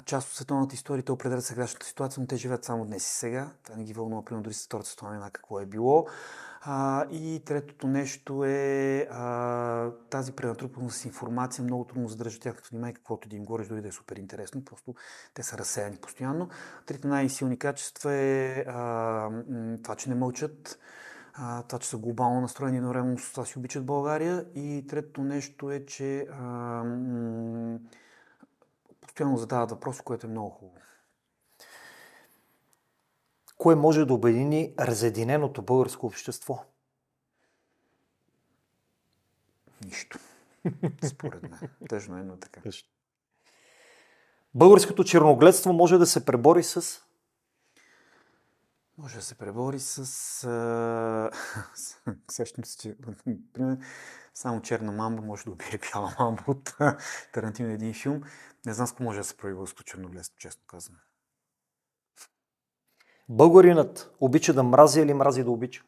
част 0.05 0.29
от 0.29 0.35
световната 0.35 0.75
история. 0.75 1.03
Те 1.03 1.11
определят 1.11 1.45
сегашната 1.45 1.85
ситуация, 1.85 2.21
но 2.21 2.27
те 2.27 2.35
живеят 2.35 2.65
само 2.65 2.85
днес 2.85 3.07
и 3.07 3.11
сега. 3.11 3.51
Това 3.63 3.75
не 3.75 3.83
ги 3.83 3.93
вълнува, 3.93 4.25
примерно, 4.25 4.43
дори 4.43 4.53
с 4.53 4.65
Втората 4.65 4.89
световна 4.89 5.15
война, 5.15 5.31
какво 5.31 5.59
е 5.59 5.65
било. 5.65 6.07
А, 6.61 7.05
и 7.11 7.41
третото 7.45 7.87
нещо 7.87 8.43
е 8.45 9.07
а, 9.11 9.91
тази 10.09 10.31
пренатрупаност 10.31 10.97
с 10.97 11.05
информация. 11.05 11.63
Много 11.63 11.85
трудно 11.85 12.07
задържа 12.07 12.39
тяхното 12.39 12.69
внимание, 12.69 12.93
каквото 12.93 13.29
да 13.29 13.35
им 13.35 13.45
говориш, 13.45 13.67
дори 13.67 13.81
да 13.81 13.87
е 13.87 13.91
супер 13.91 14.15
интересно. 14.15 14.65
Просто 14.65 14.95
те 15.33 15.43
са 15.43 15.57
разсеяни 15.57 15.97
постоянно. 15.97 16.49
Трите 16.85 17.07
най-силни 17.07 17.59
качества 17.59 18.13
е 18.13 18.65
а, 18.67 19.29
това, 19.83 19.95
че 19.95 20.09
не 20.09 20.15
мълчат, 20.15 20.79
а, 21.33 21.63
това, 21.63 21.79
че 21.79 21.89
са 21.89 21.97
глобално 21.97 22.41
настроени 22.41 22.77
едновременно 22.77 23.19
с 23.19 23.31
това 23.31 23.45
си 23.45 23.59
обичат 23.59 23.85
България. 23.85 24.45
И 24.55 24.85
третото 24.89 25.23
нещо 25.23 25.71
е, 25.71 25.85
че 25.85 26.27
а, 26.31 26.43
м- 26.83 27.79
постоянно 29.13 29.37
задават 29.37 29.69
въпроси, 29.69 30.01
което 30.05 30.27
е 30.27 30.29
много 30.29 30.49
хубаво. 30.49 30.81
Кое 33.57 33.75
може 33.75 34.05
да 34.05 34.13
обедини 34.13 34.73
разединеното 34.79 35.61
българско 35.61 36.05
общество? 36.05 36.65
Нищо. 39.85 40.19
Според 41.03 41.43
мен. 41.43 41.69
Тъжно 41.89 42.17
е, 42.17 42.23
но 42.23 42.37
така. 42.37 42.61
Българското 44.55 45.03
черногледство 45.03 45.73
може 45.73 45.97
да 45.97 46.05
се 46.05 46.25
пребори 46.25 46.63
с... 46.63 47.02
Може 48.97 49.15
да 49.15 49.21
се 49.21 49.35
пребори 49.35 49.79
с... 49.79 49.95
Сещам 52.31 52.65
се, 52.65 52.77
че... 52.77 52.95
Пример, 53.53 53.77
само 54.33 54.61
черна 54.61 54.91
мамба 54.91 55.21
може 55.21 55.43
да 55.43 55.51
убие 55.51 55.79
бяла 55.91 56.15
мамба 56.19 56.43
от 56.47 56.75
Тарантино 57.33 57.69
един 57.69 57.93
филм. 57.93 58.21
Не 58.65 58.73
знам 58.73 58.87
с 58.87 58.99
може 58.99 59.19
да 59.19 59.23
се 59.23 59.37
прави 59.37 59.53
българско 59.53 59.83
черногледство, 59.83 60.39
честно 60.39 60.63
казвам. 60.67 60.97
Българинът 63.29 64.11
обича 64.19 64.53
да 64.53 64.63
мрази 64.63 65.01
или 65.01 65.13
мрази 65.13 65.43
да 65.43 65.51
обича? 65.51 65.83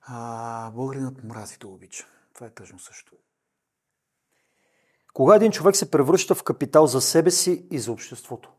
А, 0.00 0.70
българинът 0.70 1.24
мрази 1.24 1.58
да 1.58 1.68
обича. 1.68 2.06
Това 2.34 2.46
е 2.46 2.50
тъжно 2.50 2.78
също. 2.78 3.16
Кога 5.14 5.36
един 5.36 5.52
човек 5.52 5.76
се 5.76 5.90
превръща 5.90 6.34
в 6.34 6.42
капитал 6.42 6.86
за 6.86 7.00
себе 7.00 7.30
си 7.30 7.66
и 7.70 7.78
за 7.78 7.92
обществото? 7.92 8.52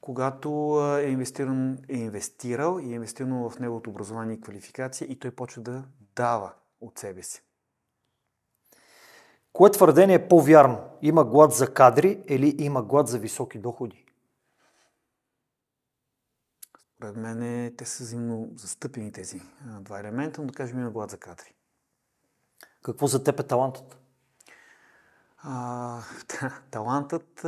Когато 0.00 0.80
е, 0.98 1.02
инвестиран, 1.02 1.78
е 1.88 1.96
инвестирал 1.96 2.80
и 2.82 2.92
е 2.92 2.94
инвестирано 2.94 3.50
в 3.50 3.58
неговото 3.58 3.90
образование 3.90 4.36
и 4.36 4.40
квалификация 4.40 5.08
и 5.08 5.18
той 5.18 5.30
почва 5.30 5.62
да 5.62 5.84
дава 6.16 6.52
от 6.80 6.98
себе 6.98 7.22
си. 7.22 7.42
Кое 9.52 9.70
твърдение 9.70 10.14
е 10.16 10.28
по-вярно? 10.28 10.80
Има 11.02 11.24
глад 11.24 11.52
за 11.52 11.74
кадри 11.74 12.22
или 12.28 12.56
има 12.58 12.82
глад 12.82 13.08
за 13.08 13.18
високи 13.18 13.58
доходи? 13.58 14.04
Пред 17.00 17.16
мен 17.16 17.74
те 17.76 17.84
са 17.84 18.04
взаимно 18.04 18.50
застъпени 18.56 19.12
тези 19.12 19.42
два 19.80 20.00
елемента, 20.00 20.40
но 20.40 20.46
да 20.46 20.54
кажем 20.54 20.78
има 20.78 20.90
глад 20.90 21.10
за 21.10 21.16
кадри. 21.18 21.54
Какво 22.82 23.06
за 23.06 23.24
теб 23.24 23.40
е 23.40 23.42
талантът? 23.42 23.98
А, 25.38 26.02
талантът 26.70 27.44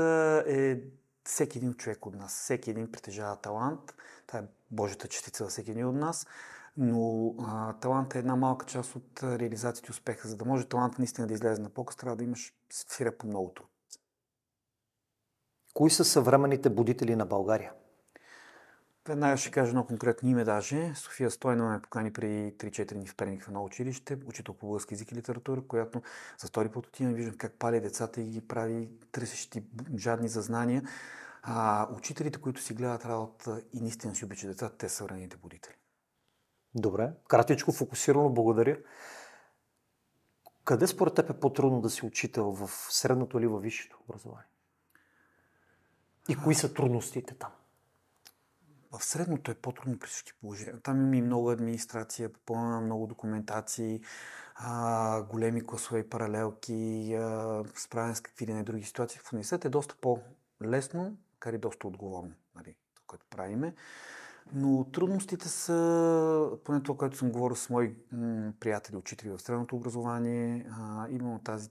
е 0.46 0.82
всеки 1.24 1.58
един 1.58 1.74
човек 1.74 2.06
от 2.06 2.14
нас. 2.14 2.34
Всеки 2.34 2.70
един 2.70 2.92
притежава 2.92 3.36
талант. 3.36 3.94
Това 4.26 4.38
е 4.38 4.42
Божията 4.70 5.08
частица 5.08 5.44
за 5.44 5.50
всеки 5.50 5.70
един 5.70 5.86
от 5.86 5.94
нас. 5.94 6.26
Но 6.76 7.34
а, 7.38 7.72
талант 7.72 8.14
е 8.14 8.18
една 8.18 8.36
малка 8.36 8.66
част 8.66 8.96
от 8.96 9.22
реализацията 9.22 9.86
и 9.88 9.90
успеха. 9.90 10.28
За 10.28 10.36
да 10.36 10.44
може 10.44 10.68
таланта 10.68 10.96
наистина 10.98 11.26
да 11.26 11.34
излезе 11.34 11.62
на 11.62 11.70
показ, 11.70 11.96
трябва 11.96 12.16
да 12.16 12.24
имаш 12.24 12.54
сфера 12.72 13.18
по 13.18 13.26
много 13.26 13.52
труд. 13.52 13.66
Кои 15.74 15.90
са 15.90 16.04
съвременните 16.04 16.70
будители 16.70 17.16
на 17.16 17.26
България? 17.26 17.72
Веднага 19.08 19.36
ще 19.36 19.50
кажа 19.50 19.68
едно 19.68 19.86
конкретно 19.86 20.28
име 20.28 20.44
даже. 20.44 20.94
София 20.94 21.30
Стойна 21.30 21.68
ме 21.68 21.82
покани 21.82 22.12
преди 22.12 22.52
3-4 22.52 22.94
дни 22.94 23.06
в 23.06 23.16
Перник 23.16 23.44
в 23.44 23.48
едно 23.48 23.64
училище, 23.64 24.18
учител 24.26 24.54
по 24.54 24.66
български 24.66 24.94
език 24.94 25.12
и 25.12 25.14
литература, 25.14 25.62
която 25.68 26.02
за 26.38 26.46
втори 26.46 26.68
път 26.68 26.86
отивам, 26.86 27.14
виждам 27.14 27.34
как 27.38 27.52
пали 27.52 27.80
децата 27.80 28.20
и 28.20 28.30
ги 28.30 28.48
прави 28.48 28.90
търсещи 29.12 29.64
жадни 29.98 30.28
за 30.28 30.42
знания. 30.42 30.82
А 31.42 31.88
учителите, 31.96 32.40
които 32.40 32.62
си 32.62 32.74
гледат 32.74 33.04
работа 33.04 33.62
и 33.72 33.80
наистина 33.80 34.14
си 34.14 34.24
обичат 34.24 34.50
децата, 34.50 34.76
те 34.76 34.88
са 34.88 34.96
съвременните 34.96 35.36
будители. 35.36 35.74
Добре, 36.74 37.12
кратичко, 37.28 37.72
фокусирано, 37.72 38.30
благодаря. 38.30 38.78
Къде 40.64 40.86
според 40.86 41.14
теб 41.14 41.30
е 41.30 41.40
по-трудно 41.40 41.80
да 41.80 41.90
си 41.90 42.06
учител? 42.06 42.52
В 42.52 42.70
средното 42.90 43.38
или 43.38 43.46
във 43.46 43.62
висшето 43.62 43.98
образование? 44.08 44.46
И 46.28 46.36
кои 46.36 46.54
са 46.54 46.74
трудностите 46.74 47.34
там? 47.34 47.50
В 48.98 49.04
средното 49.04 49.50
е 49.50 49.54
по-трудно 49.54 49.98
при 49.98 50.08
всички 50.08 50.32
положения. 50.40 50.80
Там 50.82 51.00
има 51.00 51.16
и 51.16 51.22
много 51.22 51.50
администрация, 51.50 52.32
попълнена 52.32 52.80
много 52.80 53.06
документации, 53.06 54.00
а, 54.54 55.22
големи 55.22 55.66
класове 55.66 56.00
и 56.00 56.08
паралелки, 56.08 57.14
а, 57.14 57.62
справяне 57.74 58.14
с 58.14 58.20
какви 58.20 58.46
ли 58.46 58.54
не 58.54 58.62
други 58.62 58.84
ситуации. 58.84 59.20
В 59.24 59.32
университет 59.32 59.64
е 59.64 59.68
доста 59.68 59.94
по-лесно, 60.00 61.16
кар 61.38 61.52
и 61.52 61.58
доста 61.58 61.86
отговорно, 61.86 62.32
нали, 62.56 62.74
това, 62.94 63.04
което 63.06 63.26
правиме. 63.30 63.74
Но 64.52 64.84
трудностите 64.84 65.48
са, 65.48 66.50
поне 66.64 66.82
това, 66.82 66.98
което 66.98 67.16
съм 67.16 67.32
говорил 67.32 67.56
с 67.56 67.70
мои 67.70 67.96
м- 68.12 68.52
приятели, 68.60 68.96
учители 68.96 69.30
в 69.30 69.38
средното 69.38 69.76
образование, 69.76 70.66
а, 70.80 71.06
именно 71.10 71.40
тази 71.44 71.70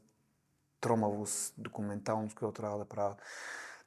тромавост, 0.82 1.53
документалност, 1.58 2.36
която 2.36 2.62
трябва 2.62 2.77
да 2.77 2.86
правят 2.86 3.21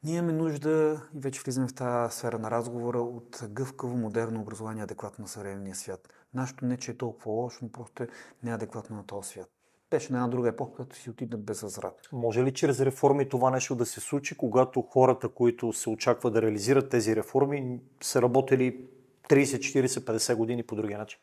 ние 0.04 0.16
имаме 0.16 0.32
нужда, 0.32 1.02
и 1.14 1.20
вече 1.20 1.40
влизаме 1.44 1.68
в 1.68 1.74
тази 1.74 2.16
сфера 2.16 2.38
на 2.38 2.50
разговора, 2.50 2.98
от 2.98 3.42
гъвкаво, 3.48 3.96
модерно 3.96 4.40
образование, 4.40 4.82
адекватно 4.82 5.22
на 5.22 5.28
съвременния 5.28 5.74
свят. 5.74 6.08
Нашето 6.34 6.64
не, 6.64 6.76
че 6.76 6.90
е 6.90 6.96
толкова 6.96 7.32
лошо, 7.32 7.58
но 7.62 7.72
просто 7.72 8.02
е 8.02 8.08
неадекватно 8.42 8.96
на 8.96 9.06
този 9.06 9.28
свят. 9.28 9.50
Беше 9.90 10.12
на 10.12 10.18
една 10.18 10.28
друга 10.28 10.48
епоха, 10.48 10.76
като 10.76 10.96
си 10.96 11.10
отидат 11.10 11.44
без 11.44 11.60
възврат. 11.60 12.08
Може 12.12 12.44
ли 12.44 12.54
чрез 12.54 12.80
реформи 12.80 13.28
това 13.28 13.50
нещо 13.50 13.74
да 13.74 13.86
се 13.86 14.00
случи, 14.00 14.36
когато 14.36 14.82
хората, 14.82 15.28
които 15.28 15.72
се 15.72 15.90
очаква 15.90 16.30
да 16.30 16.42
реализират 16.42 16.90
тези 16.90 17.16
реформи, 17.16 17.80
са 18.02 18.22
работили 18.22 18.86
30, 19.28 19.86
40, 19.86 19.86
50 19.86 20.34
години 20.36 20.62
по 20.62 20.76
другия 20.76 20.98
начин? 20.98 21.20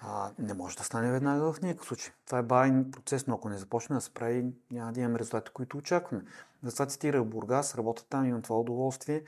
А, 0.00 0.30
не 0.38 0.54
може 0.54 0.76
да 0.76 0.84
стане 0.84 1.12
веднага 1.12 1.52
в 1.52 1.62
никакъв 1.62 1.86
случай. 1.86 2.12
Това 2.26 2.38
е 2.38 2.42
бавен 2.42 2.90
процес, 2.90 3.26
но 3.26 3.34
ако 3.34 3.48
не 3.48 3.56
започне 3.56 3.94
да 3.94 4.00
се 4.00 4.14
прави, 4.14 4.44
няма 4.70 4.92
да 4.92 5.00
имаме 5.00 5.18
резултати, 5.18 5.52
които 5.52 5.76
очакваме. 5.76 6.24
Затова 6.62 6.86
цитирах 6.86 7.24
Бургас, 7.24 7.74
работя 7.74 8.04
там, 8.08 8.24
имам 8.24 8.42
това 8.42 8.60
удоволствие. 8.60 9.24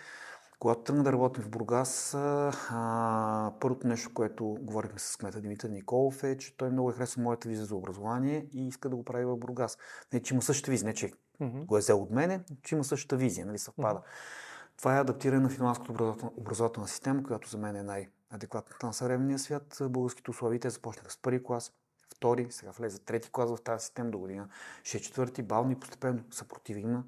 Когато 0.58 0.82
тръгна 0.82 1.02
да 1.02 1.12
работим 1.12 1.44
в 1.44 1.48
Бургас, 1.48 2.14
а, 2.14 3.52
първото 3.60 3.86
нещо, 3.86 4.14
което 4.14 4.44
говорихме 4.60 4.98
с 4.98 5.16
кмета 5.16 5.40
Димитър 5.40 5.68
Николов 5.68 6.24
е, 6.24 6.38
че 6.38 6.56
той 6.56 6.70
много 6.70 6.90
е 6.90 6.92
харесва 6.92 7.22
моята 7.22 7.48
визия 7.48 7.66
за 7.66 7.76
образование 7.76 8.46
и 8.52 8.68
иска 8.68 8.88
да 8.88 8.96
го 8.96 9.04
прави 9.04 9.24
в 9.24 9.36
Бургас. 9.36 9.78
Не, 10.12 10.22
че 10.22 10.34
има 10.34 10.42
същата 10.42 10.70
визия, 10.70 10.86
не 10.86 10.94
че 10.94 11.12
mm-hmm. 11.40 11.64
го 11.64 11.76
е 11.76 11.80
взел 11.80 12.02
от 12.02 12.10
мене, 12.10 12.44
че 12.62 12.74
има 12.74 12.84
същата 12.84 13.16
визия, 13.16 13.46
нали 13.46 13.58
съвпада. 13.58 13.98
Mm-hmm. 13.98 14.76
Това 14.76 14.96
е 14.96 15.00
адаптиране 15.00 15.40
на 15.40 15.48
финландската 15.48 15.92
образователна, 15.92 16.32
образователна 16.36 16.88
система, 16.88 17.22
която 17.22 17.48
за 17.48 17.58
мен 17.58 17.76
е 17.76 17.82
най- 17.82 18.08
адекватната 18.30 18.86
на 18.86 18.92
съвременния 18.92 19.38
свят. 19.38 19.78
Българските 19.80 20.30
условия 20.30 20.60
те 20.60 20.70
започнаха 20.70 21.10
с 21.10 21.16
първи 21.16 21.44
клас, 21.44 21.72
втори, 22.14 22.46
сега 22.50 22.70
влезе 22.70 22.98
трети 22.98 23.30
клас 23.32 23.50
в 23.50 23.62
тази 23.62 23.84
система 23.84 24.10
до 24.10 24.18
година, 24.18 24.48
ще 24.82 24.98
е 24.98 25.00
четвърти, 25.00 25.42
бално 25.42 25.72
и 25.72 25.80
постепенно 25.80 26.24
съпротива 26.30 26.80
има, 26.80 27.04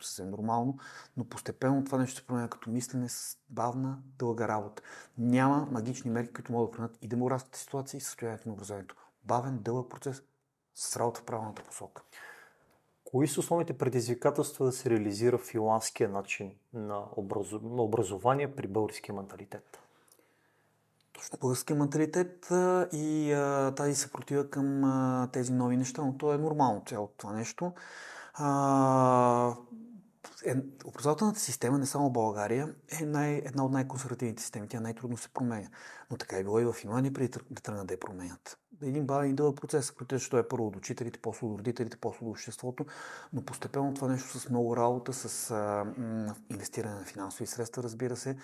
съвсем 0.00 0.30
нормално, 0.30 0.78
но 1.16 1.24
постепенно 1.24 1.84
това 1.84 1.98
нещо 1.98 2.20
се 2.20 2.26
променя 2.26 2.48
като 2.48 2.70
мислене 2.70 3.08
с 3.08 3.38
бавна, 3.48 3.98
дълга 4.18 4.48
работа. 4.48 4.82
Няма 5.18 5.68
магични 5.70 6.10
мерки, 6.10 6.32
които 6.32 6.52
могат 6.52 6.70
да 6.70 6.76
променят 6.76 6.98
и 7.02 7.08
демографската 7.08 7.58
ситуация 7.58 7.98
и 7.98 8.00
състоянието 8.00 8.48
на 8.48 8.54
образованието. 8.54 8.96
Бавен, 9.24 9.58
дълъг 9.58 9.90
процес 9.90 10.22
с 10.74 10.96
работа 10.96 11.20
в 11.20 11.24
правилната 11.24 11.62
посока. 11.62 12.02
Кои 13.04 13.28
са 13.28 13.40
основните 13.40 13.78
предизвикателства 13.78 14.66
да 14.66 14.72
се 14.72 14.90
реализира 14.90 15.38
филанския 15.38 16.08
начин 16.08 16.52
на, 16.72 17.02
образу... 17.16 17.60
на 17.60 17.82
образование 17.82 18.56
при 18.56 18.66
българския 18.66 19.14
менталитет? 19.14 19.84
точно 21.14 21.38
българския 21.40 21.76
менталитет 21.76 22.48
и 22.92 23.32
а, 23.32 23.72
тази 23.76 23.94
съпротива 23.94 24.50
към 24.50 24.84
а, 24.84 25.28
тези 25.32 25.52
нови 25.52 25.76
неща, 25.76 26.02
но 26.02 26.16
то 26.16 26.34
е 26.34 26.38
нормално 26.38 26.82
цялото 26.86 27.14
това 27.16 27.32
нещо. 27.32 27.72
А, 28.34 29.54
е, 30.46 30.54
образователната 30.84 31.40
система, 31.40 31.78
не 31.78 31.86
само 31.86 32.10
България, 32.10 32.74
е 33.00 33.04
най, 33.04 33.34
една 33.34 33.64
от 33.64 33.72
най-консервативните 33.72 34.42
системи. 34.42 34.68
Тя 34.68 34.80
най-трудно 34.80 35.16
се 35.16 35.28
променя. 35.28 35.68
Но 36.10 36.16
така 36.16 36.36
е 36.36 36.42
било 36.42 36.60
и 36.60 36.64
в 36.64 36.72
Финландия 36.72 37.12
преди 37.12 37.38
да 37.50 37.60
тръгнат 37.60 37.86
да 37.86 37.94
я 37.94 38.00
променят. 38.00 38.58
Един 38.82 39.06
бавен 39.06 39.34
дълъг 39.34 39.60
процес, 39.60 39.90
който 39.90 40.14
е, 40.14 40.38
е 40.38 40.48
първо 40.48 40.66
от 40.66 40.76
учителите, 40.76 41.18
после 41.22 41.46
от 41.46 41.58
родителите, 41.58 41.96
после 42.00 42.26
от 42.26 42.30
обществото, 42.30 42.86
но 43.32 43.44
постепенно 43.44 43.94
това 43.94 44.08
нещо 44.08 44.38
с 44.38 44.50
много 44.50 44.76
работа, 44.76 45.12
с 45.12 45.50
а, 45.50 45.84
м, 45.98 46.34
инвестиране 46.50 46.94
на 46.94 47.04
финансови 47.04 47.46
средства, 47.46 47.82
разбира 47.82 48.16
се, 48.16 48.36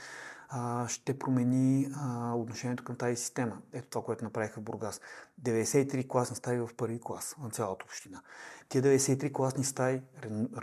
а, 0.49 0.89
ще 0.89 1.18
промени 1.18 1.89
а, 1.95 2.35
отношението 2.35 2.85
към 2.85 2.97
тази 2.97 3.16
система. 3.16 3.59
Ето 3.72 3.89
това, 3.91 4.05
което 4.05 4.24
направиха 4.24 4.61
в 4.61 4.64
Бургас. 4.64 5.01
93 5.43 6.09
класни 6.09 6.37
стаи 6.37 6.59
в 6.59 6.68
първи 6.76 7.01
клас 7.01 7.37
на 7.43 7.51
цялата 7.51 7.85
община. 7.85 8.22
Тия 8.68 8.83
93 8.83 9.33
класни 9.33 9.64
стаи, 9.64 10.03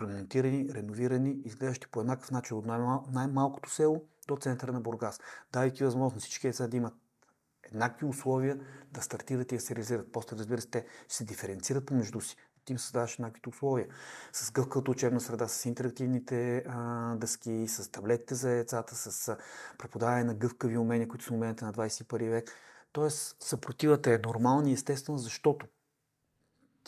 ремонтирани, 0.02 0.70
реновирани, 0.74 1.38
изглеждащи 1.46 1.88
по 1.88 2.00
еднакъв 2.00 2.32
начин 2.32 2.58
от 2.58 2.66
най-малкото 3.12 3.70
село 3.70 4.04
до 4.28 4.38
центъра 4.38 4.72
на 4.72 4.82
Бургас. 4.82 5.20
Давайки 5.54 5.84
възможност 5.84 6.24
всички 6.24 6.48
деца 6.48 6.68
да 6.68 6.78
имат 6.78 6.94
еднакви 7.68 8.06
условия 8.06 8.60
да 8.92 9.02
стартират 9.02 9.52
и 9.52 9.56
да 9.56 9.62
се 9.62 9.76
реализират. 9.76 10.12
После, 10.12 10.38
разбира 10.38 10.62
се, 10.62 10.70
те 10.70 10.86
ще 11.06 11.16
се 11.16 11.24
диференцират 11.24 11.86
помежду 11.86 12.22
си. 12.22 12.36
Ти 12.66 12.74
им 12.74 12.80
създаваш 12.80 13.14
еднаквите 13.14 13.50
условия. 13.50 13.88
С 14.34 14.52
гъвката 14.52 14.92
учебна 14.92 15.22
среда, 15.22 15.48
с 15.48 15.66
интерактивните 15.66 16.64
а, 16.68 17.16
дъски, 17.16 17.66
с 17.68 17.92
таблетите 17.92 18.36
за 18.36 18.50
децата, 18.50 18.96
с 18.96 19.28
а, 19.28 19.38
преподаване 19.78 20.24
на 20.24 20.34
гъвкави 20.34 20.78
умения, 20.78 21.08
които 21.08 21.26
са 21.26 21.34
уменията 21.34 21.66
на 21.66 21.74
21 21.74 22.30
век. 22.30 22.52
Тоест, 22.92 23.38
съпротивата 23.40 24.14
е 24.14 24.18
нормална 24.26 24.70
и 24.70 24.74
естествена, 24.74 25.18
защото 25.18 25.68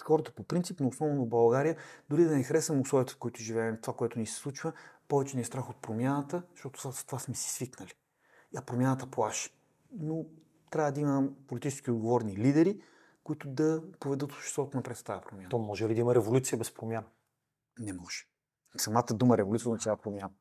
хората 0.04 0.32
по 0.32 0.44
принцип, 0.44 0.80
но 0.80 0.88
основно 0.88 1.26
в 1.26 1.30
България, 1.30 1.78
дори 2.10 2.24
да 2.24 2.36
не 2.36 2.44
харесваме 2.44 2.82
условията, 2.82 3.14
в 3.14 3.18
които 3.18 3.42
живеем, 3.42 3.78
това, 3.82 3.94
което 3.94 4.20
ни 4.20 4.26
се 4.26 4.36
случва, 4.36 4.74
повече 5.08 5.36
ни 5.36 5.42
е 5.42 5.46
страх 5.46 5.70
от 5.70 5.82
промяната, 5.82 6.44
защото 6.52 6.94
с 6.94 7.06
това 7.06 7.20
сме 7.20 7.36
си 7.36 7.50
свикнали. 7.50 7.94
А 8.58 8.62
промяната 8.62 9.08
плаши. 9.08 9.54
Но 9.92 10.26
трябва 10.70 10.92
да 10.92 11.00
има 11.00 11.30
политически 11.48 11.92
отговорни 11.92 12.38
лидери, 12.38 12.82
които 13.24 13.48
да 13.48 13.84
поведат 14.00 14.32
обществото 14.32 14.78
напред 14.78 14.98
с 14.98 15.04
тази 15.04 15.22
промяна. 15.22 15.50
То 15.50 15.58
може 15.58 15.90
ли 15.90 15.96
да 15.96 16.02
има 16.02 16.16
революция 16.16 16.58
без 16.58 16.74
промяна? 16.74 17.08
Не 17.80 17.94
може. 17.94 18.26
Самата 18.78 19.14
дума 19.14 19.38
революция 19.38 19.70
означава 19.70 19.98
промяна. 19.98 20.32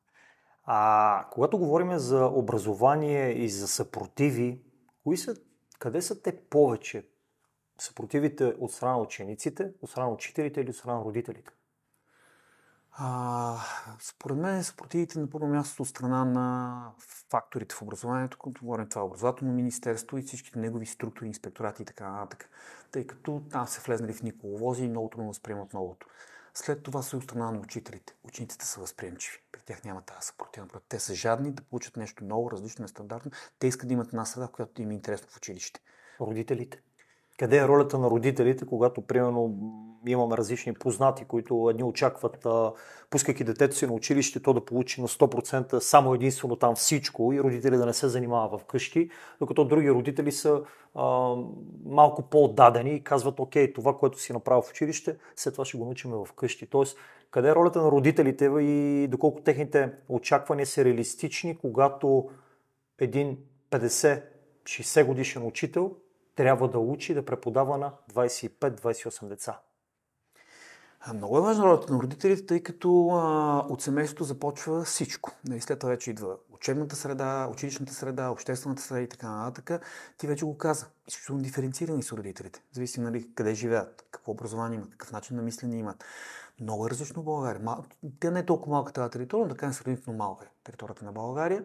А 0.63 1.27
когато 1.31 1.57
говорим 1.57 1.97
за 1.97 2.25
образование 2.25 3.31
и 3.31 3.49
за 3.49 3.67
съпротиви, 3.67 4.63
кои 5.03 5.17
са, 5.17 5.35
къде 5.79 6.01
са 6.01 6.21
те 6.21 6.41
повече? 6.49 7.07
Съпротивите 7.79 8.45
от 8.45 8.71
страна 8.71 8.91
на 8.91 9.01
учениците, 9.01 9.71
от 9.81 9.89
страна 9.89 10.07
на 10.07 10.13
учителите 10.13 10.61
или 10.61 10.69
от 10.69 10.75
страна 10.75 10.97
на 10.97 11.05
родителите? 11.05 11.51
А, 13.01 13.57
според 13.99 14.37
мен 14.37 14.63
съпротивите 14.63 15.19
на 15.19 15.29
първо 15.29 15.47
място 15.47 15.81
от 15.81 15.89
страна 15.89 16.25
на 16.25 16.91
факторите 17.29 17.75
в 17.75 17.81
образованието, 17.81 18.37
като 18.37 18.61
говорим 18.61 18.89
това 18.89 19.01
е 19.01 19.05
образователно 19.05 19.53
министерство 19.53 20.17
и 20.17 20.21
всичките 20.21 20.59
негови 20.59 20.85
структури, 20.85 21.27
инспекторати 21.27 21.81
и 21.81 21.85
така 21.85 22.11
нататък. 22.11 22.49
Тъй 22.91 23.07
като 23.07 23.41
там 23.51 23.67
се 23.67 23.81
влезнали 23.81 24.13
в 24.13 24.23
николовози 24.23 24.83
и 24.83 24.89
много 24.89 25.09
трудно 25.09 25.27
възприемат 25.27 25.73
новото. 25.73 26.07
След 26.53 26.83
това 26.83 27.01
са 27.01 27.17
от 27.17 27.23
страна 27.23 27.51
на 27.51 27.59
учителите. 27.59 28.15
Учениците 28.23 28.65
са 28.65 28.79
възприемчиви. 28.79 29.37
При 29.51 29.61
тях 29.61 29.83
няма 29.83 30.01
тази 30.01 30.27
съпротива. 30.27 30.67
Те 30.89 30.99
са 30.99 31.15
жадни 31.15 31.51
да 31.51 31.63
получат 31.63 31.97
нещо 31.97 32.23
ново, 32.23 32.51
различно, 32.51 32.81
нестандартно. 32.81 33.31
Те 33.59 33.67
искат 33.67 33.87
да 33.87 33.93
имат 33.93 34.07
една 34.07 34.25
среда, 34.25 34.47
в 34.47 34.51
която 34.51 34.81
им 34.81 34.91
е 34.91 34.93
интересно 34.93 35.27
в 35.29 35.37
училище. 35.37 35.79
Родителите? 36.21 36.81
Къде 37.39 37.57
е 37.57 37.67
ролята 37.67 37.99
на 37.99 38.09
родителите, 38.09 38.65
когато, 38.65 39.01
примерно, 39.01 39.55
имаме 40.07 40.37
различни 40.37 40.73
познати, 40.73 41.25
които 41.25 41.67
едни 41.69 41.83
очакват, 41.83 42.45
а, 42.45 42.71
пускайки 43.09 43.43
детето 43.43 43.75
си 43.75 43.85
на 43.85 43.93
училище, 43.93 44.39
то 44.39 44.53
да 44.53 44.65
получи 44.65 45.01
на 45.01 45.07
100% 45.07 45.79
само 45.79 46.13
единствено 46.13 46.55
там 46.55 46.75
всичко 46.75 47.33
и 47.33 47.41
родители 47.41 47.77
да 47.77 47.85
не 47.85 47.93
се 47.93 48.07
занимава 48.07 48.57
вкъщи, 48.57 49.09
докато 49.39 49.65
други 49.65 49.91
родители 49.91 50.31
са 50.31 50.61
а, 50.95 51.35
малко 51.85 52.21
по-отдадени 52.21 52.95
и 52.95 53.03
казват, 53.03 53.39
окей, 53.39 53.73
това, 53.73 53.97
което 53.97 54.19
си 54.19 54.33
направил 54.33 54.61
в 54.61 54.69
училище, 54.69 55.17
след 55.35 55.53
това 55.53 55.65
ще 55.65 55.77
го 55.77 55.85
научим 55.85 56.11
вкъщи. 56.25 56.67
Тоест, 56.67 56.97
къде 57.31 57.49
е 57.49 57.55
ролята 57.55 57.81
на 57.81 57.91
родителите 57.91 58.45
и 58.45 59.07
доколко 59.11 59.41
техните 59.41 59.91
очаквания 60.09 60.65
са 60.65 60.85
реалистични, 60.85 61.57
когато 61.57 62.29
един 62.99 63.37
50-60 63.71 65.05
годишен 65.05 65.45
учител 65.45 65.95
трябва 66.39 66.69
да 66.69 66.79
учи 66.79 67.13
да 67.13 67.25
преподава 67.25 67.77
на 67.77 67.91
25-28 68.13 69.27
деца. 69.27 69.59
Много 71.13 71.37
е 71.37 71.41
важна 71.41 71.65
ролята 71.65 71.93
на 71.93 71.99
родителите, 71.99 72.45
тъй 72.45 72.63
като 72.63 73.09
а, 73.09 73.57
от 73.69 73.81
семейството 73.81 74.23
започва 74.23 74.83
всичко. 74.83 75.31
Нали, 75.47 75.61
след 75.61 75.79
това 75.79 75.89
вече 75.89 76.11
идва 76.11 76.35
учебната 76.53 76.95
среда, 76.95 77.47
училищната 77.51 77.93
среда, 77.93 78.29
обществената 78.29 78.81
среда 78.81 79.01
и 79.01 79.07
така 79.07 79.29
нататък. 79.29 79.85
Ти 80.17 80.27
вече 80.27 80.45
го 80.45 80.57
каза. 80.57 80.85
Изключително 81.07 81.41
диференцирани 81.41 82.03
са 82.03 82.17
родителите. 82.17 82.63
Зависи 82.71 83.01
нали, 83.01 83.33
къде 83.35 83.53
живеят, 83.53 84.05
какво 84.11 84.31
образование 84.31 84.77
имат, 84.77 84.91
какъв 84.91 85.11
начин 85.11 85.37
на 85.37 85.41
мислене 85.43 85.77
имат. 85.77 86.03
Много 86.61 86.87
е 86.87 86.89
различно 86.89 87.21
в 87.21 87.25
България. 87.25 87.61
Мал... 87.63 87.83
Тя 88.19 88.31
не 88.31 88.39
е 88.39 88.45
толкова 88.45 88.75
малка 88.75 88.93
тази 88.93 89.11
територия, 89.11 89.45
но 89.45 89.49
така 89.49 89.67
е 89.67 89.73
сравнително 89.73 90.17
малка 90.17 90.45
е 90.45 90.49
територията 90.63 91.05
на 91.05 91.11
България, 91.11 91.63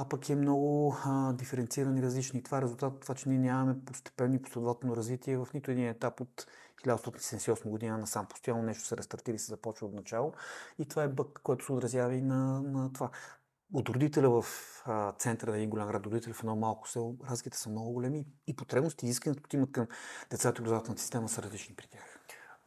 а 0.00 0.04
пък 0.08 0.28
е 0.30 0.34
много 0.34 0.96
а, 1.04 1.32
диференцирани 1.32 2.02
различни. 2.02 2.40
И 2.40 2.42
това 2.42 2.58
е 2.58 2.62
резултат 2.62 2.94
от 2.94 3.00
това, 3.00 3.14
че 3.14 3.28
ние 3.28 3.38
нямаме 3.38 3.84
постепенно 3.84 4.34
и 4.34 4.42
последователно 4.42 4.96
развитие 4.96 5.38
в 5.38 5.48
нито 5.54 5.70
един 5.70 5.88
етап 5.88 6.20
от 6.20 6.46
1978 6.86 7.68
година 7.68 7.98
насам. 7.98 8.26
Постоянно 8.26 8.62
нещо 8.62 8.86
се 8.86 8.96
рестартира 8.96 9.34
и 9.36 9.38
се 9.38 9.50
започва 9.50 9.86
от 9.86 9.94
начало. 9.94 10.32
И 10.78 10.88
това 10.88 11.02
е 11.02 11.08
бък, 11.08 11.40
който 11.42 11.64
се 11.64 11.72
отразява 11.72 12.14
и 12.14 12.22
на, 12.22 12.62
на 12.62 12.92
това. 12.92 13.10
От 13.74 13.88
родителя 13.88 14.42
в 14.42 14.44
а, 14.84 15.12
центъра 15.12 15.50
на 15.50 15.56
един 15.56 15.70
голям 15.70 15.88
град, 15.88 16.06
родителя 16.06 16.34
в 16.34 16.40
едно 16.40 16.56
малко 16.56 16.88
село, 16.88 17.16
разликите 17.30 17.58
са 17.58 17.70
много 17.70 17.92
големи 17.92 18.26
и 18.46 18.56
потребности 18.56 19.06
и 19.06 19.08
искането, 19.08 19.42
които 19.42 19.56
имат 19.56 19.72
към 19.72 19.86
децата 20.30 20.58
и 20.58 20.62
образователната 20.62 21.02
система 21.02 21.28
са 21.28 21.42
различни 21.42 21.74
при 21.74 21.86
тях. 21.86 22.19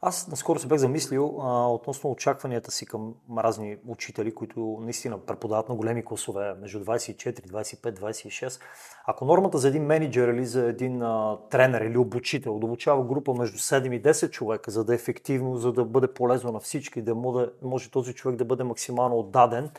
Аз 0.06 0.28
наскоро 0.28 0.58
се 0.58 0.66
бях 0.66 0.78
замислил 0.78 1.38
а, 1.40 1.68
относно 1.68 2.10
очакванията 2.10 2.70
си 2.70 2.86
към 2.86 3.14
разни 3.38 3.76
учители, 3.86 4.34
които 4.34 4.78
наистина 4.80 5.18
преподават 5.18 5.68
на 5.68 5.74
големи 5.74 6.04
класове, 6.04 6.54
между 6.54 6.84
24, 6.84 7.40
25, 7.40 8.00
26. 8.00 8.60
Ако 9.06 9.24
нормата 9.24 9.58
за 9.58 9.68
един 9.68 9.82
менеджер 9.82 10.28
или 10.28 10.46
за 10.46 10.66
един 10.66 11.02
а, 11.02 11.38
тренер 11.50 11.80
или 11.80 11.98
обучител 11.98 12.58
да 12.58 12.66
обучава 12.66 13.04
група 13.04 13.34
между 13.34 13.58
7 13.58 13.96
и 13.96 14.02
10 14.02 14.30
човека, 14.30 14.70
за 14.70 14.84
да 14.84 14.92
е 14.92 14.94
ефективно, 14.94 15.56
за 15.56 15.72
да 15.72 15.84
бъде 15.84 16.14
полезно 16.14 16.52
на 16.52 16.60
всички, 16.60 17.02
да 17.02 17.14
може, 17.62 17.90
този 17.90 18.14
човек 18.14 18.36
да 18.36 18.44
бъде 18.44 18.64
максимално 18.64 19.18
отдаден, 19.18 19.70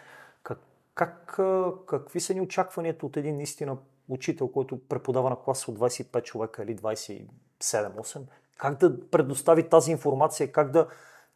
как, 0.43 0.59
как, 0.95 1.39
какви 1.85 2.19
са 2.19 2.33
ни 2.33 2.41
очакванията 2.41 3.05
от 3.05 3.17
един 3.17 3.35
наистина 3.35 3.77
учител, 4.09 4.47
който 4.47 4.79
преподава 4.89 5.29
на 5.29 5.35
клас 5.35 5.67
от 5.67 5.79
25 5.79 6.23
човека 6.23 6.63
или 6.63 6.75
27-8? 6.75 8.21
Как 8.57 8.79
да 8.79 9.09
предостави 9.09 9.69
тази 9.69 9.91
информация, 9.91 10.51
как 10.51 10.71
да, 10.71 10.87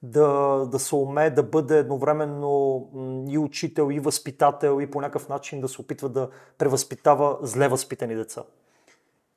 да, 0.03 0.27
да 0.71 0.79
се 0.79 0.95
умее 0.95 1.29
да 1.29 1.43
бъде 1.43 1.77
едновременно 1.77 2.89
и 3.29 3.37
учител, 3.37 3.91
и 3.91 3.99
възпитател, 3.99 4.81
и 4.81 4.91
по 4.91 5.01
някакъв 5.01 5.29
начин 5.29 5.61
да 5.61 5.67
се 5.67 5.81
опитва 5.81 6.09
да 6.09 6.29
превъзпитава 6.57 7.37
зле 7.41 7.67
възпитани 7.67 8.15
деца. 8.15 8.43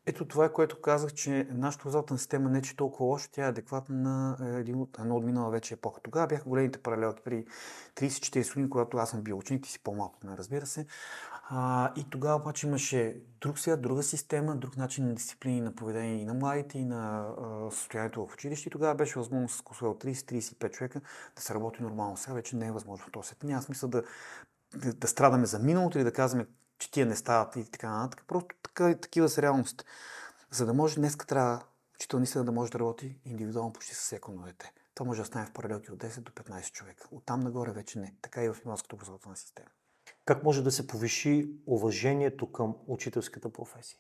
Ето 0.07 0.25
това 0.25 0.45
е 0.45 0.53
което 0.53 0.81
казах, 0.81 1.13
че 1.13 1.49
нашата 1.51 1.83
образователна 1.83 2.19
система 2.19 2.51
не 2.51 2.59
е 2.59 2.63
че 2.63 2.77
толкова 2.77 3.05
лошо, 3.05 3.29
тя 3.33 3.45
е 3.45 3.49
адекватна 3.49 3.97
на 3.97 4.59
един 4.59 4.81
от, 4.81 4.99
една 4.99 5.15
от 5.15 5.25
минала 5.25 5.51
вече 5.51 5.75
епоха. 5.75 6.01
Тогава 6.01 6.27
бяха 6.27 6.49
големите 6.49 6.79
паралелки 6.79 7.23
при 7.25 7.47
30-40 7.97 8.49
години, 8.49 8.71
когато 8.71 8.97
аз 8.97 9.11
съм 9.11 9.21
бил 9.21 9.39
ученик, 9.39 9.63
ти 9.63 9.71
си 9.71 9.83
по-малко, 9.83 10.19
не 10.25 10.37
разбира 10.37 10.67
се. 10.67 10.87
А, 11.49 11.93
и 11.97 12.11
тогава 12.11 12.37
обаче 12.37 12.67
имаше 12.67 13.17
друг 13.41 13.59
свят, 13.59 13.83
друга 13.83 14.03
система, 14.03 14.57
друг 14.57 14.77
начин 14.77 15.07
на 15.07 15.15
дисциплини 15.15 15.61
на 15.61 15.75
поведение 15.75 16.23
и 16.23 16.25
на 16.25 16.35
младите, 16.35 16.79
и 16.79 16.85
на 16.85 17.29
а, 17.39 17.71
състоянието 17.71 18.27
в 18.27 18.35
училище. 18.35 18.69
И 18.69 18.73
тогава 18.73 18.95
беше 18.95 19.19
възможно 19.19 19.49
с 19.49 19.63
класове 19.63 19.91
от 19.91 20.05
30-35 20.05 20.71
човека 20.71 21.01
да 21.37 21.43
се 21.43 21.55
работи 21.55 21.83
нормално. 21.83 22.17
Сега 22.17 22.35
вече 22.35 22.57
не 22.57 22.67
е 22.67 22.73
възможно 22.73 23.07
в 23.07 23.11
този. 23.13 23.35
Няма 23.43 23.63
смисъл 23.63 23.89
да, 23.89 24.03
да, 24.77 24.93
да 24.93 25.09
страдаме 25.09 25.47
за 25.47 25.59
миналото 25.59 25.99
или 25.99 26.05
да 26.05 26.13
казваме, 26.13 26.47
че 26.79 26.91
тия 26.91 27.07
не 27.07 27.17
стават 27.17 27.57
и 27.57 27.71
така 27.71 27.91
нататък. 27.91 28.25
Просто 28.27 28.55
така, 28.63 28.95
такива 28.95 29.29
са 29.29 29.43
реалности. 29.43 29.85
За 30.51 30.67
да 30.67 30.75
може 30.75 30.97
днес 30.97 31.17
трябва 31.17 31.63
учител 32.03 32.19
наистина 32.19 32.45
да 32.45 32.53
може 32.53 32.73
да 32.73 32.79
работи 32.79 33.17
индивидуално 33.25 33.73
почти 33.73 33.95
с 33.95 33.99
всяко 33.99 34.31
едно 34.31 34.43
дете. 34.43 34.73
Това 34.95 35.07
може 35.07 35.21
да 35.21 35.27
стане 35.27 35.47
в 35.47 35.53
паралелки 35.53 35.93
от 35.93 35.99
10 35.99 36.21
до 36.21 36.33
15 36.33 36.73
човека. 36.73 37.09
Оттам 37.11 37.41
нагоре 37.41 37.73
вече 37.73 37.99
не. 37.99 38.15
Така 38.23 38.45
и 38.45 38.49
в 38.49 38.55
финландската 38.55 38.95
образователна 38.95 39.37
система. 39.37 39.69
Как 40.25 40.45
може 40.45 40.65
да 40.65 40.71
се 40.71 40.87
повиши 40.87 41.51
уважението 41.67 42.53
към 42.53 42.77
учителската 42.87 43.53
професия? 43.53 43.99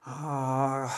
А, 0.00 0.88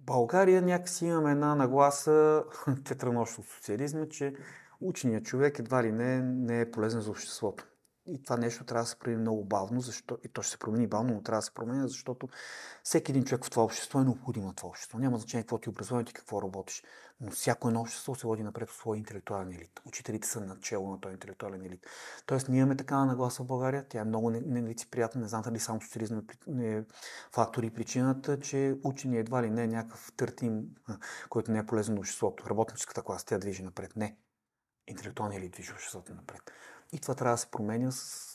България 0.00 0.62
някакси 0.62 1.06
имаме 1.06 1.30
една 1.30 1.54
нагласа, 1.54 2.44
те 2.84 3.06
от 3.38 3.48
социализма, 3.48 4.08
че 4.08 4.34
ученият 4.80 5.24
човек 5.24 5.58
едва 5.58 5.82
ли 5.82 5.92
не, 5.92 6.22
не 6.22 6.60
е 6.60 6.70
полезен 6.70 7.00
за 7.00 7.10
обществото. 7.10 7.66
И 8.06 8.22
това 8.22 8.36
нещо 8.36 8.64
трябва 8.64 8.82
да 8.82 8.88
се 8.88 8.98
промени 8.98 9.20
много 9.20 9.44
бавно, 9.44 9.80
защо... 9.80 10.18
и 10.24 10.28
то 10.28 10.42
ще 10.42 10.50
се 10.50 10.58
промени 10.58 10.86
бавно, 10.86 11.14
но 11.14 11.22
трябва 11.22 11.38
да 11.38 11.42
се 11.42 11.54
промени, 11.54 11.88
защото 11.88 12.28
всеки 12.82 13.12
един 13.12 13.24
човек 13.24 13.44
в 13.44 13.50
това 13.50 13.64
общество 13.64 14.00
е 14.00 14.04
необходим 14.04 14.44
на 14.44 14.54
това 14.54 14.68
общество. 14.68 14.98
Няма 14.98 15.18
значение 15.18 15.42
какво 15.42 15.58
ти 15.58 15.68
е 15.68 15.70
образованието 15.70 16.10
и 16.10 16.14
какво 16.14 16.42
работиш. 16.42 16.82
Но 17.20 17.30
всяко 17.30 17.68
едно 17.68 17.80
общество 17.80 18.14
се 18.14 18.26
води 18.26 18.42
напред 18.42 18.68
от 18.68 18.76
своя 18.76 18.98
интелектуален 18.98 19.52
елит. 19.52 19.80
Учителите 19.86 20.28
са 20.28 20.40
начало 20.40 20.90
на 20.90 21.00
този 21.00 21.12
интелектуален 21.12 21.62
елит. 21.62 21.86
Тоест, 22.26 22.48
ние 22.48 22.60
имаме 22.60 22.76
такава 22.76 23.06
нагласа 23.06 23.42
в 23.42 23.46
България. 23.46 23.88
Тя 23.88 24.00
е 24.00 24.04
много 24.04 24.30
нелицеприятна. 24.30 25.20
Не 25.20 25.28
знам 25.28 25.42
дали 25.42 25.60
само 25.60 25.82
социализъм 25.82 26.22
е 26.60 26.84
фактор 27.32 27.62
и 27.62 27.70
причината, 27.70 28.40
че 28.40 28.76
учени 28.84 29.18
едва 29.18 29.42
ли 29.42 29.50
не 29.50 29.62
е 29.62 29.66
някакъв 29.66 30.12
търтим, 30.16 30.64
който 31.28 31.52
не 31.52 31.58
е 31.58 31.66
полезен 31.66 31.94
на 31.94 32.00
обществото. 32.00 32.50
Работническата 32.50 33.02
класа, 33.02 33.26
тя 33.26 33.38
движи 33.38 33.62
напред. 33.62 33.96
Не. 33.96 34.16
Интелектуалният 34.86 35.42
елит 35.42 35.52
движи 35.52 35.72
обществото 35.72 36.14
напред. 36.14 36.42
И 36.94 37.00
това 37.00 37.14
трябва 37.14 37.34
да 37.34 37.38
се 37.38 37.50
променя 37.50 37.90
с 37.90 38.34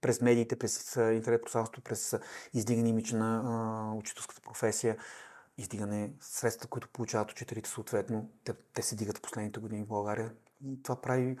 през 0.00 0.20
медиите, 0.20 0.58
през 0.58 0.96
интернет 0.96 1.42
пространството, 1.42 1.80
през 1.80 2.16
издигане 2.54 2.88
имидж 2.88 3.12
на 3.12 3.42
а, 3.44 3.94
учителската 3.94 4.40
професия, 4.40 4.96
издигане 5.58 6.12
средства, 6.20 6.68
които 6.68 6.88
получават 6.88 7.30
учителите 7.32 7.70
съответно. 7.70 8.30
Те, 8.44 8.52
те 8.74 8.82
се 8.82 8.96
дигат 8.96 9.18
в 9.18 9.22
последните 9.22 9.60
години 9.60 9.84
в 9.84 9.88
България. 9.88 10.32
И 10.64 10.82
това 10.82 11.00
прави 11.00 11.38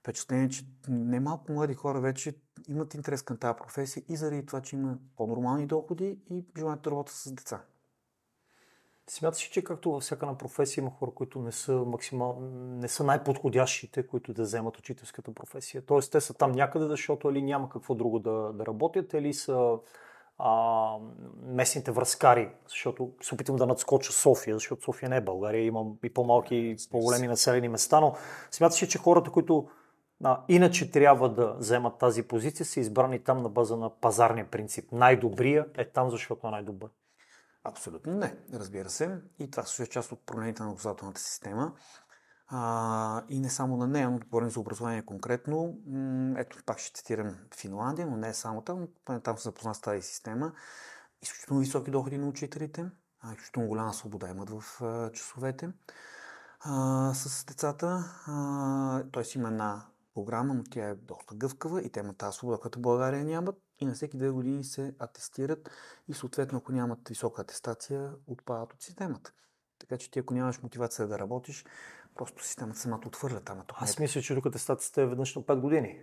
впечатление, 0.00 0.48
че 0.48 0.66
немалко 0.88 1.52
млади 1.52 1.74
хора 1.74 2.00
вече 2.00 2.34
имат 2.68 2.94
интерес 2.94 3.22
към 3.22 3.36
тази 3.36 3.56
професия 3.56 4.02
и 4.08 4.16
заради 4.16 4.46
това, 4.46 4.60
че 4.60 4.76
има 4.76 4.98
по-нормални 5.16 5.66
доходи 5.66 6.18
и 6.30 6.44
желанието 6.58 6.82
да 6.82 6.90
работят 6.90 7.14
с 7.14 7.32
деца. 7.32 7.64
Смяташ, 9.10 9.42
че 9.42 9.64
както 9.64 9.92
във 9.92 10.02
всяка 10.02 10.26
на 10.26 10.38
професия 10.38 10.82
има 10.82 10.90
хора, 10.90 11.10
които 11.14 11.38
не 11.38 11.52
са, 11.52 11.72
максимал... 11.72 12.38
не 12.64 12.88
са 12.88 13.04
най-подходящите, 13.04 14.06
които 14.06 14.32
да 14.32 14.42
вземат 14.42 14.78
учителската 14.78 15.34
професия? 15.34 15.82
Тоест, 15.86 16.12
те 16.12 16.20
са 16.20 16.34
там 16.34 16.52
някъде, 16.52 16.86
защото 16.86 17.30
или 17.30 17.42
няма 17.42 17.68
какво 17.68 17.94
друго 17.94 18.18
да, 18.18 18.52
да 18.52 18.66
работят, 18.66 19.12
или 19.12 19.34
са 19.34 19.78
а, 20.38 20.96
местните 21.42 21.90
връзкари, 21.90 22.50
защото 22.68 23.12
се 23.22 23.34
опитвам 23.34 23.56
да 23.56 23.66
надскоча 23.66 24.12
София, 24.12 24.56
защото 24.56 24.82
София 24.82 25.08
не 25.08 25.16
е 25.16 25.20
България, 25.20 25.64
има 25.64 25.84
и 26.04 26.14
по-малки, 26.14 26.76
по-големи 26.90 27.26
населени 27.26 27.68
места, 27.68 28.00
но 28.00 28.14
смяташ, 28.50 28.88
че 28.88 28.98
хората, 28.98 29.30
които 29.30 29.68
а, 30.24 30.40
иначе 30.48 30.90
трябва 30.90 31.28
да 31.28 31.52
вземат 31.52 31.98
тази 31.98 32.22
позиция, 32.22 32.66
са 32.66 32.80
избрани 32.80 33.18
там 33.18 33.42
на 33.42 33.48
база 33.48 33.76
на 33.76 33.90
пазарния 33.90 34.50
принцип. 34.50 34.92
Най-добрия 34.92 35.66
е 35.76 35.84
там, 35.84 36.10
защото 36.10 36.46
е 36.46 36.50
най-добър. 36.50 36.90
Абсолютно 37.64 38.14
не, 38.14 38.36
разбира 38.52 38.90
се. 38.90 39.20
И 39.38 39.50
това 39.50 39.62
също 39.62 39.82
е 39.82 39.86
част 39.86 40.12
от 40.12 40.26
промените 40.26 40.62
на 40.62 40.70
образователната 40.70 41.20
система. 41.20 41.72
А, 42.48 43.22
и 43.28 43.40
не 43.40 43.50
само 43.50 43.76
на 43.76 43.86
нея, 43.86 44.10
но 44.10 44.18
говорим 44.18 44.50
за 44.50 44.60
образование 44.60 45.02
конкретно. 45.02 45.78
Ето, 46.36 46.58
пак 46.66 46.78
ще 46.78 46.92
цитирам 46.92 47.36
Финландия, 47.56 48.06
но 48.06 48.16
не 48.16 48.28
е 48.28 48.34
само 48.34 48.62
там. 48.62 48.88
Там 49.22 49.38
се 49.38 49.42
запозна 49.42 49.74
с 49.74 49.80
тази 49.80 50.02
система. 50.02 50.52
Изключително 51.22 51.60
високи 51.60 51.90
доходи 51.90 52.18
на 52.18 52.28
учителите, 52.28 52.86
изключително 53.32 53.68
голяма 53.68 53.94
свобода 53.94 54.28
имат 54.28 54.50
в 54.50 54.82
а, 54.82 55.12
часовете 55.12 55.72
а, 56.60 57.14
с 57.14 57.44
децата. 57.44 58.04
Тоест 59.12 59.34
има 59.34 59.48
една 59.48 59.86
програма, 60.14 60.54
но 60.54 60.64
тя 60.70 60.88
е 60.88 60.94
доста 60.94 61.34
гъвкава 61.34 61.82
и 61.82 61.90
те 61.90 62.00
имат 62.00 62.16
тази 62.16 62.36
свобода, 62.36 62.58
като 62.62 62.80
България 62.80 63.24
нямат 63.24 63.56
и 63.80 63.86
на 63.86 63.94
всеки 63.94 64.16
две 64.16 64.30
години 64.30 64.64
се 64.64 64.94
атестират 64.98 65.70
и 66.08 66.14
съответно, 66.14 66.58
ако 66.58 66.72
нямат 66.72 67.08
висока 67.08 67.42
атестация, 67.42 68.12
отпадат 68.26 68.72
от 68.72 68.82
системата. 68.82 69.32
Така 69.78 69.96
че 69.96 70.10
ти, 70.10 70.18
ако 70.18 70.34
нямаш 70.34 70.62
мотивация 70.62 71.08
да 71.08 71.18
работиш, 71.18 71.64
просто 72.14 72.44
системата 72.44 72.78
самата 72.78 73.02
отвърля 73.06 73.40
там. 73.40 73.62
Аз 73.74 73.98
мисля, 73.98 74.22
че 74.22 74.34
тук 74.34 74.46
атестацията 74.46 75.02
е 75.02 75.06
веднъж 75.06 75.34
на 75.34 75.42
5 75.42 75.60
години. 75.60 76.00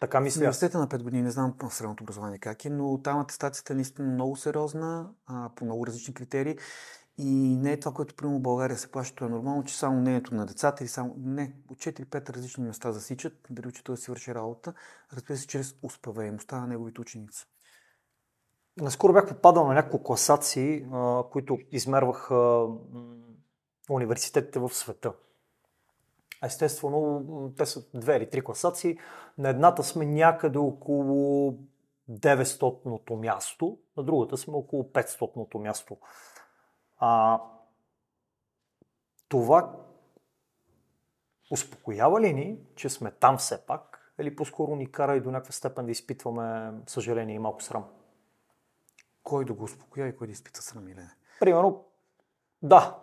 Така 0.00 0.20
мисля. 0.20 0.38
Университета 0.38 0.78
на 0.78 0.88
5 0.88 1.02
години, 1.02 1.22
не 1.22 1.30
знам 1.30 1.58
по 1.58 1.70
средното 1.70 2.04
образование 2.04 2.38
как 2.38 2.64
е, 2.64 2.70
но 2.70 3.02
там 3.02 3.20
атестацията 3.20 3.72
е 3.72 3.76
наистина 3.76 4.08
много 4.08 4.36
сериозна, 4.36 5.10
а, 5.26 5.50
по 5.56 5.64
много 5.64 5.86
различни 5.86 6.14
критерии. 6.14 6.58
И 7.20 7.56
не 7.56 7.72
е 7.72 7.80
това, 7.80 7.92
което 7.92 8.14
примерно 8.14 8.38
в 8.38 8.42
България 8.42 8.76
се 8.76 8.90
плаща, 8.90 9.24
е 9.24 9.28
нормално, 9.28 9.64
че 9.64 9.78
само 9.78 10.00
мнението 10.00 10.34
на 10.34 10.46
децата 10.46 10.84
или 10.84 10.88
само... 10.88 11.14
Не, 11.18 11.54
от 11.70 11.78
4-5 11.78 12.30
различни 12.30 12.64
места 12.64 12.92
засичат, 12.92 13.32
дали 13.50 13.72
да 13.86 13.96
си 13.96 14.10
върши 14.10 14.34
работа, 14.34 14.74
разбира 15.12 15.36
се, 15.36 15.46
чрез 15.46 15.76
успеваемостта 15.82 16.60
на 16.60 16.66
неговите 16.66 17.00
ученици. 17.00 17.46
Наскоро 18.76 19.12
бях 19.12 19.28
попадал 19.28 19.66
на 19.66 19.74
няколко 19.74 20.04
класации, 20.04 20.86
които 21.32 21.58
измерваха 21.72 22.66
университетите 23.90 24.58
в 24.58 24.68
света. 24.68 25.12
Естествено, 26.44 27.52
те 27.56 27.66
са 27.66 27.84
две 27.94 28.16
или 28.16 28.30
три 28.30 28.40
класации. 28.40 28.98
На 29.38 29.48
едната 29.48 29.82
сме 29.82 30.06
някъде 30.06 30.58
около 30.58 31.54
900-ното 32.10 33.16
място, 33.16 33.78
на 33.96 34.02
другата 34.02 34.36
сме 34.36 34.54
около 34.54 34.82
500-ното 34.82 35.58
място. 35.58 35.96
А, 36.98 37.40
това 39.28 39.72
успокоява 41.50 42.20
ли 42.20 42.32
ни, 42.32 42.58
че 42.74 42.88
сме 42.88 43.10
там 43.10 43.38
все 43.38 43.66
пак, 43.66 44.12
или 44.20 44.36
по-скоро 44.36 44.76
ни 44.76 44.92
кара 44.92 45.16
и 45.16 45.20
до 45.20 45.30
някаква 45.30 45.52
степен 45.52 45.86
да 45.86 45.92
изпитваме 45.92 46.72
съжаление 46.86 47.36
и 47.36 47.38
малко 47.38 47.62
срам? 47.62 47.84
Кой 49.22 49.44
да 49.44 49.52
го 49.52 49.64
успокоява 49.64 50.08
и 50.08 50.16
кой 50.16 50.26
да 50.26 50.32
изпита 50.32 50.62
срам 50.62 50.88
или 50.88 50.96
не? 50.96 51.10
Примерно, 51.40 51.84
да, 52.62 52.98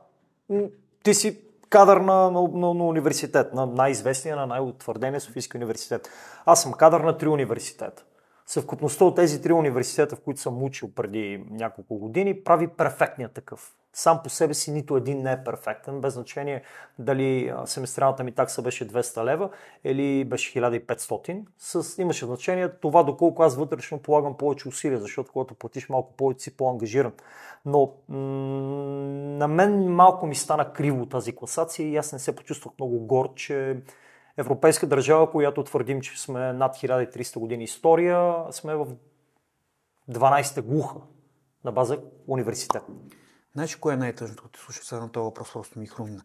ти 1.03 1.13
си 1.13 1.41
кадър 1.69 1.97
на, 1.97 2.31
на, 2.31 2.41
на, 2.41 2.73
на 2.73 2.85
университет, 2.85 3.53
на 3.53 3.65
най-известния, 3.65 4.35
на 4.35 4.47
най-утвърдения 4.47 5.21
Софийски 5.21 5.57
университет. 5.57 6.09
Аз 6.45 6.61
съм 6.61 6.73
кадър 6.73 7.01
на 7.01 7.17
три 7.17 7.27
университета 7.27 8.05
съвкупността 8.45 9.05
от 9.05 9.15
тези 9.15 9.41
три 9.41 9.53
университета, 9.53 10.15
в 10.15 10.21
които 10.21 10.41
съм 10.41 10.63
учил 10.63 10.91
преди 10.91 11.45
няколко 11.49 11.97
години, 11.97 12.43
прави 12.43 12.67
перфектния 12.67 13.29
такъв. 13.29 13.75
Сам 13.97 14.23
по 14.23 14.29
себе 14.29 14.53
си 14.53 14.71
нито 14.71 14.97
един 14.97 15.21
не 15.21 15.31
е 15.31 15.43
перфектен, 15.43 16.01
без 16.01 16.13
значение 16.13 16.63
дали 16.99 17.53
семестриалната 17.65 18.23
ми 18.23 18.31
такса 18.31 18.61
беше 18.61 18.87
200 18.87 19.23
лева 19.23 19.49
или 19.83 20.25
беше 20.25 20.59
1500. 20.59 21.43
С, 21.57 22.01
имаше 22.01 22.25
значение 22.25 22.69
това 22.69 23.03
доколко 23.03 23.43
аз 23.43 23.55
вътрешно 23.55 23.99
полагам 23.99 24.37
повече 24.37 24.67
усилия, 24.67 24.99
защото 24.99 25.31
когато 25.31 25.53
платиш 25.53 25.89
малко 25.89 26.13
повече 26.13 26.43
си 26.43 26.57
по-ангажиран. 26.57 27.13
Но 27.65 27.93
м- 28.09 28.17
на 29.37 29.47
мен 29.47 29.87
малко 29.87 30.25
ми 30.25 30.35
стана 30.35 30.73
криво 30.73 31.05
тази 31.05 31.35
класация 31.35 31.89
и 31.89 31.97
аз 31.97 32.13
не 32.13 32.19
се 32.19 32.35
почувствах 32.35 32.73
много 32.79 32.99
горд, 32.99 33.35
че 33.35 33.77
европейска 34.37 34.87
държава, 34.87 35.31
която 35.31 35.63
твърдим, 35.63 36.01
че 36.01 36.21
сме 36.21 36.53
над 36.53 36.75
1300 36.75 37.39
години 37.39 37.63
история, 37.63 38.35
сме 38.51 38.75
в 38.75 38.87
12-та 40.09 40.61
глуха 40.61 40.99
на 41.63 41.71
база 41.71 41.99
университет. 42.27 42.83
Знаеш, 43.55 43.75
кое 43.75 43.93
е 43.93 43.97
най-тъжното, 43.97 44.43
като 44.43 44.59
слушах 44.59 44.85
сега 44.85 45.01
на 45.01 45.11
този 45.11 45.23
въпрос, 45.23 45.53
просто 45.53 45.79
ми 45.79 45.87
хрумна. 45.87 46.23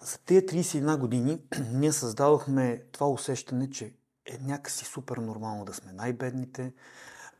За 0.00 0.18
тези 0.18 0.46
31 0.46 0.98
години 0.98 1.38
ние 1.72 1.92
създадохме 1.92 2.82
това 2.92 3.08
усещане, 3.08 3.70
че 3.70 3.92
е 4.26 4.38
някакси 4.38 4.84
супер 4.84 5.16
нормално 5.16 5.64
да 5.64 5.74
сме 5.74 5.92
най-бедните, 5.92 6.72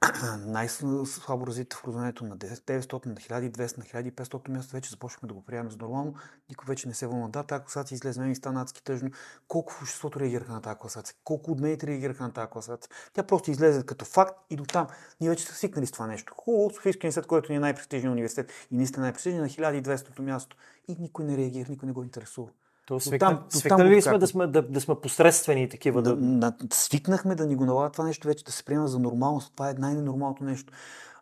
най-слабо 0.46 1.46
развитите 1.46 1.76
в 1.76 1.84
образованието 1.84 2.24
на 2.24 2.38
900, 2.38 3.06
на 3.06 3.14
1200, 3.14 3.78
на 3.78 3.84
1500 3.84 4.48
място, 4.48 4.72
вече 4.72 4.90
започнахме 4.90 5.28
да 5.28 5.34
го 5.34 5.44
приемаме 5.44 5.70
за 5.70 5.76
нормално. 5.76 6.14
Никой 6.48 6.66
вече 6.66 6.88
не 6.88 6.94
се 6.94 7.06
вълнува. 7.06 7.28
Да, 7.28 7.42
тази 7.42 7.62
класация 7.64 7.96
излезе 7.96 8.24
и 8.24 8.34
стана 8.34 8.62
адски 8.62 8.84
тъжно. 8.84 9.10
Колко 9.48 9.72
в 9.72 9.82
обществото 9.82 10.20
реагираха 10.20 10.52
на 10.52 10.62
тази 10.62 10.78
класация? 10.78 11.16
Колко 11.24 11.50
от 11.50 11.60
медиите 11.60 11.86
реагираха 11.86 12.22
на 12.22 12.32
тази 12.32 12.50
класация? 12.50 12.90
Тя 13.12 13.22
просто 13.22 13.50
излезе 13.50 13.86
като 13.86 14.04
факт 14.04 14.34
и 14.50 14.56
до 14.56 14.64
там. 14.64 14.86
Ние 15.20 15.30
вече 15.30 15.44
сме 15.44 15.54
свикнали 15.54 15.86
с 15.86 15.92
това 15.92 16.06
нещо. 16.06 16.34
Хубаво, 16.36 16.70
Софийски 16.70 17.06
университет, 17.06 17.26
който 17.26 17.52
ни 17.52 17.56
е 17.56 17.60
най-престижният 17.60 18.12
университет 18.12 18.52
и 18.70 18.76
наистина 18.76 19.02
най-престижният 19.02 19.58
на 19.58 19.70
1200 19.70 20.20
място. 20.20 20.56
И 20.88 20.96
никой 21.00 21.24
не 21.24 21.36
реагира, 21.36 21.70
никой 21.70 21.86
не 21.86 21.92
го 21.92 22.02
интересува. 22.02 22.48
То 22.88 23.00
свикна, 23.00 23.42
свикнали 23.48 23.96
ли 23.96 24.02
сме 24.02 24.18
да 24.18 24.26
сме, 24.26 24.46
да, 24.46 24.62
да 24.62 24.80
сме 24.80 24.94
посредствени 24.94 25.62
и 25.62 25.68
такива? 25.68 26.02
Да, 26.02 26.16
да... 26.16 26.52
свикнахме 26.72 27.34
да 27.34 27.46
ни 27.46 27.56
го 27.56 27.64
налага 27.64 27.90
това 27.90 28.04
нещо 28.04 28.28
вече 28.28 28.44
да 28.44 28.52
се 28.52 28.64
приема 28.64 28.88
за 28.88 28.98
нормалност. 28.98 29.52
Това 29.52 29.70
е 29.70 29.74
най-нормалното 29.74 30.44
нещо. 30.44 30.72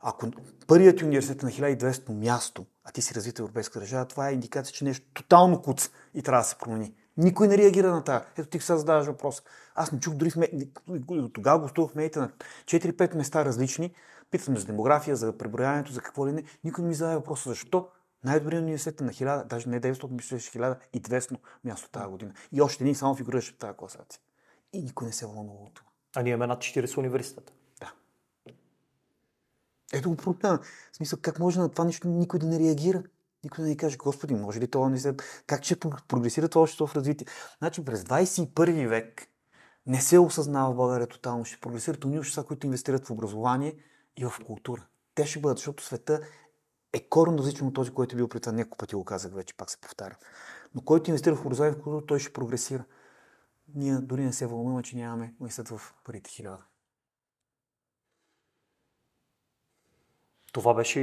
Ако 0.01 0.27
първият 0.67 1.03
университет 1.03 1.43
е 1.43 1.47
на 1.47 1.53
1200 1.53 2.09
място, 2.13 2.67
а 2.85 2.93
ти 2.93 3.03
си 3.03 3.15
развита 3.15 3.43
европейска 3.43 3.81
държава, 3.81 4.05
това 4.05 4.29
е 4.29 4.33
индикация, 4.33 4.75
че 4.75 4.85
нещо 4.85 5.07
тотално 5.15 5.63
куц 5.63 5.91
и 6.15 6.23
трябва 6.23 6.41
да 6.41 6.49
се 6.49 6.57
промени. 6.59 6.95
Никой 7.17 7.49
не 7.49 7.59
реагира 7.59 7.93
на 7.93 8.05
това. 8.05 8.25
Ето 8.39 8.49
ти 8.49 8.61
сега 8.61 8.77
задаваш 8.77 9.07
въпрос. 9.07 9.43
Аз 9.75 9.93
не 9.93 10.01
чух 10.01 10.15
дори 10.15 10.31
в 10.31 10.37
ме... 10.37 10.49
Тогава 11.33 11.59
гостувах 11.59 11.95
медиите 11.95 12.19
на 12.19 12.31
4-5 12.65 13.17
места 13.17 13.45
различни. 13.45 13.95
Питам 14.31 14.57
за 14.57 14.67
демография, 14.67 15.17
за 15.17 15.39
преброяването, 15.39 15.93
за 15.93 16.01
какво 16.01 16.27
ли 16.27 16.33
не. 16.33 16.45
Никой 16.65 16.83
не 16.83 16.89
ми 16.89 16.95
зададе 16.95 17.17
въпроса 17.17 17.49
защо 17.49 17.89
най-добрият 18.25 18.63
университет 18.63 19.01
е 19.01 19.05
на 19.05 19.11
1000, 19.11 19.45
даже 19.45 19.69
не 19.69 19.81
900, 19.81 20.11
мисля, 20.11 20.39
1200 20.39 21.37
място 21.65 21.91
тази 21.91 22.11
година. 22.11 22.33
И 22.53 22.61
още 22.61 22.85
един 22.85 22.95
само 22.95 23.15
фигурираше 23.15 23.53
в 23.53 23.57
тази 23.57 23.77
класация. 23.77 24.21
И 24.73 24.83
никой 24.83 25.07
не 25.07 25.13
се 25.13 25.27
вълнува 25.27 25.65
от 25.65 25.75
това. 25.75 25.89
А 26.17 26.23
ние 26.23 26.33
имаме 26.33 26.47
над 26.47 26.59
40 26.59 26.99
университета. 26.99 27.53
Да. 27.81 27.93
Ето 29.93 30.11
го 30.11 30.17
проблема. 30.17 30.59
В 30.93 30.97
смисъл, 30.97 31.19
как 31.23 31.39
може 31.39 31.59
на 31.59 31.69
това 31.69 31.85
нещо 31.85 32.09
никой 32.09 32.41
да 32.41 32.47
не 32.47 32.59
реагира? 32.59 33.03
Никой 33.45 33.65
да 33.65 33.69
не 33.69 33.77
каже, 33.77 33.97
Господи, 33.97 34.35
може 34.35 34.61
ли 34.61 34.71
това 34.71 34.97
се... 34.97 35.17
Как 35.47 35.65
ще 35.65 35.81
прогресира 36.09 36.49
това 36.49 36.63
общество 36.63 36.87
в 36.87 36.97
развитие? 36.97 37.27
Значи 37.59 37.85
през 37.85 38.03
21 38.03 38.89
век 38.89 39.29
не 39.87 40.01
се 40.01 40.19
осъзнава 40.19 40.73
в 40.73 40.77
България 40.77 41.07
тотално. 41.07 41.45
Ще 41.45 41.61
прогресират 41.61 42.05
уни 42.05 42.19
общества, 42.19 42.45
които 42.45 42.67
инвестират 42.67 43.07
в 43.07 43.11
образование 43.11 43.75
и 44.17 44.25
в 44.25 44.33
култура. 44.47 44.87
Те 45.15 45.27
ще 45.27 45.41
бъдат, 45.41 45.59
защото 45.59 45.85
света 45.85 46.21
е 46.93 47.09
коренно 47.09 47.39
различен 47.39 47.67
от 47.67 47.75
този, 47.75 47.91
който 47.91 48.15
е 48.15 48.17
бил 48.17 48.29
при 48.29 48.41
това. 48.41 48.53
Няколко 48.53 48.79
пъти 48.79 48.95
го 48.95 49.05
казах 49.05 49.33
вече, 49.33 49.57
пак 49.57 49.71
се 49.71 49.81
повтаря. 49.81 50.17
Но 50.75 50.81
който 50.81 51.11
инвестира 51.11 51.37
в 51.37 51.41
образование 51.41 51.75
в 51.75 51.83
култура, 51.83 52.07
той 52.07 52.19
ще 52.19 52.33
прогресира. 52.33 52.85
Ние 53.75 53.95
дори 53.95 54.25
не 54.25 54.33
се 54.33 54.47
вълнуваме, 54.47 54.83
че 54.83 54.97
нямаме 54.97 55.35
мислят 55.41 55.69
в 55.69 55.95
парите 56.05 56.31
хиляда. 56.31 56.65
Това 60.53 60.75
беше 60.75 61.01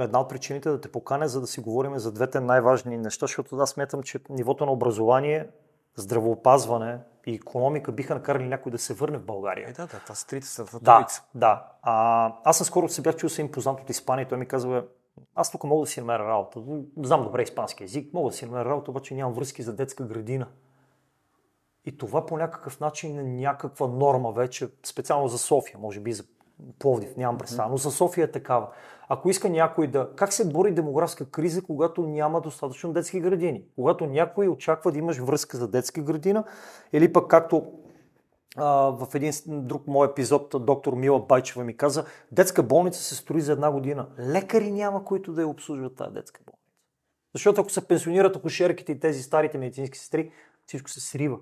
една 0.00 0.20
от 0.20 0.28
причините 0.28 0.70
да 0.70 0.80
те 0.80 0.92
поканя, 0.92 1.28
за 1.28 1.40
да 1.40 1.46
си 1.46 1.60
говорим 1.60 1.98
за 1.98 2.12
двете 2.12 2.40
най-важни 2.40 2.98
неща, 2.98 3.26
защото 3.26 3.56
аз 3.56 3.70
смятам, 3.70 4.02
че 4.02 4.20
нивото 4.28 4.66
на 4.66 4.72
образование, 4.72 5.50
здравоопазване 5.96 6.98
и 7.26 7.34
економика 7.34 7.92
биха 7.92 8.14
накарали 8.14 8.48
някой 8.48 8.72
да 8.72 8.78
се 8.78 8.94
върне 8.94 9.18
в 9.18 9.24
България. 9.24 9.68
Е, 9.68 9.72
да, 9.72 9.86
да, 9.86 9.98
това 9.98 10.14
са 10.14 10.26
трите 10.26 10.46
са 10.46 10.64
в 10.64 10.80
Да, 10.82 11.06
да. 11.34 11.66
А, 11.82 12.32
аз 12.44 12.58
скоро 12.58 12.88
се 12.88 13.02
бях 13.02 13.16
чул 13.16 13.28
с 13.28 13.38
един 13.38 13.52
познат 13.52 13.80
от 13.80 13.90
Испания 13.90 14.24
и 14.24 14.28
той 14.28 14.38
ми 14.38 14.46
казва, 14.46 14.84
аз 15.34 15.50
тук 15.50 15.64
мога 15.64 15.84
да 15.84 15.90
си 15.90 16.00
намеря 16.00 16.28
работа. 16.28 16.62
Знам 17.02 17.22
добре 17.22 17.42
испански 17.42 17.82
язик, 17.82 18.14
мога 18.14 18.30
да 18.30 18.36
си 18.36 18.46
намеря 18.46 18.64
работа, 18.64 18.90
обаче 18.90 19.14
нямам 19.14 19.34
връзки 19.34 19.62
за 19.62 19.76
детска 19.76 20.04
градина. 20.04 20.46
И 21.84 21.98
това 21.98 22.26
по 22.26 22.36
някакъв 22.36 22.80
начин 22.80 23.18
е 23.18 23.22
някаква 23.22 23.86
норма 23.86 24.32
вече, 24.32 24.68
специално 24.86 25.28
за 25.28 25.38
София, 25.38 25.78
може 25.78 26.00
би 26.00 26.12
за 26.12 26.24
Пловдив, 26.78 27.16
нямам 27.16 27.38
представа, 27.38 27.70
но 27.70 27.76
за 27.76 27.90
София 27.90 28.24
е 28.24 28.30
такава. 28.30 28.68
Ако 29.08 29.30
иска 29.30 29.48
някой 29.48 29.86
да... 29.86 30.10
Как 30.16 30.32
се 30.32 30.48
бори 30.48 30.74
демографска 30.74 31.30
криза, 31.30 31.62
когато 31.62 32.06
няма 32.06 32.40
достатъчно 32.40 32.92
детски 32.92 33.20
градини? 33.20 33.64
Когато 33.74 34.06
някой 34.06 34.48
очаква 34.48 34.92
да 34.92 34.98
имаш 34.98 35.18
връзка 35.18 35.56
за 35.56 35.68
детска 35.68 36.02
градина, 36.02 36.44
или 36.92 37.12
пък 37.12 37.30
както 37.30 37.72
в 38.56 39.08
един 39.14 39.32
друг 39.46 39.86
мой 39.86 40.08
епизод 40.08 40.54
доктор 40.60 40.92
Мила 40.92 41.26
Байчева 41.26 41.64
ми 41.64 41.76
каза, 41.76 42.04
детска 42.32 42.62
болница 42.62 43.00
се 43.02 43.14
строи 43.14 43.40
за 43.40 43.52
една 43.52 43.70
година. 43.70 44.08
Лекари 44.18 44.70
няма, 44.70 45.04
които 45.04 45.32
да 45.32 45.40
я 45.40 45.48
обслужват 45.48 45.96
тази 45.96 46.14
детска 46.14 46.40
болница. 46.46 46.62
Защото 47.34 47.60
ако 47.60 47.70
се 47.70 47.88
пенсионират 47.88 48.36
акушерките 48.36 48.92
и 48.92 49.00
тези 49.00 49.22
старите 49.22 49.58
медицински 49.58 49.98
сестри, 49.98 50.32
всичко 50.66 50.90
се 50.90 51.00
срива. 51.00 51.38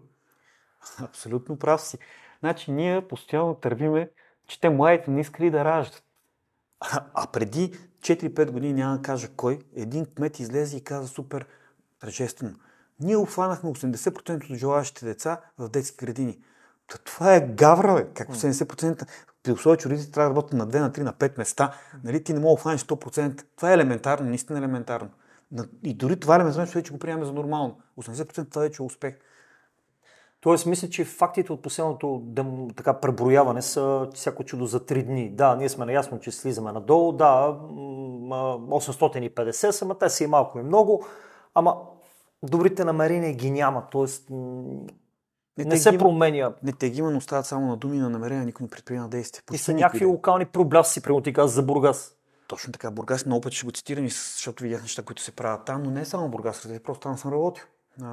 Абсолютно 1.03 1.59
прав 1.59 1.81
си. 1.81 1.99
Значи 2.41 2.73
ние 2.73 3.09
постоянно 3.09 3.55
тървиме, 3.55 4.11
че 4.47 4.61
те 4.61 4.69
младите 4.69 5.11
не 5.11 5.21
искали 5.21 5.51
да 5.51 5.65
раждат. 5.65 6.03
А, 6.81 7.05
а 7.15 7.27
преди 7.27 7.73
4-5 8.01 8.51
години, 8.51 8.73
няма 8.73 8.97
да 8.97 9.03
кажа 9.03 9.29
кой, 9.37 9.59
един 9.77 10.07
кмет 10.07 10.41
излезе 10.41 10.77
и 10.77 10.85
каза 10.85 11.09
супер 11.09 11.47
тържествено. 12.01 12.55
Ние 13.01 13.17
обхванахме 13.17 13.71
80% 13.71 14.51
от 14.51 14.59
желаящите 14.59 15.05
деца 15.05 15.41
в 15.59 15.69
детски 15.69 16.07
градини. 16.07 16.39
Та 16.87 16.99
това 16.99 17.35
е 17.35 17.49
гавра, 17.49 17.95
бе. 17.95 18.07
Как 18.15 18.29
80%? 18.29 19.09
При 19.43 19.53
условие, 19.53 19.79
че 19.79 19.89
родителите 19.89 20.13
трябва 20.13 20.31
да 20.31 20.37
работят 20.37 20.53
на 20.53 20.69
2, 20.69 20.81
на 20.81 20.91
3, 20.91 20.99
на 20.99 21.13
5 21.13 21.39
места. 21.39 21.75
Нали, 22.05 22.25
ти 22.25 22.33
не 22.33 22.41
мога 22.41 22.55
да 22.55 22.61
хванеш 22.61 22.81
100%. 22.81 23.45
Това 23.57 23.71
е 23.71 23.75
елементарно, 23.75 24.29
наистина 24.29 24.59
елементарно. 24.59 25.11
И 25.83 25.95
дори 25.95 26.21
това 26.21 26.35
е 26.35 26.37
елементарно, 26.37 26.83
че 26.83 26.93
го 26.93 26.99
приемаме 26.99 27.27
за 27.27 27.33
нормално. 27.33 27.81
80% 27.99 28.51
това 28.51 28.63
вече 28.63 28.83
е 28.83 28.87
успех. 28.87 29.15
Тоест, 30.45 30.67
мисля, 30.67 30.89
че 30.89 31.05
фактите 31.05 31.53
от 31.53 31.63
последното 31.63 32.21
дем, 32.25 32.69
така 32.77 33.01
преброяване 33.01 33.63
са 33.63 34.09
всяко 34.15 34.45
чудо 34.45 34.67
за 34.67 34.81
3 34.81 35.05
дни. 35.05 35.31
Да, 35.31 35.57
ние 35.57 35.69
сме 35.69 35.87
наясно, 35.87 36.21
че 36.21 36.31
слизаме 36.31 36.73
надолу. 36.73 37.13
Да, 37.13 37.59
850 37.61 39.71
са, 39.71 39.85
ма 39.85 39.99
те 39.99 40.09
са 40.09 40.25
и 40.25 40.27
малко 40.27 40.59
и 40.59 40.63
много. 40.63 41.07
Ама 41.55 41.77
добрите 42.43 42.85
намерения 42.85 43.33
ги 43.33 43.51
няма. 43.51 43.85
Тоест, 43.91 44.27
не, 44.31 44.87
не 45.59 45.77
се 45.77 45.91
ги, 45.91 45.99
променя. 45.99 46.53
Не 46.63 46.73
те 46.73 46.91
ги 46.91 46.99
има, 46.99 47.11
но 47.11 47.21
стават 47.21 47.47
само 47.47 47.67
на 47.67 47.77
думи 47.77 47.99
на 47.99 48.11
намерения, 48.11 48.45
никой 48.45 48.65
не 48.65 48.71
предприема 48.71 49.09
действия. 49.09 49.43
И 49.53 49.59
са 49.59 49.75
някакви 49.75 50.05
локални 50.05 50.47
пробляси, 50.47 51.03
примерно 51.03 51.23
ти 51.23 51.33
каза 51.33 51.55
за 51.55 51.63
Бургас. 51.63 52.15
Точно 52.49 52.73
така, 52.73 52.91
Бургас 52.91 53.27
много 53.27 53.41
пъти 53.41 53.57
ще 53.57 53.67
го 53.67 53.73
цитирам, 53.73 54.09
защото 54.09 54.63
видях 54.63 54.83
неща, 54.83 55.03
които 55.03 55.23
се 55.23 55.33
правят 55.33 55.65
там, 55.65 55.83
но 55.83 55.91
не 55.91 56.01
е 56.01 56.05
само 56.05 56.29
Бургас, 56.29 56.69
просто 56.85 57.03
там 57.03 57.19
съм 57.19 57.33
работил. 57.33 57.65
А, 58.03 58.07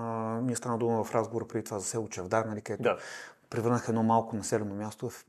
ние 0.43 0.55
стана 0.55 0.77
дума 0.77 1.03
в 1.03 1.15
разговора 1.15 1.47
преди 1.47 1.63
това 1.63 1.79
за 1.79 1.86
село 1.86 2.09
Чавдар, 2.09 2.45
нали, 2.45 2.61
където 2.61 2.84
да. 2.84 2.97
превърнах 3.49 3.86
едно 3.89 4.03
малко 4.03 4.36
населено 4.36 4.75
място 4.75 5.09
в 5.09 5.25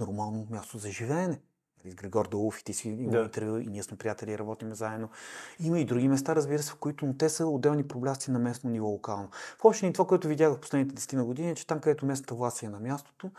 нормално 0.00 0.46
място 0.50 0.78
за 0.78 0.90
живеене. 0.90 1.40
Нали, 1.84 1.94
Григор 1.94 2.28
Долов 2.28 2.60
и 2.60 2.64
ти 2.64 2.72
си 2.72 2.88
има 2.88 3.12
да. 3.12 3.20
интервю 3.20 3.58
и 3.58 3.66
ние 3.66 3.82
сме 3.82 3.96
приятели 3.96 4.32
и 4.32 4.38
работиме 4.38 4.74
заедно. 4.74 5.08
Има 5.60 5.80
и 5.80 5.84
други 5.84 6.08
места, 6.08 6.34
разбира 6.34 6.62
се, 6.62 6.70
в 6.70 6.76
които 6.76 7.06
но 7.06 7.16
те 7.16 7.28
са 7.28 7.46
отделни 7.46 7.88
проблясти 7.88 8.30
на 8.30 8.38
местно 8.38 8.70
ниво 8.70 8.86
локално. 8.86 9.28
В 9.58 9.64
общини 9.64 9.92
това, 9.92 10.06
което 10.06 10.28
видях 10.28 10.52
в 10.52 10.60
последните 10.60 10.94
10 10.94 11.22
години 11.22 11.50
е, 11.50 11.54
че 11.54 11.66
там, 11.66 11.80
където 11.80 12.06
местната 12.06 12.34
власт 12.34 12.62
е 12.62 12.68
на 12.68 12.80
мястото 12.80 13.30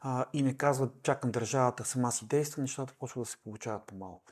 а, 0.00 0.24
и 0.32 0.42
не 0.42 0.54
казват 0.54 1.02
чакам 1.02 1.30
държавата, 1.30 1.84
сама 1.84 2.12
си 2.12 2.26
действа, 2.26 2.62
нещата 2.62 2.94
почват 2.98 3.24
да 3.24 3.30
се 3.30 3.36
получават 3.36 3.82
по-малко. 3.82 4.22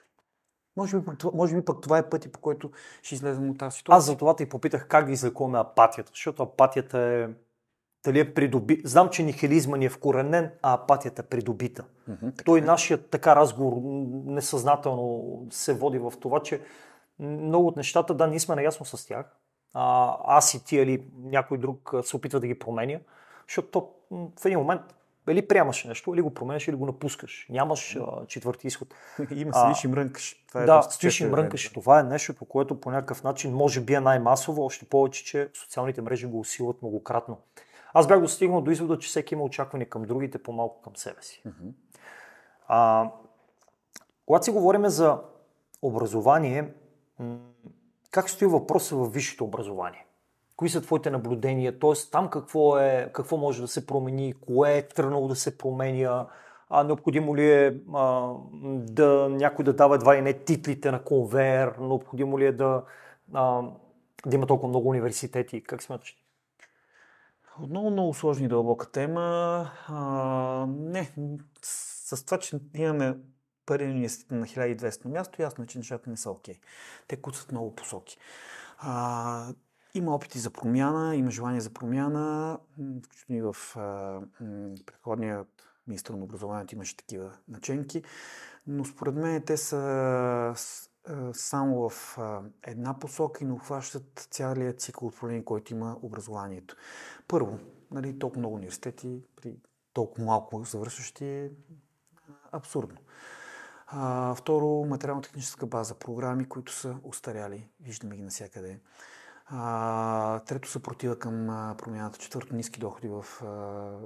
Може 0.77 0.99
би, 0.99 1.11
може 1.35 1.57
би 1.57 1.65
пък 1.65 1.81
това 1.81 1.99
е 1.99 2.09
пъти, 2.09 2.33
по 2.33 2.41
който 2.41 2.71
ще 3.03 3.15
излезем 3.15 3.51
от 3.51 3.59
тази 3.59 3.77
ситуация. 3.77 3.99
Аз 3.99 4.05
за 4.05 4.17
това 4.17 4.37
те 4.37 4.49
попитах 4.49 4.89
как 4.89 5.07
да 5.07 5.13
излекуваме 5.13 5.59
апатията, 5.59 6.11
защото 6.15 6.43
апатията 6.43 6.99
е 6.99 7.29
дали 8.05 8.21
е 8.21 8.35
придоби... 8.35 8.83
Знам, 8.85 9.09
че 9.09 9.23
нихилизма 9.23 9.77
ни 9.77 9.85
е 9.85 9.91
вкоренен, 9.91 10.51
а 10.63 10.75
апатията 10.75 11.23
е 11.23 11.27
придобита. 11.27 11.85
Mm-hmm, 12.11 12.45
Той 12.45 12.59
е. 12.59 12.63
нашият 12.63 13.11
така 13.11 13.37
разговор 13.37 13.77
несъзнателно 14.27 15.47
се 15.51 15.75
води 15.75 15.99
в 15.99 16.13
това, 16.21 16.41
че 16.43 16.61
много 17.19 17.67
от 17.67 17.77
нещата, 17.77 18.15
да, 18.15 18.27
ние 18.27 18.41
сме 18.41 18.55
наясно 18.55 18.87
с 18.87 19.07
тях. 19.07 19.37
А, 19.75 20.17
аз 20.25 20.55
и 20.55 20.65
ти 20.65 20.77
или 20.77 21.11
някой 21.17 21.59
друг 21.59 21.95
се 22.03 22.17
опитва 22.17 22.41
да 22.41 22.47
ги 22.47 22.59
променя, 22.59 22.99
защото 23.49 23.89
в 24.11 24.45
един 24.45 24.59
момент 24.59 24.83
или 25.33 25.49
приемаш 25.49 25.85
нещо, 25.85 26.15
или 26.15 26.23
го 26.23 26.35
променяш, 26.35 26.69
или 26.69 26.77
го 26.77 26.87
напускаш. 26.87 27.47
Нямаш 27.51 27.97
а, 27.97 28.27
четвърти 28.27 28.67
изход. 28.67 28.95
Има, 29.31 29.53
стоиш 29.53 29.85
и 29.85 29.89
мрънкаш. 29.89 30.45
Това 30.49 30.63
е 30.63 30.67
да, 30.67 30.83
стоиш 30.83 31.21
и 31.21 31.27
мрънкаш. 31.27 31.73
Това 31.73 32.01
е 32.01 32.03
нещо, 32.03 32.35
по 32.35 32.45
което 32.45 32.81
по 32.81 32.91
някакъв 32.91 33.23
начин 33.23 33.53
може 33.53 33.81
би 33.81 33.95
е 33.95 34.01
най-масово, 34.01 34.65
още 34.65 34.85
повече, 34.85 35.25
че 35.25 35.49
социалните 35.55 36.03
мрежи 36.03 36.27
го 36.27 36.41
усилват 36.41 36.83
многократно. 36.83 37.39
Аз 37.95 38.07
бях 38.07 38.21
достигнал 38.21 38.61
до 38.61 38.71
извода, 38.71 38.99
че 38.99 39.09
всеки 39.09 39.35
има 39.35 39.45
очакване 39.45 39.85
към 39.85 40.03
другите, 40.03 40.43
по-малко 40.43 40.83
към 40.83 40.97
себе 40.97 41.23
си. 41.23 41.43
Mm-hmm. 41.47 41.73
А, 42.69 43.11
когато 44.27 44.45
си 44.45 44.51
говорим 44.51 44.89
за 44.89 45.21
образование, 45.83 46.75
как 48.11 48.31
стои 48.31 48.49
въпроса 48.49 48.97
във 48.97 49.13
висшето 49.13 49.45
образование? 49.45 50.06
Кои 50.57 50.69
са 50.69 50.81
твоите 50.81 51.11
наблюдения? 51.11 51.79
Т.е. 51.79 52.11
там 52.11 52.31
какво, 52.31 52.79
е, 52.79 53.11
какво 53.13 53.37
може 53.37 53.61
да 53.61 53.69
се 53.69 53.87
промени, 53.87 54.35
кое 54.47 54.79
е 54.79 54.89
тръгнало 54.89 55.29
да 55.29 55.37
се 55.37 55.59
променя, 55.59 56.27
а, 56.69 56.85
необходимо 56.85 57.37
ли 57.37 57.53
е 57.53 57.81
а, 57.95 58.33
да 58.63 59.29
някой 59.31 59.65
да 59.65 59.73
дава 59.73 59.95
едва 59.95 60.17
и 60.17 60.23
не 60.23 60.33
титлите 60.33 60.91
на 60.91 61.05
конвейер, 61.05 61.75
необходимо 61.81 62.39
ли 62.39 62.47
е 62.47 62.53
да, 62.53 62.85
а, 63.33 63.63
да 64.27 64.37
има 64.37 64.47
толкова 64.47 64.69
много 64.69 64.89
университети? 64.89 65.63
Как 65.63 65.83
смяташ? 65.83 66.17
Отново 67.63 67.91
много 67.91 68.15
сложна 68.15 68.45
и 68.45 68.49
дълбока 68.49 68.91
тема. 68.91 69.23
А, 69.89 70.67
не, 70.69 71.11
с 71.63 72.25
това, 72.25 72.39
че 72.39 72.59
имаме 72.75 73.17
първи 73.67 73.91
университет 73.91 74.31
на 74.31 74.47
1200 74.47 75.05
на 75.05 75.11
място, 75.11 75.43
ясно 75.43 75.65
е, 75.65 75.67
че 75.67 75.79
нещата 75.79 76.11
не 76.11 76.17
са 76.17 76.31
окей. 76.31 76.55
Okay. 76.55 76.59
Те 77.09 77.17
куцат 77.17 77.53
много 77.53 77.75
посоки. 77.75 78.19
А, 78.79 79.53
има 79.99 80.15
опити 80.15 80.39
за 80.39 80.51
промяна, 80.51 81.17
има 81.17 81.31
желание 81.31 81.61
за 81.61 81.71
промяна. 81.71 82.59
Включително 83.05 83.39
и 83.39 83.43
в 83.43 83.57
предходния 84.87 85.45
министър 85.87 86.15
на 86.15 86.25
образованието 86.25 86.75
имаше 86.75 86.97
такива 86.97 87.33
наченки. 87.49 88.03
Но 88.67 88.85
според 88.85 89.15
мен 89.15 89.43
те 89.43 89.57
са 89.57 90.53
само 91.33 91.89
в 91.89 92.19
една 92.63 92.99
посока 92.99 93.45
и 93.45 93.47
не 93.47 93.53
обхващат 93.53 94.29
цялият 94.31 94.81
цикъл 94.81 95.09
от 95.09 95.17
проблеми, 95.17 95.45
който 95.45 95.73
има 95.73 95.97
образованието. 96.03 96.77
Първо, 97.29 97.59
нали, 97.91 98.19
толкова 98.19 98.39
много 98.39 98.55
университети 98.55 99.25
при 99.37 99.57
толкова 99.93 100.25
малко 100.25 100.65
завършващи 100.65 101.25
е 101.25 101.51
абсурдно. 102.53 102.99
А, 103.87 104.35
второ, 104.35 104.85
материално-техническа 104.85 105.67
база, 105.67 105.95
програми, 105.95 106.49
които 106.49 106.73
са 106.73 106.97
устаряли, 107.03 107.69
виждаме 107.81 108.17
ги 108.17 108.23
навсякъде. 108.23 108.81
А, 109.47 110.41
трето 110.41 110.71
съпротива 110.71 111.19
към 111.19 111.47
промяната. 111.79 112.19
Четвърто 112.19 112.57
ниски 112.57 112.81
доходи 112.81 113.09
в 113.09 113.25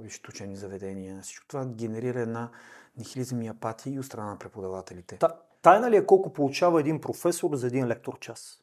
висшето 0.01 0.29
учени 0.29 0.55
заведения. 0.55 1.21
Всичко 1.21 1.47
това 1.47 1.65
генерира 1.65 2.19
една 2.19 2.49
нихилизъм 2.97 3.41
и 3.41 3.47
апатия 3.47 3.93
и 3.93 3.99
от 3.99 4.05
страна 4.05 4.29
на 4.29 4.37
преподавателите. 4.37 5.17
Та, 5.17 5.29
тайна 5.61 5.91
ли 5.91 5.95
е 5.95 6.05
колко 6.05 6.33
получава 6.33 6.79
един 6.79 7.01
професор 7.01 7.55
за 7.55 7.67
един 7.67 7.87
лектор 7.87 8.19
час? 8.19 8.57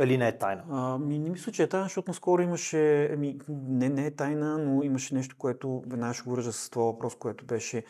Или 0.00 0.18
не 0.18 0.28
е 0.28 0.38
тайна? 0.38 0.62
А, 0.70 0.98
ми, 0.98 1.18
не 1.18 1.30
мисля, 1.30 1.52
че 1.52 1.62
е 1.62 1.68
тайна, 1.68 1.84
защото 1.84 2.10
наскоро 2.10 2.42
имаше... 2.42 3.10
Ами, 3.12 3.38
не, 3.48 3.88
не 3.88 4.06
е 4.06 4.10
тайна, 4.10 4.58
но 4.58 4.82
имаше 4.82 5.14
нещо, 5.14 5.36
което 5.38 5.82
веднага 5.86 6.14
ще 6.14 6.22
го 6.22 6.30
вържа 6.30 6.52
с 6.52 6.70
това 6.70 6.84
въпрос, 6.84 7.14
което 7.14 7.44
беше 7.44 7.84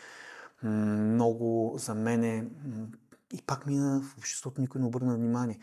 м- 0.62 0.70
много 0.96 1.74
за 1.78 1.94
мене 1.94 2.42
м- 2.42 2.86
и 3.32 3.42
пак 3.46 3.66
мина 3.66 4.00
в 4.00 4.18
обществото, 4.18 4.60
никой 4.60 4.80
не 4.80 4.86
обърна 4.86 5.14
внимание. 5.14 5.58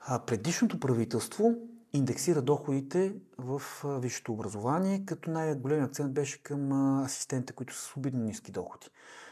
А, 0.00 0.18
предишното 0.18 0.80
правителство 0.80 1.54
индексира 1.96 2.42
доходите 2.42 3.14
в 3.38 3.62
висшето 3.84 4.32
образование, 4.32 5.04
като 5.06 5.30
най-голям 5.30 5.84
акцент 5.84 6.12
беше 6.14 6.42
към 6.42 6.72
асистентите, 7.04 7.52
които 7.52 7.74
са 7.74 7.80
с 7.80 7.96
обидно 7.96 8.24
ниски 8.24 8.52
доходи. 8.52 8.86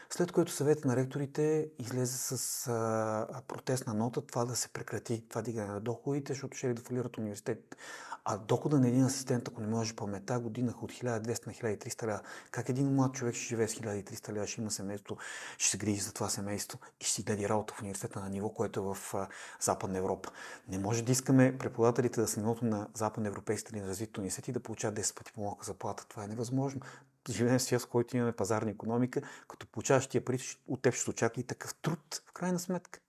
След 0.09 0.31
което 0.31 0.51
съвет 0.51 0.85
на 0.85 0.95
ректорите 0.95 1.69
излезе 1.79 2.17
с 2.17 2.67
а, 2.67 3.41
протестна 3.47 3.93
нота 3.93 4.21
това 4.21 4.45
да 4.45 4.55
се 4.55 4.69
прекрати, 4.69 5.23
това 5.29 5.41
дигане 5.41 5.67
на 5.67 5.79
доходите, 5.79 6.33
защото 6.33 6.57
ще 6.57 6.73
да 6.73 6.81
фалират 6.81 7.17
университет. 7.17 7.75
А 8.25 8.37
дохода 8.37 8.79
на 8.79 8.87
един 8.87 9.03
асистент, 9.03 9.47
ако 9.47 9.61
не 9.61 9.67
може 9.67 9.95
памета, 9.95 10.39
година 10.39 10.73
от 10.81 10.91
1200 10.91 11.47
на 11.47 11.53
1300 11.53 12.07
лева. 12.07 12.21
Как 12.51 12.69
един 12.69 12.95
млад 12.95 13.13
човек 13.13 13.35
ще 13.35 13.45
живее 13.45 13.67
с 13.67 13.75
1300 13.75 14.33
лева, 14.33 14.47
ще 14.47 14.61
има 14.61 14.71
семейство, 14.71 15.17
ще 15.57 15.69
се 15.69 15.77
грижи 15.77 16.01
за 16.01 16.13
това 16.13 16.29
семейство 16.29 16.79
и 17.01 17.03
ще 17.03 17.13
си 17.13 17.23
даде 17.23 17.49
работа 17.49 17.73
в 17.73 17.81
университета 17.81 18.19
на 18.19 18.29
ниво, 18.29 18.49
което 18.49 18.79
е 18.79 18.83
в 18.83 19.13
а, 19.13 19.27
Западна 19.59 19.97
Европа. 19.97 20.29
Не 20.67 20.77
може 20.77 21.03
да 21.03 21.11
искаме 21.11 21.57
преподавателите 21.57 22.21
да 22.21 22.27
са 22.27 22.39
нивото 22.39 22.65
на 22.65 22.87
Западна 22.93 23.27
европейските 23.27 23.75
или 23.75 23.83
на 23.83 23.89
развитите 23.89 24.19
университети 24.19 24.51
да 24.51 24.59
получават 24.59 24.99
10 24.99 25.17
пъти 25.17 25.33
по-малка 25.33 25.65
заплата. 25.65 26.05
Това 26.07 26.23
е 26.23 26.27
невъзможно 26.27 26.81
живеем 27.29 27.59
в 27.59 27.61
свят, 27.61 27.81
в 27.81 27.87
който 27.87 28.17
имаме 28.17 28.31
пазарна 28.31 28.71
економика, 28.71 29.21
като 29.47 29.67
получаваш 29.67 30.07
тия 30.07 30.25
пари, 30.25 30.39
от 30.67 30.81
теб 30.81 30.93
ще 30.93 31.03
се 31.03 31.09
очаква 31.09 31.41
и 31.41 31.43
такъв 31.43 31.75
труд, 31.75 32.21
в 32.29 32.33
крайна 32.33 32.59
сметка. 32.59 32.99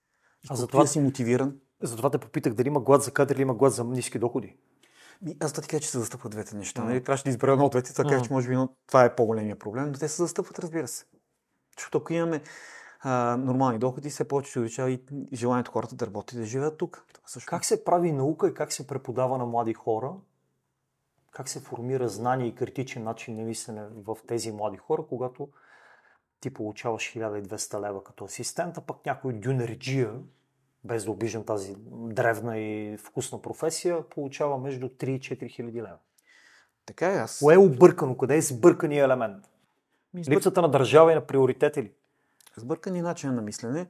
И 0.44 0.48
а 0.50 0.56
затова 0.56 0.86
си 0.86 1.00
мотивиран. 1.00 1.58
Затова 1.82 2.10
те 2.10 2.18
попитах 2.18 2.54
дали 2.54 2.68
има 2.68 2.80
глад 2.80 3.02
за 3.02 3.10
кадри 3.10 3.34
или 3.34 3.42
има 3.42 3.54
глад 3.54 3.72
за 3.72 3.84
ниски 3.84 4.18
доходи. 4.18 4.56
Ми, 5.22 5.36
аз 5.40 5.52
да 5.52 5.62
ти 5.62 5.68
кажа, 5.68 5.80
че 5.80 5.90
се 5.90 5.98
застъпват 5.98 6.32
двете 6.32 6.56
неща. 6.56 6.82
Mm. 6.82 6.84
Нали? 6.84 7.04
Трябваше 7.04 7.24
да 7.24 7.30
избера 7.30 7.52
едно 7.52 7.64
от 7.64 7.72
двете, 7.72 7.94
така 7.94 8.08
mm. 8.08 8.22
че 8.22 8.32
може 8.32 8.48
би 8.48 8.54
но 8.56 8.68
това 8.86 9.04
е 9.04 9.14
по-големия 9.16 9.58
проблем, 9.58 9.86
но 9.86 9.92
те 9.92 10.08
се 10.08 10.22
застъпват, 10.22 10.58
разбира 10.58 10.88
се. 10.88 11.04
Защото 11.76 11.98
ако 11.98 12.12
имаме 12.12 12.42
а, 13.00 13.36
нормални 13.36 13.78
доходи, 13.78 14.10
все 14.10 14.28
повече 14.28 14.52
се 14.52 14.58
увеличава 14.58 14.90
и 14.90 15.00
желанието 15.32 15.70
хората 15.70 15.94
да 15.94 16.06
работят 16.06 16.32
и 16.32 16.36
да 16.38 16.44
живеят 16.44 16.78
тук. 16.78 17.04
Това 17.12 17.28
също. 17.28 17.50
Как 17.50 17.64
се 17.64 17.84
прави 17.84 18.12
наука 18.12 18.48
и 18.48 18.54
как 18.54 18.72
се 18.72 18.86
преподава 18.86 19.38
на 19.38 19.46
млади 19.46 19.74
хора, 19.74 20.12
как 21.30 21.48
се 21.48 21.60
формира 21.60 22.08
знание 22.08 22.46
и 22.46 22.54
критичен 22.54 23.02
начин 23.02 23.36
на 23.36 23.42
мислене 23.42 23.86
в 24.06 24.16
тези 24.26 24.52
млади 24.52 24.76
хора, 24.76 25.04
когато 25.08 25.48
ти 26.40 26.54
получаваш 26.54 27.02
1200 27.02 27.88
лева 27.88 28.04
като 28.04 28.24
асистент, 28.24 28.78
а 28.78 28.80
пък 28.80 29.06
някой 29.06 29.32
дюнерджия, 29.32 30.12
без 30.86 31.04
да 31.04 31.10
обиждам 31.10 31.44
тази 31.44 31.74
древна 31.90 32.58
и 32.58 32.96
вкусна 32.96 33.42
професия, 33.42 34.08
получава 34.08 34.58
между 34.58 34.88
3 34.88 35.08
и 35.08 35.20
4 35.20 35.50
хиляди 35.50 35.82
лева. 35.82 35.98
Така 36.86 37.12
е 37.12 37.16
аз. 37.16 37.38
Кое 37.38 37.54
е 37.54 37.58
объркано? 37.58 38.16
Къде 38.16 38.36
е 38.36 38.42
сбъркания 38.42 39.04
елемент? 39.04 39.44
Липсата 40.28 40.62
на 40.62 40.68
държава 40.68 41.12
и 41.12 41.14
на 41.14 41.26
приоритети 41.26 41.82
ли? 41.82 41.92
Сбъркани 42.56 43.02
начин 43.02 43.34
на 43.34 43.42
мислене. 43.42 43.86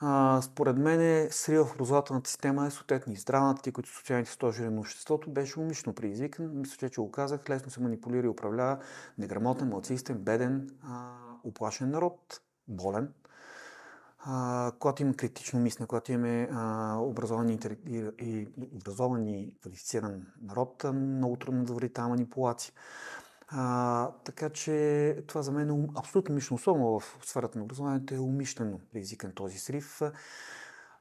А, 0.00 0.40
според 0.42 0.76
мен 0.76 1.28
срива 1.30 1.64
в 1.64 1.74
образователната 1.74 2.30
система 2.30 2.66
е 2.66 2.70
съответно 2.70 3.12
и 3.12 3.16
здравната, 3.16 3.62
ти, 3.62 3.72
които 3.72 3.88
социалните 3.88 4.30
стожери 4.30 4.70
на 4.70 4.80
обществото, 4.80 5.30
беше 5.30 5.60
умишлено 5.60 5.94
предизвикан. 5.94 6.50
Мисля, 6.54 6.88
че 6.88 7.00
го 7.00 7.10
казах, 7.10 7.50
лесно 7.50 7.70
се 7.70 7.80
манипулира 7.80 8.26
и 8.26 8.30
управлява 8.30 8.78
неграмотен, 9.18 9.68
младсистен, 9.68 10.18
беден, 10.18 10.70
а, 10.82 11.12
оплашен 11.44 11.90
народ, 11.90 12.40
болен. 12.68 13.12
А, 14.30 14.72
когато 14.78 15.02
има 15.02 15.14
критично 15.14 15.60
мислене, 15.60 15.86
когато 15.86 16.12
имаме 16.12 16.48
образован 16.98 17.48
и, 17.48 17.58
и 18.20 18.48
образован 18.74 19.26
и 19.26 19.56
квалифициран 19.60 20.26
народ, 20.42 20.84
много 20.94 21.36
трудно 21.36 21.64
да 21.64 21.72
върви 21.72 21.92
тази 21.92 22.08
манипулация. 22.08 22.72
А, 23.48 24.10
така 24.24 24.50
че 24.50 25.16
това 25.26 25.42
за 25.42 25.52
мен 25.52 25.70
е 25.70 25.88
абсолютно 25.96 26.32
умишлено, 26.32 26.56
особено 26.56 27.00
в 27.00 27.18
сферата 27.24 27.58
на 27.58 27.64
образованието 27.64 28.14
е 28.14 28.18
умишлено 28.18 28.80
предизвикан 28.92 29.32
този 29.32 29.58
срив. 29.58 30.00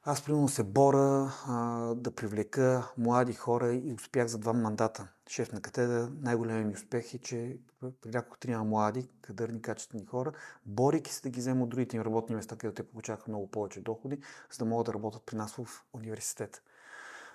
Аз 0.09 0.25
примерно 0.25 0.47
се 0.47 0.63
бора 0.63 1.31
а, 1.47 1.55
да 1.95 2.11
привлека 2.15 2.91
млади 2.97 3.33
хора 3.33 3.73
и 3.73 3.93
успях 3.93 4.27
за 4.27 4.37
два 4.37 4.53
мандата. 4.53 5.07
Шеф 5.29 5.51
на 5.51 5.61
катедра, 5.61 6.09
най-големият 6.21 6.67
ми 6.67 6.73
успех 6.73 7.13
е, 7.13 7.17
че 7.17 7.57
привлякох 8.01 8.37
трима 8.37 8.63
млади, 8.63 9.09
кадърни, 9.21 9.61
качествени 9.61 10.05
хора, 10.05 10.31
борейки 10.65 11.13
се 11.13 11.21
да 11.21 11.29
ги 11.29 11.39
взема 11.39 11.63
от 11.63 11.69
другите 11.69 11.95
им 11.95 12.01
работни 12.01 12.35
места, 12.35 12.55
където 12.55 12.83
те 12.83 12.89
получаваха 12.89 13.23
много 13.27 13.51
повече 13.51 13.81
доходи, 13.81 14.19
за 14.51 14.57
да 14.57 14.65
могат 14.65 14.85
да 14.85 14.93
работят 14.93 15.23
при 15.25 15.35
нас 15.35 15.55
в 15.55 15.67
университета. 15.93 16.61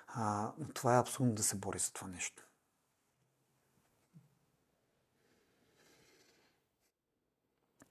А, 0.07 0.51
това 0.73 0.95
е 0.95 0.99
абсурдно 0.99 1.33
да 1.33 1.43
се 1.43 1.55
бори 1.55 1.79
за 1.79 1.93
това 1.93 2.07
нещо. 2.07 2.47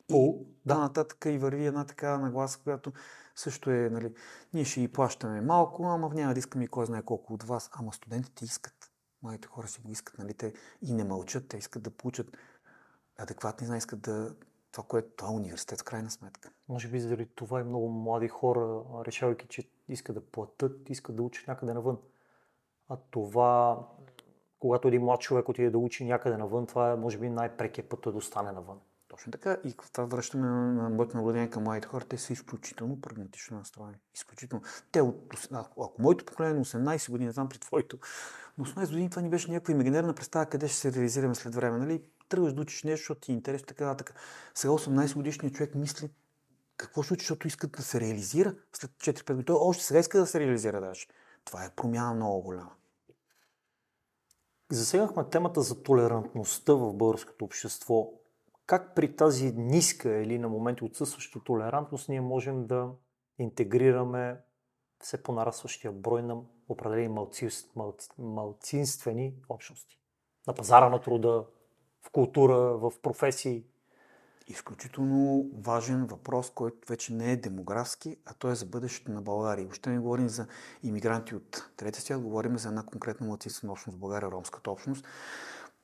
И 0.09 0.47
да, 0.67 0.79
нататък 0.79 1.25
и 1.27 1.39
върви 1.39 1.67
една 1.67 1.87
такава 1.87 2.19
нагласа, 2.19 2.59
която 2.65 2.93
също 3.37 3.71
е, 3.71 3.91
нали, 3.91 4.15
ние 4.55 4.65
ще 4.65 4.81
ги 4.81 4.93
плащаме 4.93 5.41
малко, 5.41 5.85
ама 5.85 6.11
няма 6.15 6.33
да 6.33 6.39
искаме 6.39 6.65
и 6.65 6.69
кой 6.69 6.87
знае 6.87 7.03
колко 7.03 7.35
от 7.35 7.43
вас. 7.43 7.71
Ама 7.73 7.93
студентите 7.93 8.45
искат. 8.45 8.75
Младите 9.23 9.49
хора 9.49 9.69
си 9.69 9.81
го 9.81 9.91
искат, 9.91 10.19
нали, 10.19 10.35
те 10.35 10.53
и 10.83 10.93
не 10.93 11.05
мълчат, 11.05 11.49
те 11.49 11.57
искат 11.57 11.83
да 11.83 11.91
получат 11.91 12.37
адекватни 13.19 13.67
знания, 13.67 13.79
искат 13.79 14.01
да 14.01 14.35
това, 14.73 14.85
което 14.89 15.09
това 15.17 15.29
е 15.29 15.35
университет, 15.35 15.81
в 15.81 15.85
крайна 15.85 16.11
сметка. 16.11 16.51
Може 16.69 16.89
би 16.89 17.01
заради 17.01 17.27
това 17.27 17.61
и 17.61 17.65
много 17.65 17.89
млади 17.89 18.29
хора, 18.29 18.83
решавайки, 19.07 19.47
че 19.49 19.71
искат 19.89 20.15
да 20.15 20.21
платят, 20.21 20.91
искат 20.91 21.17
да 21.17 21.23
учат 21.23 21.49
някъде 21.49 21.75
навън. 21.75 21.99
А 22.89 22.97
това, 23.11 23.81
когато 24.59 24.89
един 24.89 25.03
млад 25.03 25.21
човек 25.21 25.49
отиде 25.49 25.71
да 25.71 25.79
учи 25.79 26.05
някъде 26.05 26.37
навън, 26.37 26.67
това 26.67 26.91
е, 26.91 26.97
може 26.97 27.19
би, 27.19 27.29
най-прекият 27.29 27.89
път 27.89 28.01
да 28.03 28.11
остане 28.11 28.53
навън. 28.53 28.81
Точно 29.23 29.33
така. 29.33 29.57
И 29.65 29.75
това 29.93 30.05
връщаме 30.05 30.47
на 30.47 30.89
моето 30.89 31.17
наблюдение 31.17 31.51
към 31.51 31.63
младите 31.63 31.89
хора. 31.89 32.05
Те 32.05 32.19
са 32.19 32.33
изключително 32.33 33.01
прагматично 33.01 33.59
настроени. 33.59 33.97
Изключително. 34.15 34.65
Те 34.93 35.01
от, 35.01 35.49
ако 35.53 36.03
моето 36.03 36.25
поколение 36.25 36.55
на 36.55 36.65
18 36.65 37.11
години, 37.11 37.31
знам 37.31 37.49
при 37.49 37.59
твоето, 37.59 37.99
но 38.59 38.65
18 38.65 38.89
години 38.89 39.11
това 39.11 39.23
ни 39.23 39.31
беше 39.31 39.51
някаква 39.51 39.73
имагинерна 39.73 40.15
представа 40.15 40.47
къде 40.47 40.69
ще 40.69 40.77
се 40.77 40.93
реализираме 40.93 41.35
след 41.35 41.55
време. 41.55 41.79
Нали? 41.79 42.03
Тръгваш 42.29 42.53
да 42.53 42.61
учиш 42.61 42.83
нещо, 42.83 43.03
защото 43.03 43.21
ти 43.21 43.33
е 43.33 43.35
интересно, 43.35 43.67
така, 43.67 43.97
така. 43.97 44.13
Сега 44.55 44.73
18 44.73 45.15
годишният 45.15 45.55
човек 45.55 45.75
мисли 45.75 46.11
какво 46.77 47.03
ще 47.03 47.15
учи, 47.15 47.23
защото 47.23 47.47
иска 47.47 47.67
да 47.67 47.83
се 47.83 48.01
реализира 48.01 48.55
след 48.73 48.91
4-5 48.91 49.27
години. 49.27 49.45
Той 49.45 49.57
още 49.61 49.85
сега 49.85 50.01
иска 50.01 50.19
да 50.19 50.27
се 50.27 50.41
реализира 50.41 50.81
даже. 50.81 51.07
Това 51.45 51.65
е 51.65 51.71
промяна 51.77 52.15
много 52.15 52.43
голяма. 52.43 52.73
Засегнахме 54.71 55.25
темата 55.31 55.63
за 55.63 55.83
толерантността 55.83 56.75
в 56.75 56.93
българското 56.93 57.45
общество 57.45 58.22
как 58.73 58.95
при 58.95 59.17
тази 59.17 59.53
ниска 59.57 60.17
или 60.19 60.39
на 60.39 60.49
моменти 60.49 60.85
отсъстваща 60.85 61.41
толерантност 61.45 62.09
ние 62.09 62.21
можем 62.21 62.67
да 62.67 62.91
интегрираме 63.39 64.41
все 64.99 65.23
по-нарастващия 65.23 65.93
брой 65.93 66.23
на 66.23 66.37
определени 66.69 67.09
малцинствени 68.19 69.35
общности. 69.49 69.99
На 70.47 70.55
пазара 70.55 70.89
на 70.89 71.01
труда, 71.01 71.47
в 72.01 72.11
култура, 72.13 72.57
в 72.57 72.93
професии. 73.03 73.65
Изключително 74.49 75.51
важен 75.55 76.07
въпрос, 76.07 76.51
който 76.51 76.89
вече 76.89 77.13
не 77.13 77.33
е 77.33 77.37
демографски, 77.37 78.17
а 78.27 78.35
той 78.35 78.53
е 78.53 78.55
за 78.55 78.67
бъдещето 78.67 79.13
на 79.13 79.23
България. 79.23 79.65
Въобще 79.65 79.91
не 79.91 79.99
говорим 79.99 80.29
за 80.29 80.47
иммигранти 80.83 81.35
от 81.35 81.71
третия 81.77 82.03
свят, 82.03 82.21
говорим 82.21 82.59
за 82.59 82.69
една 82.69 82.87
конкретна 82.87 83.27
младсинствена 83.27 83.73
общност 83.73 83.97
в 83.97 84.01
България, 84.01 84.31
ромската 84.31 84.71
общност 84.71 85.07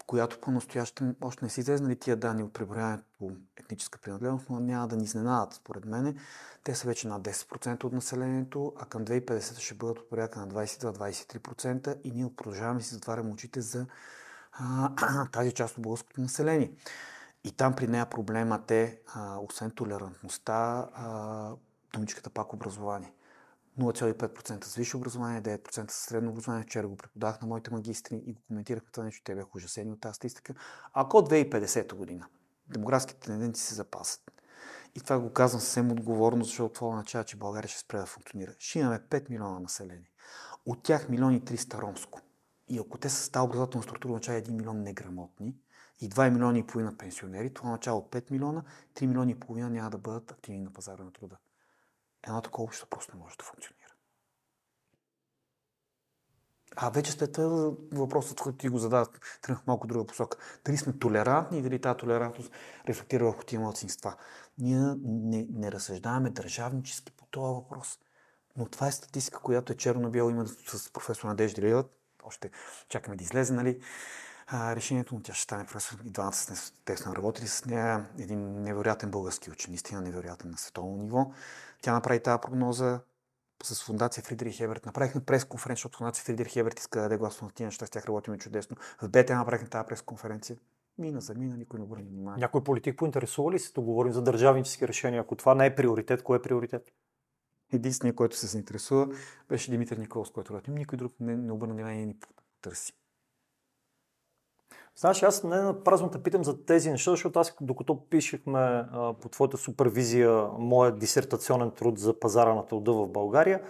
която 0.09 0.41
по-настоящем 0.41 1.17
още 1.21 1.45
не 1.45 1.51
са 1.51 1.61
излезнали 1.61 1.97
тия 1.97 2.17
данни 2.17 2.43
от 2.43 2.53
преброяването 2.53 3.05
по 3.19 3.31
етническа 3.57 3.99
принадлежност, 3.99 4.51
но 4.51 4.61
няма 4.61 4.89
да 4.89 4.97
ни 4.97 5.05
изненадат, 5.05 5.55
според 5.55 5.85
мен. 5.85 6.19
Те 6.65 6.75
са 6.75 6.89
вече 6.89 7.09
над 7.09 7.23
10% 7.23 7.85
от 7.85 7.93
населението, 7.93 8.73
а 8.79 8.85
към 8.87 9.05
2050 9.05 9.61
ще 9.61 9.75
бъдат 9.75 9.99
от 9.99 10.11
порядка 10.11 10.41
на 10.41 10.49
22-23% 10.49 12.01
и 12.05 12.11
ние 12.11 12.33
продължаваме 12.37 12.79
да 12.79 12.85
си 12.85 12.95
затваряме 12.95 13.33
очите 13.33 13.61
за 13.61 13.87
а, 14.53 15.27
тази 15.33 15.53
част 15.53 15.77
от 15.77 15.83
българското 15.83 16.21
население. 16.21 16.73
И 17.45 17.53
там 17.53 17.77
при 17.77 17.87
нея 17.87 18.11
проблемът 18.11 18.71
е, 18.71 19.01
а, 19.15 19.39
освен 19.39 19.71
толерантността, 19.71 20.89
а, 20.95 21.51
думичката 21.95 22.31
пак 22.31 22.53
образование. 22.53 23.13
0,5% 23.79 24.64
с 24.64 24.74
висше 24.74 24.97
образование, 24.97 25.43
9% 25.43 25.91
с 25.91 25.95
средно 25.95 26.31
образование. 26.31 26.64
Вчера 26.64 26.89
го 26.89 26.97
преподах 26.97 27.41
на 27.41 27.47
моите 27.49 27.70
магистри 27.70 28.22
и 28.26 28.33
го 28.33 28.41
коментирах 28.47 28.83
това 28.93 29.05
нещо. 29.05 29.22
Те 29.24 29.35
бяха 29.35 29.49
ужасени 29.55 29.93
от 29.93 30.01
тази 30.01 30.14
статистика. 30.14 30.55
Ако 30.93 31.16
2050 31.16 31.95
година 31.95 32.26
демографските 32.68 33.20
тенденции 33.20 33.64
се 33.64 33.74
запасят, 33.74 34.33
и 34.95 35.01
това 35.01 35.18
го 35.18 35.33
казвам 35.33 35.61
съвсем 35.61 35.93
отговорно, 35.93 36.45
защото 36.45 36.74
това 36.74 36.89
означава, 36.89 37.24
че 37.24 37.37
България 37.37 37.68
ще 37.68 37.81
спре 37.81 37.99
да 37.99 38.07
функционира. 38.07 38.55
Ще 38.59 38.79
имаме 38.79 39.01
5 39.11 39.31
милиона 39.31 39.61
население. 39.61 40.11
От 40.66 40.83
тях 40.83 41.09
милиони 41.09 41.43
300 41.43 41.81
ромско. 41.81 42.20
И 42.68 42.79
ако 42.79 42.99
те 42.99 43.09
са 43.09 43.33
тази 43.33 43.45
образователна 43.45 43.83
структура, 43.83 44.12
означава 44.12 44.41
1 44.41 44.51
милион 44.51 44.83
неграмотни 44.83 45.57
и 46.01 46.11
2 46.11 46.31
милиона 46.31 46.59
и 46.59 46.66
половина 46.66 46.97
пенсионери, 46.99 47.55
това 47.55 47.68
означава 47.68 47.99
от 47.99 48.11
5 48.11 48.31
милиона, 48.31 48.62
3 48.95 49.07
милиона 49.07 49.31
и 49.31 49.41
половина 49.41 49.70
няма 49.70 49.91
да 49.91 49.99
бъдат 49.99 50.31
активни 50.31 50.61
на 50.61 50.72
пазара 50.72 51.05
на 51.05 51.12
труда 51.12 51.37
едно 52.29 52.43
такова 52.43 52.64
общество 52.64 52.89
просто 52.89 53.16
не 53.16 53.22
може 53.22 53.37
да 53.37 53.45
функционира. 53.45 53.89
А 56.76 56.91
вече 56.91 57.12
след 57.12 57.33
това 57.33 57.72
въпросът, 57.93 58.41
който 58.41 58.59
ти 58.59 58.68
го 58.68 58.79
зададат, 58.79 59.20
тръгнах 59.43 59.66
малко 59.66 59.87
друга 59.87 60.07
посока. 60.07 60.39
Дали 60.64 60.76
сме 60.76 60.99
толерантни 60.99 61.59
и 61.59 61.62
дали 61.62 61.81
тази 61.81 61.97
толерантност 61.97 62.53
рефлектира 62.89 63.24
върху 63.24 63.43
тия 63.43 63.61
младсинства. 63.61 64.16
Ние 64.59 64.95
не, 65.05 65.47
не 65.51 65.72
разсъждаваме 65.72 66.31
държавнически 66.31 67.12
по 67.12 67.26
този 67.26 67.55
въпрос. 67.55 67.99
Но 68.57 68.66
това 68.66 68.87
е 68.87 68.93
статистика, 68.93 69.41
която 69.41 69.72
е 69.72 69.76
черно-бяло. 69.76 70.31
Има 70.31 70.47
с 70.47 70.93
професор 70.93 71.29
Надежда 71.29 71.62
Лилът, 71.62 71.99
още 72.24 72.51
чакаме 72.89 73.16
да 73.16 73.24
излезе, 73.24 73.53
нали? 73.53 73.81
А, 74.47 74.76
решението, 74.76 75.14
но 75.14 75.22
тя 75.22 75.35
ще 75.35 75.43
стане 75.43 75.66
професор. 75.66 75.99
И 76.05 76.11
двамата 76.11 76.33
с 76.33 76.72
те 76.85 76.97
сме 76.97 77.16
работили 77.16 77.49
с 77.49 77.64
нея. 77.64 78.09
Един 78.18 78.62
невероятен 78.62 79.11
български 79.11 79.51
учен, 79.51 79.70
наистина 79.70 80.01
невероятен 80.01 80.51
на 80.51 80.59
световно 80.59 80.97
ниво. 80.97 81.33
Тя 81.83 81.93
направи 81.93 82.22
тази 82.22 82.41
прогноза 82.41 83.01
с 83.62 83.85
фундация 83.85 84.24
Фридрих 84.24 84.57
Хеберт. 84.57 84.87
Направихме 84.87 85.24
пресконференция, 85.24 85.81
защото 85.81 85.99
фундация 85.99 86.24
Фридрих 86.24 86.49
Хеберт 86.49 86.79
иска 86.79 86.99
да 86.99 87.03
даде 87.03 87.16
глас 87.16 87.43
на 87.43 87.51
тия 87.51 87.66
неща, 87.66 87.87
с 87.87 87.91
тях 87.91 88.07
работим 88.07 88.39
чудесно. 88.39 88.76
В 89.03 89.09
БТ 89.09 89.29
направихме 89.29 89.68
тази 89.68 89.87
пресконференция. 89.87 90.57
Мина 90.99 91.20
за 91.20 91.35
мина, 91.35 91.57
никой 91.57 91.79
не 91.79 91.85
обърне 91.85 92.05
внимание. 92.05 92.41
Някой 92.41 92.64
политик 92.64 92.99
поинтересува 92.99 93.53
ли 93.53 93.59
се, 93.59 93.72
да 93.72 93.81
говорим 93.81 94.12
за 94.12 94.22
държавнически 94.22 94.89
решения? 94.89 95.20
Ако 95.20 95.37
това 95.37 95.55
не 95.55 95.66
е 95.66 95.74
приоритет, 95.74 96.22
кое 96.22 96.39
е 96.39 96.43
приоритет? 96.43 96.93
Единственият, 97.72 98.16
който 98.16 98.37
се 98.37 98.47
заинтересува, 98.47 99.09
беше 99.49 99.70
Димитър 99.70 99.97
Николов, 99.97 100.29
с 100.29 100.31
който 100.31 100.53
работим. 100.53 100.74
Никой 100.74 100.99
друг 100.99 101.12
не, 101.20 101.37
не 101.37 101.53
обърна 101.53 101.74
внимание 101.74 102.03
и 102.03 102.07
ни 102.07 102.16
търси. 102.62 102.93
Знаеш, 105.01 105.23
аз 105.23 105.45
не 105.45 105.57
на 105.57 105.85
празно 105.85 106.11
те 106.11 106.23
питам 106.23 106.45
за 106.45 106.65
тези 106.65 106.91
неща, 106.91 107.11
защото 107.11 107.39
аз 107.39 107.57
докато 107.61 108.09
пишехме 108.11 108.59
а, 108.59 109.15
по 109.21 109.29
твоята 109.29 109.57
супервизия 109.57 110.49
моят 110.59 110.99
дисертационен 110.99 111.71
труд 111.71 111.99
за 111.99 112.21
пазара 112.21 112.55
на 112.55 112.67
труда 112.67 112.93
в 112.93 113.09
България, 113.09 113.63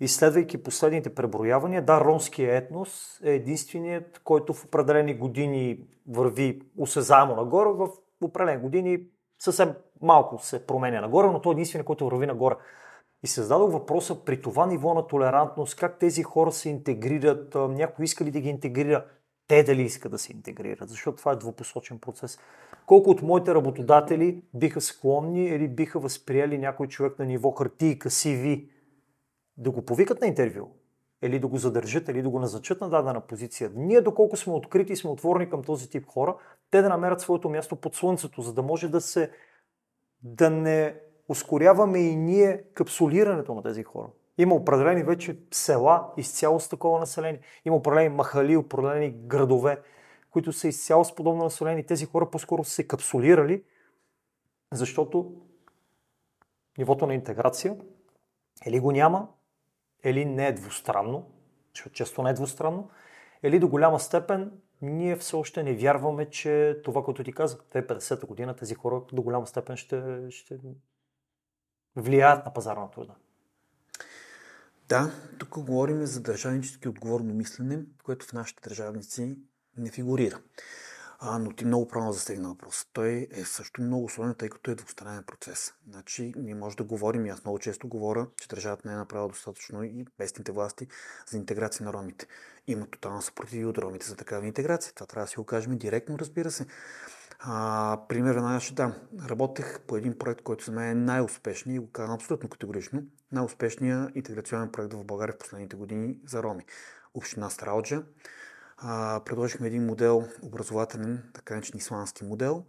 изследвайки 0.00 0.62
последните 0.62 1.14
преброявания, 1.14 1.84
да, 1.84 2.00
ромския 2.00 2.56
етнос 2.56 3.20
е 3.24 3.34
единственият, 3.34 4.20
който 4.24 4.52
в 4.52 4.64
определени 4.64 5.14
години 5.14 5.80
върви 6.08 6.62
осезаемо 6.78 7.36
нагоре, 7.36 7.68
в 7.68 7.88
определени 8.20 8.62
години 8.62 9.00
съвсем 9.38 9.74
малко 10.02 10.38
се 10.38 10.66
променя 10.66 11.00
нагоре, 11.00 11.26
но 11.26 11.40
той 11.40 11.52
е 11.52 11.54
единственият, 11.54 11.86
който 11.86 12.04
върви 12.04 12.26
нагоре. 12.26 12.54
И 13.22 13.26
се 13.26 13.42
зададох 13.42 13.72
въпроса 13.72 14.24
при 14.24 14.42
това 14.42 14.66
ниво 14.66 14.94
на 14.94 15.06
толерантност, 15.06 15.76
как 15.76 15.98
тези 15.98 16.22
хора 16.22 16.52
се 16.52 16.68
интегрират, 16.68 17.54
някой 17.54 18.04
иска 18.04 18.24
ли 18.24 18.30
да 18.30 18.40
ги 18.40 18.48
интегрира, 18.48 19.04
те 19.48 19.62
дали 19.62 19.82
искат 19.82 20.12
да 20.12 20.18
се 20.18 20.32
интегрират, 20.32 20.88
защото 20.88 21.18
това 21.18 21.32
е 21.32 21.36
двупосочен 21.36 21.98
процес. 21.98 22.38
Колко 22.86 23.10
от 23.10 23.22
моите 23.22 23.54
работодатели 23.54 24.42
биха 24.54 24.80
склонни 24.80 25.46
или 25.46 25.68
биха 25.68 26.00
възприели 26.00 26.58
някой 26.58 26.88
човек 26.88 27.18
на 27.18 27.24
ниво 27.24 27.50
хартийка, 27.50 28.10
CV, 28.10 28.68
да 29.56 29.70
го 29.70 29.82
повикат 29.82 30.20
на 30.20 30.26
интервю, 30.26 30.68
или 31.22 31.38
да 31.38 31.46
го 31.46 31.56
задържат, 31.56 32.08
или 32.08 32.22
да 32.22 32.30
го 32.30 32.38
назначат 32.38 32.80
на 32.80 32.90
дадена 32.90 33.20
позиция. 33.20 33.70
Ние, 33.74 34.00
доколко 34.00 34.36
сме 34.36 34.52
открити 34.52 34.92
и 34.92 34.96
сме 34.96 35.10
отворени 35.10 35.50
към 35.50 35.62
този 35.62 35.90
тип 35.90 36.06
хора, 36.06 36.36
те 36.70 36.82
да 36.82 36.88
намерят 36.88 37.20
своето 37.20 37.48
място 37.48 37.76
под 37.76 37.94
слънцето, 37.94 38.42
за 38.42 38.54
да 38.54 38.62
може 38.62 38.88
да 38.88 39.00
се 39.00 39.30
да 40.22 40.50
не 40.50 40.94
ускоряваме 41.28 41.98
и 41.98 42.16
ние 42.16 42.64
капсулирането 42.74 43.54
на 43.54 43.62
тези 43.62 43.82
хора. 43.82 44.08
Има 44.38 44.54
определени 44.54 45.02
вече 45.02 45.38
села 45.50 46.12
изцяло 46.16 46.60
с 46.60 46.68
такова 46.68 47.00
население. 47.00 47.40
Има 47.64 47.76
определени 47.76 48.08
махали, 48.08 48.56
определени 48.56 49.10
градове, 49.10 49.80
които 50.30 50.52
са 50.52 50.68
изцяло 50.68 51.04
с 51.04 51.14
подобно 51.14 51.44
население. 51.44 51.86
Тези 51.86 52.06
хора 52.06 52.30
по-скоро 52.30 52.64
са 52.64 52.70
се 52.70 52.88
капсулирали, 52.88 53.64
защото 54.72 55.34
нивото 56.78 57.06
на 57.06 57.14
интеграция 57.14 57.76
или 58.66 58.80
го 58.80 58.92
няма, 58.92 59.28
или 60.04 60.24
не 60.24 60.46
е 60.46 60.52
двустранно, 60.52 61.30
защото 61.74 61.94
често 61.94 62.22
не 62.22 62.30
е 62.30 62.34
двустранно, 62.34 62.90
или 63.42 63.58
до 63.58 63.68
голяма 63.68 64.00
степен 64.00 64.52
ние 64.82 65.16
все 65.16 65.36
още 65.36 65.62
не 65.62 65.74
вярваме, 65.74 66.30
че 66.30 66.80
това, 66.84 67.04
което 67.04 67.24
ти 67.24 67.32
казах, 67.32 67.60
2050 67.60 68.26
година 68.26 68.56
тези 68.56 68.74
хора 68.74 69.02
до 69.12 69.22
голяма 69.22 69.46
степен 69.46 69.76
ще, 69.76 70.30
ще 70.30 70.58
влияят 71.96 72.44
на 72.44 72.52
пазара 72.52 72.80
на 72.80 72.90
труда. 72.90 73.14
Да, 74.88 75.10
тук 75.38 75.48
говорим 75.48 76.06
за 76.06 76.20
държавнически 76.20 76.88
отговорно 76.88 77.34
мислене, 77.34 77.78
което 78.04 78.26
в 78.26 78.32
нашите 78.32 78.68
държавници 78.68 79.38
не 79.76 79.90
фигурира. 79.90 80.40
А, 81.18 81.38
но 81.38 81.52
ти 81.52 81.64
много 81.64 81.88
правилно 81.88 82.12
засегна 82.12 82.48
въпрос. 82.48 82.86
Той 82.92 83.28
е 83.30 83.44
също 83.44 83.82
много 83.82 84.08
сложен, 84.08 84.34
тъй 84.34 84.48
като 84.48 84.70
е 84.70 84.74
двустранен 84.74 85.24
процес. 85.24 85.74
Значи, 85.88 86.34
ние 86.36 86.54
може 86.54 86.76
да 86.76 86.84
говорим, 86.84 87.26
и 87.26 87.28
аз 87.28 87.44
много 87.44 87.58
често 87.58 87.88
говоря, 87.88 88.26
че 88.40 88.48
държавата 88.48 88.88
не 88.88 88.94
е 88.94 88.96
направила 88.96 89.28
достатъчно 89.28 89.84
и 89.84 90.06
местните 90.18 90.52
власти 90.52 90.86
за 91.26 91.36
интеграция 91.36 91.86
на 91.86 91.92
ромите. 91.92 92.26
Има 92.66 92.86
тотална 92.86 93.22
съпротиви 93.22 93.64
от 93.64 93.78
ромите 93.78 94.06
за 94.06 94.16
такава 94.16 94.46
интеграция. 94.46 94.92
Това 94.94 95.06
трябва 95.06 95.24
да 95.24 95.30
си 95.30 95.36
го 95.36 95.44
кажем 95.44 95.78
директно, 95.78 96.18
разбира 96.18 96.50
се. 96.50 96.66
А, 97.38 98.00
пример 98.08 98.34
на 98.34 98.60
ще 98.60 98.74
дам. 98.74 98.94
Работех 99.28 99.80
по 99.80 99.96
един 99.96 100.18
проект, 100.18 100.42
който 100.42 100.64
за 100.64 100.72
мен 100.72 100.90
е 100.90 100.94
най-успешният 100.94 101.76
и 101.76 101.86
го 101.86 101.92
казвам 101.92 102.14
абсолютно 102.14 102.48
категорично. 102.48 103.02
Най-успешният 103.32 104.16
интеграционен 104.16 104.72
проект 104.72 104.94
в 104.94 105.04
България 105.04 105.34
в 105.34 105.38
последните 105.38 105.76
години 105.76 106.18
за 106.26 106.42
роми. 106.42 106.64
Община 107.14 107.50
Стралджа. 107.50 108.02
А, 108.76 109.20
предложихме 109.24 109.66
един 109.66 109.86
модел, 109.86 110.28
образователен, 110.42 111.30
така 111.34 111.54
наречен 111.54 111.78
исландски 111.78 112.24
модел, 112.24 112.64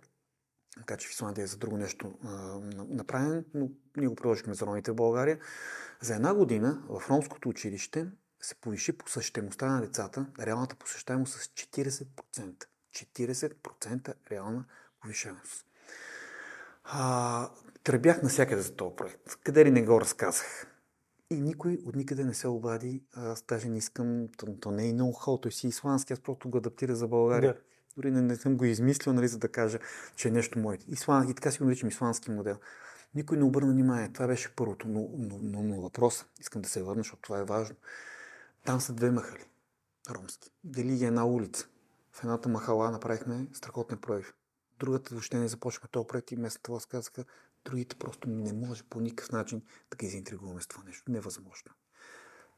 така 0.77 0.97
че 0.97 1.07
в 1.07 1.11
Исландия 1.11 1.43
е 1.43 1.47
за 1.47 1.57
друго 1.57 1.77
нещо 1.77 2.19
а, 2.25 2.59
направен, 2.87 3.45
но 3.53 3.69
ние 3.97 4.07
го 4.07 4.15
предложихме 4.15 4.53
за 4.53 4.65
ромите 4.65 4.91
в 4.91 4.95
България. 4.95 5.39
За 6.01 6.15
една 6.15 6.33
година 6.33 6.83
в 6.89 7.09
ромското 7.09 7.49
училище 7.49 8.07
се 8.41 8.55
повиши 8.55 8.97
посещаемостта 8.97 9.67
на 9.67 9.81
децата, 9.81 10.25
реалната 10.39 10.75
посещаемост 10.75 11.33
с 11.33 11.47
40%. 11.47 12.65
40% 12.91 14.13
реална 14.31 14.65
повишеност. 15.01 15.65
А, 16.83 17.49
тръбях 17.83 18.21
навсякъде 18.21 18.61
за 18.61 18.75
този 18.75 18.95
проект. 18.95 19.37
Къде 19.43 19.65
ли 19.65 19.71
не 19.71 19.85
го 19.85 20.01
разказах. 20.01 20.67
И 21.29 21.41
никой 21.41 21.79
от 21.85 21.95
никъде 21.95 22.23
не 22.23 22.33
се 22.33 22.47
обади. 22.47 23.03
Аз 23.13 23.41
даже 23.41 23.69
не 23.69 23.77
искам, 23.77 24.27
то, 24.37 24.57
то 24.59 24.71
не 24.71 24.89
е 24.89 24.93
ноу-хау, 24.93 25.41
той 25.41 25.51
си 25.51 25.67
исландски, 25.67 26.13
аз 26.13 26.19
просто 26.19 26.49
го 26.49 26.57
адаптира 26.57 26.95
за 26.95 27.07
България. 27.07 27.53
Да. 27.53 27.59
Дори 27.95 28.11
не, 28.11 28.21
не 28.21 28.35
съм 28.35 28.57
го 28.57 28.65
измислил, 28.65 29.13
нали, 29.13 29.27
за 29.27 29.37
да 29.37 29.47
кажа, 29.47 29.79
че 30.15 30.27
е 30.27 30.31
нещо 30.31 30.59
мое. 30.59 30.77
И 30.87 31.33
така 31.35 31.51
си 31.51 31.59
го 31.59 31.65
наричам 31.65 31.89
исландски 31.89 32.31
модел. 32.31 32.57
Никой 33.15 33.37
не 33.37 33.43
обърна 33.43 33.71
внимание. 33.71 34.13
Това 34.13 34.27
беше 34.27 34.55
първото. 34.55 34.87
Но, 34.87 35.09
но, 35.17 35.39
но, 35.41 35.63
но 35.63 35.81
въпроса, 35.81 36.25
искам 36.41 36.61
да 36.61 36.69
се 36.69 36.83
върна, 36.83 36.99
защото 36.99 37.21
това 37.21 37.39
е 37.39 37.43
важно. 37.43 37.75
Там 38.65 38.81
са 38.81 38.93
две 38.93 39.11
махали. 39.11 39.45
Ромски. 40.09 40.51
Дели 40.63 41.03
е 41.03 41.07
една 41.07 41.25
улица. 41.25 41.67
В 42.19 42.23
едната 42.23 42.49
махала 42.49 42.91
направихме 42.91 43.47
страхотни 43.53 43.97
прояви. 43.97 44.25
Другата 44.79 45.09
въобще 45.11 45.37
не 45.37 45.47
започнахме 45.47 45.89
този 45.91 46.07
проект 46.07 46.31
и 46.31 46.35
местната 46.35 46.71
власт 46.71 46.87
казаха, 46.87 47.25
другите 47.65 47.95
просто 47.95 48.29
не 48.29 48.53
може 48.53 48.83
по 48.83 48.99
никакъв 48.99 49.31
начин 49.31 49.61
да 49.91 49.97
ги 49.97 50.09
заинтригуваме 50.09 50.61
с 50.61 50.67
това 50.67 50.83
нещо. 50.83 51.11
Невъзможно. 51.11 51.71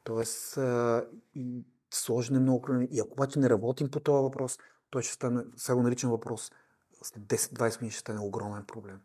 Тоест, 0.04 0.58
сложен 1.90 2.36
е 2.36 2.40
много 2.40 2.62
кръвен. 2.62 2.88
И 2.90 3.00
ако 3.00 3.12
обаче 3.12 3.38
не 3.38 3.50
работим 3.50 3.90
по 3.90 4.00
този 4.00 4.22
въпрос, 4.22 4.58
той 4.90 5.02
ще 5.02 5.12
стане, 5.14 5.44
сега 5.56 5.76
го 5.76 5.82
наричам 5.82 6.10
въпрос, 6.10 6.52
10-20 7.04 7.80
минути 7.80 7.92
ще 7.92 8.00
стане 8.00 8.20
огромен 8.20 8.64
проблем. 8.66 9.00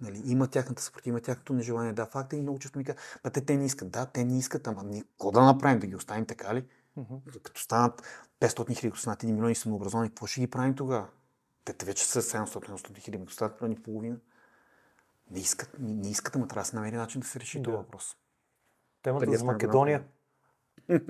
Нали, 0.00 0.22
има 0.24 0.46
тяхната 0.46 0.82
съпротива, 0.82 1.08
има 1.08 1.20
тяхното 1.20 1.52
нежелание. 1.52 1.92
Да, 1.92 2.06
факта 2.06 2.36
и 2.36 2.42
много 2.42 2.58
често 2.58 2.78
ми 2.78 2.84
казват, 2.84 3.32
те, 3.32 3.44
те 3.44 3.56
не 3.56 3.66
искат. 3.66 3.90
Да, 3.90 4.06
те 4.06 4.24
не 4.24 4.38
искат, 4.38 4.66
ама 4.66 4.82
ние 4.84 5.04
да 5.32 5.42
направим? 5.42 5.78
Да 5.78 5.86
ги 5.86 5.96
оставим 5.96 6.26
така 6.26 6.54
ли? 6.54 6.68
Uh-huh. 6.98 7.42
Като 7.42 7.60
станат 7.60 8.02
500 8.40 8.66
хиляди, 8.66 8.90
като 8.90 9.00
станат 9.00 9.22
1 9.22 9.32
милион 9.32 9.50
и 9.50 9.54
самообразовани, 9.54 10.08
какво 10.08 10.26
ще 10.26 10.40
ги 10.40 10.46
правим 10.46 10.74
тогава? 10.74 11.06
Те, 11.64 11.86
вече 11.86 12.04
са 12.04 12.22
700 12.22 12.98
хиляди, 12.98 13.24
като 13.24 13.34
станат 13.34 13.60
милиони 13.60 13.74
и 13.74 13.82
половина. 13.82 14.16
Не 15.30 15.38
искат, 15.38 15.70
не, 15.78 15.94
не 15.94 16.10
искат, 16.10 16.36
ама 16.36 16.48
трябва 16.48 16.62
да 16.62 16.68
се 16.68 16.76
намери 16.76 16.96
начин 16.96 17.20
да 17.20 17.26
се 17.26 17.40
реши 17.40 17.58
да. 17.58 17.64
този 17.64 17.76
въпрос. 17.76 18.16
Темата 19.02 19.24
Преди 19.24 19.36
за 19.36 19.44
Македония. 19.44 20.04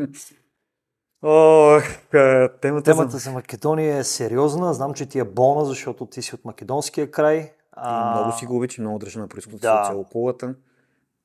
О, 1.23 1.81
темата, 2.11 2.83
темата 2.83 3.11
за... 3.11 3.19
за 3.19 3.33
Македония 3.33 3.97
е 3.97 4.05
сериозна. 4.05 4.75
Знам, 4.75 4.95
че 4.95 5.07
ти 5.07 5.19
е 5.19 5.25
болна, 5.25 5.65
защото 5.65 6.07
ти 6.07 6.23
си 6.23 6.35
от 6.35 6.45
македонския 6.45 7.11
край. 7.11 7.53
А... 7.73 8.11
И 8.11 8.21
много 8.21 8.39
си 8.39 8.47
го 8.47 8.57
обича, 8.57 8.83
много 8.83 8.99
държа 8.99 9.21
на 9.21 9.29
происход 9.29 9.61
да. 9.61 9.85
социокулата. 9.85 10.55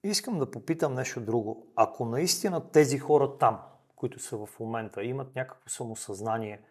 Искам 0.03 0.39
да 0.39 0.51
попитам 0.51 0.93
нещо 0.93 1.19
друго. 1.19 1.67
Ако 1.75 2.05
наистина 2.05 2.71
тези 2.71 2.99
хора 2.99 3.37
там, 3.37 3.59
които 4.01 4.19
са 4.19 4.37
в 4.37 4.59
момента, 4.59 5.03
имат 5.03 5.35
някакво 5.35 5.69
самосъзнание, 5.69 6.61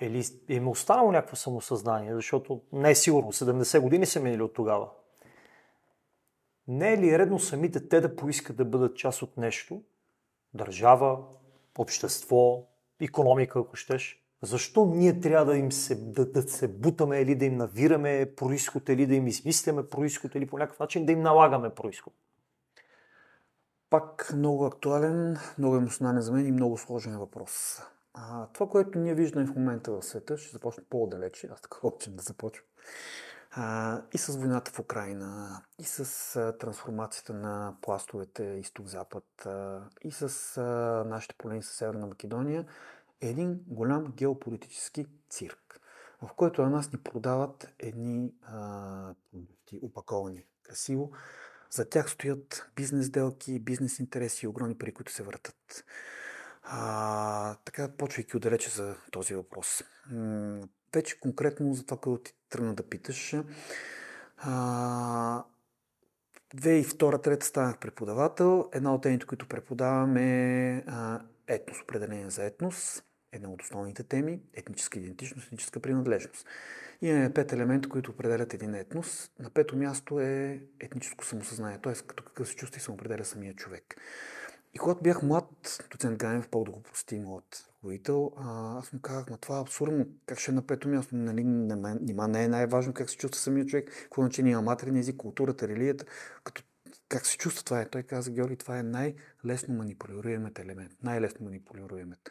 или 0.00 0.24
им 0.48 0.66
е 0.66 0.70
останало 0.70 1.12
някакво 1.12 1.36
самосъзнание, 1.36 2.14
защото 2.14 2.60
не 2.72 2.90
е 2.90 2.94
сигурно, 2.94 3.32
70 3.32 3.80
години 3.80 4.06
са 4.06 4.20
минали 4.20 4.42
от 4.42 4.54
тогава. 4.54 4.88
Не 6.68 6.92
е 6.92 6.98
ли 6.98 7.18
редно 7.18 7.38
самите 7.38 7.88
те 7.88 8.00
да 8.00 8.16
поискат 8.16 8.56
да 8.56 8.64
бъдат 8.64 8.96
част 8.96 9.22
от 9.22 9.36
нещо? 9.36 9.82
Държава, 10.54 11.18
общество, 11.78 12.66
економика, 13.00 13.58
ако 13.58 13.76
щеш. 13.76 14.22
Защо 14.42 14.84
ние 14.86 15.20
трябва 15.20 15.52
да 15.52 15.58
им 15.58 15.72
се, 15.72 15.94
да, 15.94 16.32
да 16.32 16.42
се 16.42 16.68
бутаме 16.68 17.20
или 17.20 17.34
да 17.34 17.44
им 17.44 17.56
навираме 17.56 18.34
происход, 18.36 18.88
или 18.88 19.06
да 19.06 19.14
им 19.14 19.26
измисляме 19.26 19.88
происход, 19.88 20.34
или 20.34 20.46
по 20.46 20.58
някакъв 20.58 20.78
начин 20.78 21.06
да 21.06 21.12
им 21.12 21.22
налагаме 21.22 21.74
происход? 21.74 22.14
Пак 23.92 24.32
много 24.34 24.66
актуален, 24.66 25.38
много 25.58 25.76
емоционален 25.76 26.20
за 26.20 26.32
мен 26.32 26.46
и 26.46 26.52
много 26.52 26.78
сложен 26.78 27.18
въпрос. 27.18 27.82
А, 28.14 28.46
това, 28.46 28.68
което 28.68 28.98
ние 28.98 29.14
виждаме 29.14 29.46
в 29.46 29.54
момента 29.54 29.92
в 29.92 30.02
света, 30.02 30.38
ще 30.38 30.52
започне 30.52 30.84
по-далече, 30.90 31.48
аз 31.52 31.60
така 31.60 31.76
обичам 31.82 32.16
да 32.16 32.22
започвам. 32.22 32.66
А, 33.50 34.02
и 34.12 34.18
с 34.18 34.36
войната 34.36 34.70
в 34.70 34.78
Украина, 34.78 35.62
и 35.78 35.84
с 35.84 36.36
а, 36.36 36.58
трансформацията 36.58 37.34
на 37.34 37.76
пластовете 37.80 38.44
изток-запад, 38.44 39.46
а, 39.46 39.80
и 40.04 40.10
с 40.12 40.56
а, 40.56 40.60
нашите 41.08 41.34
полени 41.38 41.62
с 41.62 41.68
Северна 41.68 42.06
Македония, 42.06 42.66
е 43.20 43.28
един 43.28 43.60
голям 43.66 44.12
геополитически 44.16 45.06
цирк, 45.30 45.80
в 46.22 46.32
който 46.36 46.62
на 46.62 46.70
нас 46.70 46.92
ни 46.92 46.98
продават 46.98 47.74
едни 47.78 48.34
а, 48.42 49.14
продукти, 49.32 49.80
опаковани 49.82 50.44
красиво. 50.62 51.12
За 51.74 51.88
тях 51.88 52.10
стоят 52.10 52.70
бизнес 52.76 53.10
делки, 53.10 53.58
бизнес 53.58 53.98
интереси 53.98 54.46
и 54.46 54.48
огромни 54.48 54.78
пари, 54.78 54.92
които 54.92 55.12
се 55.12 55.22
въртат. 55.22 55.84
А, 56.62 57.54
така, 57.64 57.88
почвайки 57.96 58.36
отдалече 58.36 58.70
за 58.70 58.96
този 59.10 59.34
въпрос. 59.34 59.82
Вече 60.94 61.20
конкретно 61.20 61.74
за 61.74 61.84
това, 61.84 62.00
което 62.00 62.22
ти 62.22 62.34
тръгна 62.50 62.74
да 62.74 62.88
питаш. 62.88 63.34
А, 64.36 65.44
2002-2003 66.56 67.42
станах 67.42 67.78
преподавател. 67.78 68.70
Една 68.72 68.94
от 68.94 69.02
темите, 69.02 69.26
които 69.26 69.48
преподавам 69.48 70.16
е 70.16 70.84
а, 70.86 71.20
етнос, 71.46 71.80
определение 71.82 72.30
за 72.30 72.44
етнос. 72.44 73.02
Една 73.32 73.48
от 73.48 73.62
основните 73.62 74.02
теми– 74.02 74.40
етническа 74.54 74.98
идентичност, 74.98 75.46
етническа 75.46 75.80
принадлежност. 75.80 76.46
Имаме 77.02 77.34
пет 77.34 77.52
елемента, 77.52 77.88
които 77.88 78.10
определят 78.10 78.54
един 78.54 78.74
етнос. 78.74 79.30
На 79.38 79.50
пето 79.50 79.76
място 79.76 80.20
е 80.20 80.60
етническо 80.80 81.24
самосъзнание, 81.24 81.78
т.е. 81.82 81.92
като 81.92 82.24
какъв 82.24 82.48
се 82.48 82.56
чувства 82.56 82.78
и 82.78 82.80
се 82.80 82.90
определя 82.90 83.24
самия 83.24 83.54
човек. 83.54 83.96
И 84.74 84.78
когато 84.78 85.02
бях 85.02 85.22
млад, 85.22 85.86
доцент 85.90 86.18
Ганев, 86.18 86.48
по 86.48 86.64
да 86.64 86.70
го 86.70 86.82
прости 86.82 87.18
млад 87.18 87.44
ръководител, 87.68 88.32
аз 88.78 88.92
му 88.92 89.00
казах, 89.00 89.30
на 89.30 89.38
това 89.38 89.58
е 89.58 89.60
абсурдно, 89.60 90.06
как 90.26 90.38
ще 90.38 90.50
е 90.50 90.54
на 90.54 90.66
пето 90.66 90.88
място, 90.88 91.16
нали, 91.16 91.44
нима 92.00 92.28
не 92.28 92.44
е 92.44 92.48
най-важно 92.48 92.92
как 92.92 93.10
се 93.10 93.16
чувства 93.16 93.40
самия 93.40 93.66
човек, 93.66 93.90
какво 94.02 94.22
значение 94.22 94.52
има 94.52 94.62
матерен 94.62 94.96
език, 94.96 95.16
културата, 95.16 95.68
религията, 95.68 96.04
като 96.44 96.62
как 97.08 97.26
се 97.26 97.38
чувства 97.38 97.64
това 97.64 97.80
е. 97.80 97.88
Той 97.88 98.02
каза, 98.02 98.30
Георги, 98.30 98.56
това 98.56 98.78
е 98.78 98.82
най-лесно 98.82 99.74
манипулируемият 99.74 100.58
елемент, 100.58 100.92
най-лесно 101.02 101.44
манипулируемият. 101.44 102.30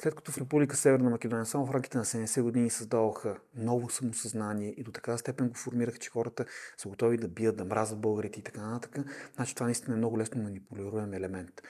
След 0.00 0.14
като 0.14 0.32
в 0.32 0.38
Република 0.38 0.76
Северна 0.76 1.10
Македония 1.10 1.46
само 1.46 1.66
в 1.66 1.70
рамките 1.70 1.98
на 1.98 2.04
70 2.04 2.42
години 2.42 2.70
създадоха 2.70 3.36
ново 3.54 3.90
самосъзнание 3.90 4.74
и 4.76 4.82
до 4.82 4.92
такава 4.92 5.18
степен 5.18 5.48
го 5.48 5.54
формираха, 5.54 5.98
че 5.98 6.10
хората 6.10 6.44
са 6.76 6.88
готови 6.88 7.16
да 7.16 7.28
бият, 7.28 7.56
да 7.56 7.64
мразят 7.64 8.00
българите 8.00 8.40
и 8.40 8.42
така 8.42 8.60
нататък, 8.60 9.06
значи 9.36 9.54
това 9.54 9.66
наистина 9.66 9.94
е 9.94 9.98
много 9.98 10.18
лесно 10.18 10.42
манипулируем 10.42 11.14
елемент. 11.14 11.62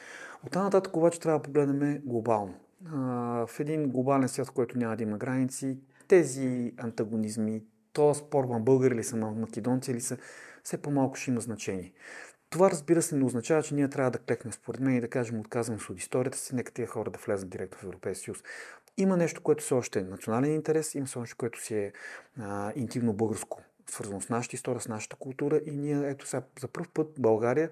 От 0.45 0.53
тази 0.53 0.65
нататък 0.65 0.97
обаче 0.97 1.21
трябва 1.21 1.39
да 1.39 1.43
погледнем 1.43 2.03
глобално. 2.05 2.55
в 3.47 3.61
един 3.61 3.89
глобален 3.89 4.29
свят, 4.29 4.47
в 4.47 4.53
който 4.53 4.79
няма 4.79 4.97
да 4.97 5.03
има 5.03 5.19
граници, 5.19 5.79
тези 6.09 6.73
антагонизми, 6.79 7.63
то 7.93 8.15
спор 8.15 8.45
на 8.45 8.61
българи 8.61 8.95
ли 8.95 9.05
са, 9.05 9.17
македонци 9.17 9.95
ли 9.95 10.01
са, 10.01 10.17
все 10.65 10.83
по-малко 10.83 11.17
ще 11.17 11.31
има 11.31 11.41
значение. 11.41 11.93
Това 12.51 12.71
разбира 12.71 13.03
се 13.03 13.17
не 13.17 13.25
означава, 13.25 13.63
че 13.63 13.75
ние 13.75 13.89
трябва 13.89 14.11
да 14.11 14.19
клекнем 14.19 14.53
според 14.53 14.81
мен 14.81 14.97
и 14.97 15.01
да 15.01 15.09
кажем 15.09 15.41
отказваме 15.41 15.81
се 15.81 15.93
от 15.93 15.99
историята 15.99 16.39
си, 16.39 16.55
нека 16.55 16.73
тия 16.73 16.87
хора 16.87 17.11
да 17.11 17.19
влезат 17.19 17.51
директно 17.51 17.79
в 17.79 17.85
Европейския 17.85 18.25
съюз. 18.25 18.45
Има 18.97 19.17
нещо, 19.17 19.43
което 19.43 19.65
все 19.65 19.75
още 19.75 19.99
е 19.99 20.03
национален 20.03 20.55
интерес, 20.55 20.95
има 20.95 21.07
все 21.07 21.19
нещо, 21.19 21.37
което 21.37 21.65
си 21.65 21.75
е 21.75 21.93
а, 22.41 22.73
интимно 22.77 23.13
българско, 23.13 23.63
свързано 23.91 24.21
с 24.21 24.29
нашата 24.29 24.57
история, 24.57 24.81
с 24.81 24.89
нашата 24.89 25.17
култура 25.17 25.61
и 25.67 25.77
ние, 25.77 26.11
ето 26.11 26.27
сега, 26.27 26.43
за 26.61 26.69
първ 26.69 26.89
път 26.95 27.09
България 27.19 27.71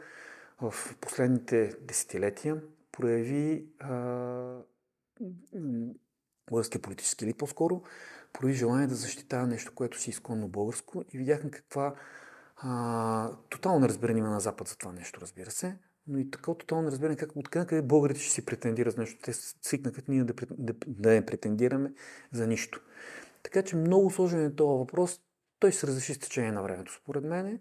в 0.60 0.74
последните 1.00 1.72
десетилетия 1.80 2.62
прояви 2.92 3.66
а, 3.80 3.88
българския 6.50 6.82
политически 6.82 7.24
елит 7.24 7.38
по-скоро, 7.38 7.82
прояви 8.32 8.58
желание 8.58 8.86
да 8.86 8.94
защитава 8.94 9.46
нещо, 9.46 9.72
което 9.74 10.00
си 10.00 10.10
е 10.10 10.12
изконно 10.12 10.48
българско 10.48 11.04
и 11.12 11.18
видяхме 11.18 11.50
каква 11.50 11.94
а, 12.66 13.30
тотално 13.50 13.80
неразбиране 13.80 14.18
има 14.18 14.30
на 14.30 14.40
Запад 14.40 14.68
за 14.68 14.76
това 14.76 14.92
нещо, 14.92 15.20
разбира 15.20 15.50
се, 15.50 15.76
но 16.06 16.18
и 16.18 16.30
така 16.30 16.54
тотално 16.54 16.84
неразбиране 16.84 17.16
как 17.16 17.36
откъде 17.36 17.66
къде 17.66 17.82
българите 17.82 18.20
ще 18.20 18.32
си 18.32 18.46
претендират 18.46 18.94
за 18.94 19.00
нещо. 19.00 19.20
Те 19.22 19.32
свикнаха 19.62 20.02
ние 20.08 20.24
да, 20.24 20.34
да, 20.50 20.74
да 20.86 21.10
не 21.10 21.26
претендираме 21.26 21.94
за 22.32 22.46
нищо. 22.46 22.80
Така 23.42 23.62
че 23.62 23.76
много 23.76 24.10
сложен 24.10 24.44
е 24.44 24.54
този 24.54 24.78
въпрос. 24.78 25.20
Той 25.58 25.72
се 25.72 25.86
разреши 25.86 26.14
с 26.14 26.18
течение 26.18 26.52
на 26.52 26.62
времето, 26.62 26.92
според 26.92 27.24
мен, 27.24 27.60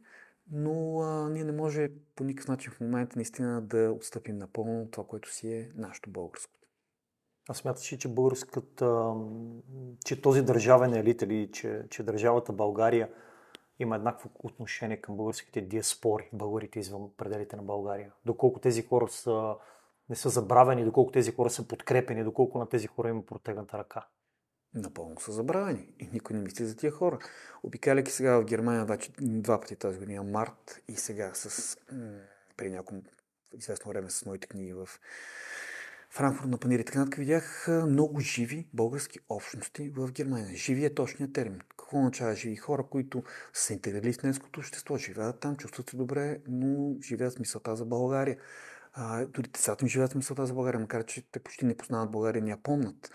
но 0.52 1.00
а, 1.02 1.30
ние 1.30 1.44
не 1.44 1.52
може 1.52 1.90
по 2.16 2.24
никакъв 2.24 2.48
начин 2.48 2.72
в 2.72 2.80
момента 2.80 3.14
наистина 3.16 3.62
да 3.62 3.92
отстъпим 3.92 4.38
напълно 4.38 4.88
това, 4.92 5.08
което 5.08 5.34
си 5.34 5.54
е 5.54 5.72
нашето 5.76 6.10
българско. 6.10 6.54
А 7.50 7.54
смяташ 7.54 7.86
че 7.86 8.08
българската, 8.08 9.14
че 10.06 10.22
този 10.22 10.42
държавен 10.42 10.94
елит 10.94 11.22
или 11.22 11.50
че, 11.52 11.86
че 11.90 12.04
държавата 12.04 12.54
България 12.54 13.10
има 13.84 13.96
еднакво 13.96 14.30
отношение 14.40 15.02
към 15.02 15.18
българските 15.18 15.62
диаспори, 15.62 16.30
българите 16.34 16.80
извън 16.80 17.12
пределите 17.18 17.56
на 17.56 17.64
България. 17.64 18.12
Доколко 18.26 18.60
тези 18.60 18.82
хора 18.86 19.08
са, 19.08 19.56
не 20.10 20.16
са 20.16 20.30
забравени, 20.30 20.86
доколко 20.86 21.12
тези 21.12 21.32
хора 21.32 21.50
са 21.50 21.68
подкрепени, 21.68 22.24
доколко 22.24 22.60
на 22.60 22.70
тези 22.70 22.88
хора 22.88 23.10
има 23.10 23.26
протегната 23.26 23.78
ръка. 23.78 24.08
Напълно 24.74 25.20
са 25.20 25.32
забравени 25.32 25.94
и 26.00 26.10
никой 26.14 26.36
не 26.36 26.42
мисли 26.42 26.66
за 26.66 26.78
тия 26.78 26.92
хора. 26.92 27.20
Обикаляйки 27.64 28.12
сега 28.12 28.40
в 28.40 28.46
Германия 28.46 28.86
два, 28.86 28.98
два 29.22 29.62
пъти 29.62 29.76
тази 29.76 30.00
година, 30.00 30.24
март 30.24 30.82
и 30.88 30.96
сега 30.96 31.32
с, 31.34 31.78
м- 31.92 32.20
при 32.58 32.70
няколко 32.70 33.06
известно 33.54 33.92
време 33.92 34.10
с 34.10 34.26
моите 34.26 34.48
книги 34.48 34.74
в 34.74 34.90
Франкфурт 36.16 36.50
на 36.50 36.58
Панир 36.58 36.80
и 36.80 36.86
така 36.86 37.00
нататък 37.00 37.20
видях 37.20 37.68
много 37.88 38.20
живи 38.20 38.68
български 38.74 39.20
общности 39.30 39.90
в 39.90 40.12
Германия. 40.12 40.56
Живи 40.56 40.86
е 40.86 40.94
точният 40.94 41.34
термин. 41.34 41.60
Какво 41.70 41.98
означава 41.98 42.36
живи? 42.36 42.56
Хора, 42.56 42.84
които 42.84 43.24
са 43.54 43.74
интеграли 43.74 44.14
в 44.14 44.24
немското 44.24 44.60
общество, 44.60 44.98
живеят 44.98 45.40
там, 45.40 45.56
чувстват 45.56 45.90
се 45.90 45.98
добре, 45.98 46.40
но 46.48 46.96
живеят 47.04 47.34
с 47.34 47.40
мисълта 47.40 47.76
за 47.76 47.86
България. 47.86 48.38
А, 48.94 49.26
дори 49.26 49.48
децата 49.48 49.86
ми 49.86 49.90
живеят 49.90 50.12
с 50.12 50.16
мисълта 50.16 50.46
за 50.46 50.54
България, 50.54 50.80
макар 50.80 51.06
че 51.06 51.32
те 51.32 51.40
почти 51.40 51.66
не 51.66 51.78
познават 51.78 52.12
България, 52.12 52.42
не 52.42 52.50
я 52.50 52.58
помнят. 52.58 53.12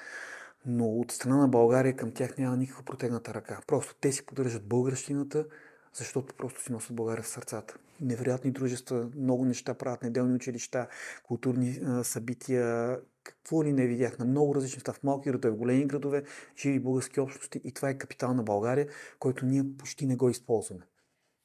Но 0.66 0.86
от 0.86 1.12
страна 1.12 1.36
на 1.36 1.49
България 1.49 1.96
към 1.96 2.12
тях 2.12 2.38
няма 2.38 2.57
никаква 2.57 2.84
протегната 2.84 3.34
ръка. 3.34 3.61
Просто 3.66 3.94
те 4.01 4.12
си 4.12 4.26
поддържат 4.26 4.68
българщината, 4.68 5.46
защото 5.95 6.34
просто 6.34 6.62
си 6.62 6.72
носят 6.72 6.97
България 6.97 7.22
в 7.22 7.28
сърцата. 7.28 7.78
Невероятни 8.01 8.51
дружества, 8.51 9.11
много 9.16 9.45
неща 9.45 9.74
правят, 9.74 10.03
неделни 10.03 10.34
училища, 10.34 10.89
културни 11.22 11.80
а, 11.84 12.05
събития, 12.05 12.99
какво 13.24 13.64
ли 13.64 13.72
не 13.72 13.86
видях 13.86 14.18
на 14.18 14.24
много 14.24 14.55
различни 14.55 14.76
места, 14.76 14.93
в 14.93 15.03
малки 15.03 15.30
градове, 15.30 15.55
в 15.55 15.57
големи 15.57 15.86
градове, 15.86 16.22
живи 16.57 16.80
български 16.80 17.20
общности 17.20 17.61
и 17.64 17.72
това 17.72 17.89
е 17.91 17.99
капитал 17.99 18.34
на 18.34 18.43
България, 18.43 18.89
който 19.18 19.47
ние 19.47 19.64
почти 19.78 20.07
не 20.07 20.16
го 20.16 20.30
използваме. 20.30 20.84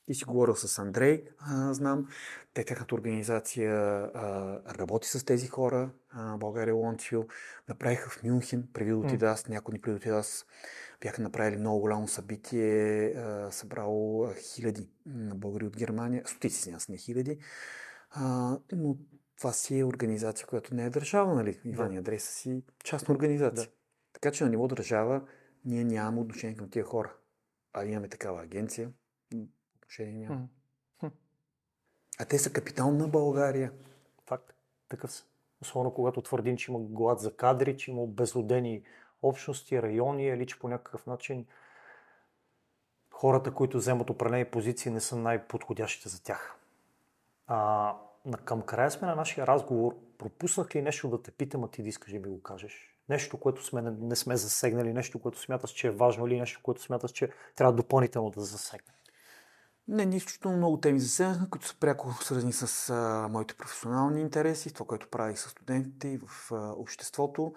И 0.07 0.15
си 0.15 0.25
говорил 0.25 0.55
с 0.55 0.79
Андрей, 0.79 1.23
а, 1.39 1.73
знам. 1.73 2.07
Те, 2.53 2.65
тяхната 2.65 2.95
организация 2.95 3.73
а, 3.73 4.59
работи 4.75 5.07
с 5.07 5.25
тези 5.25 5.47
хора. 5.47 5.91
А, 6.09 6.37
България 6.37 6.75
Лонтвил. 6.75 7.27
Направиха 7.69 8.09
в 8.09 8.23
Мюнхен, 8.23 8.67
преди 8.73 8.89
да 8.89 8.97
отида 8.97 9.25
аз, 9.25 9.47
някой 9.47 9.71
дни 9.71 9.81
преди 9.81 9.99
да 9.99 10.15
аз, 10.15 10.45
бяха 11.03 11.21
направили 11.21 11.57
много 11.57 11.79
голямо 11.79 12.07
събитие, 12.07 13.13
събрало 13.49 14.29
хиляди 14.33 14.89
българи 15.35 15.65
от 15.65 15.77
Германия, 15.77 16.23
стотици 16.25 16.71
нас, 16.71 16.89
не 16.89 16.97
хиляди. 16.97 17.39
Но 18.71 18.97
това 19.37 19.51
си 19.53 19.79
е 19.79 19.85
организация, 19.85 20.47
която 20.47 20.75
не 20.75 20.85
е 20.85 20.89
държава, 20.89 21.35
нали? 21.35 21.61
Иван 21.65 21.93
и 21.93 21.97
Андрей 21.97 22.19
са 22.19 22.33
си 22.33 22.63
частна 22.83 23.13
организация. 23.13 23.67
Да. 23.67 23.71
Така 24.13 24.31
че 24.31 24.43
на 24.43 24.49
ниво 24.49 24.67
държава 24.67 25.27
ние 25.65 25.83
нямаме 25.83 26.21
отношение 26.21 26.55
към 26.55 26.69
тия 26.69 26.83
хора. 26.83 27.15
А 27.73 27.85
имаме 27.85 28.09
такава 28.09 28.43
агенция, 28.43 28.91
отношение 29.75 30.27
няма. 30.27 30.47
А 32.19 32.25
те 32.25 32.39
са 32.39 32.53
капитал 32.53 32.91
на 32.91 33.07
България. 33.07 33.71
Факт. 34.25 34.53
Такъв 34.89 35.11
са. 35.11 35.23
Особено 35.61 35.93
когато 35.93 36.21
твърдим, 36.21 36.57
че 36.57 36.71
има 36.71 36.79
глад 36.79 37.19
за 37.19 37.35
кадри, 37.35 37.77
че 37.77 37.91
има 37.91 38.01
обезлюдени 38.01 38.83
общности, 39.23 39.81
райони 39.81 40.27
или 40.27 40.47
че 40.47 40.59
по 40.59 40.67
някакъв 40.67 41.05
начин 41.07 41.45
хората, 43.11 43.51
които 43.51 43.77
вземат 43.77 44.09
определени 44.09 44.45
позиции, 44.45 44.91
не 44.91 44.99
са 44.99 45.15
най-подходящите 45.15 46.09
за 46.09 46.23
тях. 46.23 46.55
А, 47.47 47.95
към 48.45 48.61
края 48.61 48.91
сме 48.91 49.07
на 49.07 49.15
нашия 49.15 49.47
разговор. 49.47 49.95
Пропуснах 50.17 50.75
ли 50.75 50.81
нещо 50.81 51.09
да 51.09 51.21
те 51.21 51.31
питам, 51.31 51.63
а 51.63 51.67
ти 51.67 51.83
да 51.83 51.89
искаш 51.89 52.11
да 52.11 52.19
ми 52.19 52.27
го 52.27 52.41
кажеш? 52.41 52.97
Нещо, 53.09 53.39
което 53.39 53.65
сме, 53.65 53.81
не 53.81 54.15
сме 54.15 54.37
засегнали, 54.37 54.93
нещо, 54.93 55.19
което 55.19 55.39
смяташ, 55.39 55.71
че 55.71 55.87
е 55.87 55.91
важно 55.91 56.27
или 56.27 56.39
нещо, 56.39 56.59
което 56.63 56.81
смяташ, 56.81 57.11
че 57.11 57.29
трябва 57.55 57.73
допълнително 57.73 58.29
да 58.29 58.41
засегнем? 58.41 58.95
Не, 59.87 60.05
нищо 60.05 60.49
много 60.49 60.79
теми 60.79 60.99
засегнахме, 60.99 61.49
които 61.49 61.67
са 61.67 61.75
пряко 61.79 62.11
свързани 62.21 62.53
с 62.53 62.89
а, 62.89 63.27
моите 63.31 63.53
професионални 63.53 64.21
интереси, 64.21 64.73
това, 64.73 64.85
което 64.85 65.09
правих 65.09 65.39
с 65.39 65.49
студентите 65.49 66.07
и 66.07 66.17
в 66.17 66.51
а, 66.51 66.73
обществото. 66.77 67.53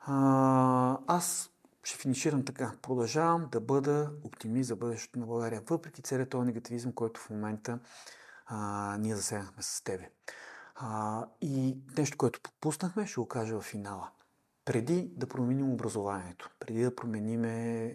А, 0.00 0.98
аз 1.06 1.50
ще 1.82 1.98
финиширам 1.98 2.44
така. 2.44 2.72
Продължавам 2.82 3.48
да 3.52 3.60
бъда 3.60 4.12
оптимист 4.24 4.68
за 4.68 4.76
бъдещето 4.76 5.18
на 5.18 5.26
България, 5.26 5.62
въпреки 5.70 6.02
целият 6.02 6.30
този 6.30 6.46
негативизъм, 6.46 6.92
който 6.92 7.20
в 7.20 7.30
момента 7.30 7.78
а, 8.46 8.96
ние 9.00 9.16
засегнахме 9.16 9.62
с 9.62 9.84
тебе. 9.84 10.10
А, 10.74 11.26
и 11.40 11.78
нещо, 11.98 12.18
което 12.18 12.40
пропуснахме, 12.40 13.06
ще 13.06 13.20
го 13.20 13.28
кажа 13.28 13.60
в 13.60 13.64
финала. 13.64 14.10
преди 14.64 15.10
да 15.16 15.26
променим 15.26 15.72
образованието, 15.72 16.50
преди 16.60 16.82
да 16.82 16.96
променим 16.96 17.42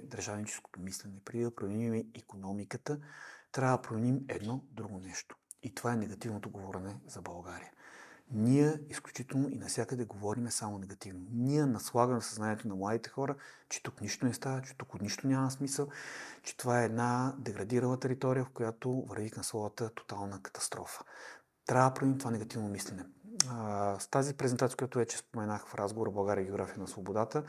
държавническото 0.03 0.79
мислене, 0.79 1.15
преди 1.25 1.43
да 1.43 1.55
променим 1.55 2.11
економиката, 2.15 2.99
трябва 3.51 3.77
да 3.77 3.81
променим 3.81 4.25
едно 4.27 4.63
друго 4.71 4.99
нещо. 4.99 5.35
И 5.63 5.75
това 5.75 5.93
е 5.93 5.97
негативното 5.97 6.49
говорене 6.49 6.95
за 7.07 7.21
България. 7.21 7.71
Ние 8.31 8.79
изключително 8.89 9.49
и 9.49 9.55
навсякъде 9.55 10.05
говориме 10.05 10.51
само 10.51 10.77
негативно. 10.77 11.27
Ние 11.31 11.65
наслагаме 11.65 12.21
съзнанието 12.21 12.67
на 12.67 12.75
младите 12.75 13.09
хора, 13.09 13.35
че 13.69 13.83
тук 13.83 14.01
нищо 14.01 14.25
не 14.25 14.33
става, 14.33 14.61
че 14.61 14.77
тук 14.77 15.01
нищо 15.01 15.27
няма 15.27 15.51
смисъл, 15.51 15.87
че 16.43 16.57
това 16.57 16.81
е 16.81 16.85
една 16.85 17.35
деградирала 17.39 17.99
територия, 17.99 18.45
в 18.45 18.49
която 18.49 19.05
върви 19.09 19.31
към 19.31 19.43
своята 19.43 19.89
тотална 19.89 20.41
катастрофа. 20.41 21.03
Трябва 21.65 21.89
да 21.89 21.93
променим 21.93 22.19
това 22.19 22.31
негативно 22.31 22.69
мислене. 22.69 23.05
А, 23.49 23.99
с 23.99 24.07
тази 24.07 24.33
презентация, 24.33 24.77
която 24.77 24.97
вече 24.97 25.17
споменах 25.17 25.67
в 25.67 25.75
разговора 25.75 26.11
България 26.11 26.41
и 26.41 26.45
география 26.45 26.79
на 26.79 26.87
свободата, 26.87 27.43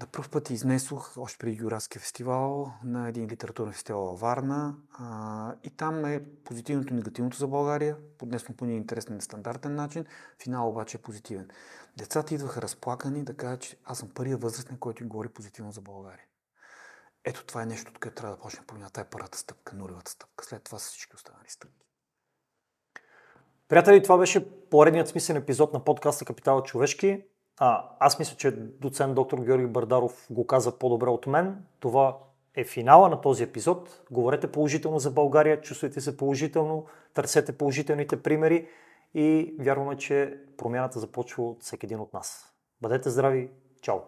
на 0.00 0.06
първ 0.06 0.28
път 0.30 0.50
изнесох, 0.50 1.16
още 1.16 1.38
преди 1.38 1.56
Географския 1.56 2.00
фестивал, 2.00 2.72
на 2.84 3.08
един 3.08 3.26
литературен 3.26 3.72
фестивал 3.72 4.04
във 4.04 4.20
Варна. 4.20 4.76
А, 4.92 5.54
и 5.64 5.70
там 5.70 6.04
е 6.04 6.24
позитивното 6.44 6.92
и 6.92 6.96
негативното 6.96 7.36
за 7.36 7.48
България. 7.48 7.96
Поднесно 8.18 8.56
по 8.56 8.64
един 8.64 8.76
интересен 8.76 9.14
нестандартен 9.14 9.74
начин. 9.74 10.06
Финал 10.42 10.68
обаче 10.68 10.96
е 10.96 11.00
позитивен. 11.00 11.48
Децата 11.96 12.34
идваха 12.34 12.62
разплакани 12.62 13.24
да 13.24 13.36
кажат, 13.36 13.60
че 13.60 13.76
аз 13.84 13.98
съм 13.98 14.10
първия 14.14 14.36
възрастен, 14.36 14.78
който 14.78 15.02
им 15.02 15.08
говори 15.08 15.28
позитивно 15.28 15.72
за 15.72 15.80
България. 15.80 16.24
Ето 17.24 17.44
това 17.46 17.62
е 17.62 17.66
нещо, 17.66 17.90
от 17.90 17.98
което 17.98 18.14
трябва 18.14 18.36
да 18.36 18.42
почне 18.42 18.66
промяна. 18.66 18.90
Това 18.90 19.02
е 19.02 19.10
първата 19.10 19.38
стъпка, 19.38 19.76
нулевата 19.76 20.10
стъпка. 20.10 20.44
След 20.44 20.62
това 20.62 20.78
са 20.78 20.88
всички 20.88 21.16
останали 21.16 21.48
стъпки. 21.48 21.86
Приятели, 23.68 24.02
това 24.02 24.18
беше 24.18 24.68
поредният 24.70 25.08
смислен 25.08 25.36
епизод 25.36 25.72
на 25.72 25.84
подкаста 25.84 26.24
Капитал 26.24 26.62
човешки. 26.62 27.24
А, 27.64 27.88
аз 27.98 28.18
мисля, 28.18 28.36
че 28.36 28.50
доцент 28.56 29.14
доктор 29.14 29.38
Георги 29.38 29.66
Бардаров 29.66 30.26
го 30.30 30.46
каза 30.46 30.78
по-добре 30.78 31.08
от 31.10 31.26
мен. 31.26 31.64
Това 31.80 32.18
е 32.54 32.64
финала 32.64 33.08
на 33.08 33.20
този 33.20 33.42
епизод. 33.42 34.02
Говорете 34.10 34.52
положително 34.52 34.98
за 34.98 35.10
България, 35.10 35.60
чувствайте 35.60 36.00
се 36.00 36.16
положително, 36.16 36.86
търсете 37.14 37.58
положителните 37.58 38.22
примери 38.22 38.68
и 39.14 39.54
вярваме, 39.60 39.96
че 39.96 40.38
промяната 40.56 40.98
започва 40.98 41.44
от 41.44 41.62
всеки 41.62 41.86
един 41.86 42.00
от 42.00 42.12
нас. 42.14 42.54
Бъдете 42.80 43.10
здрави! 43.10 43.50
Чао! 43.82 43.98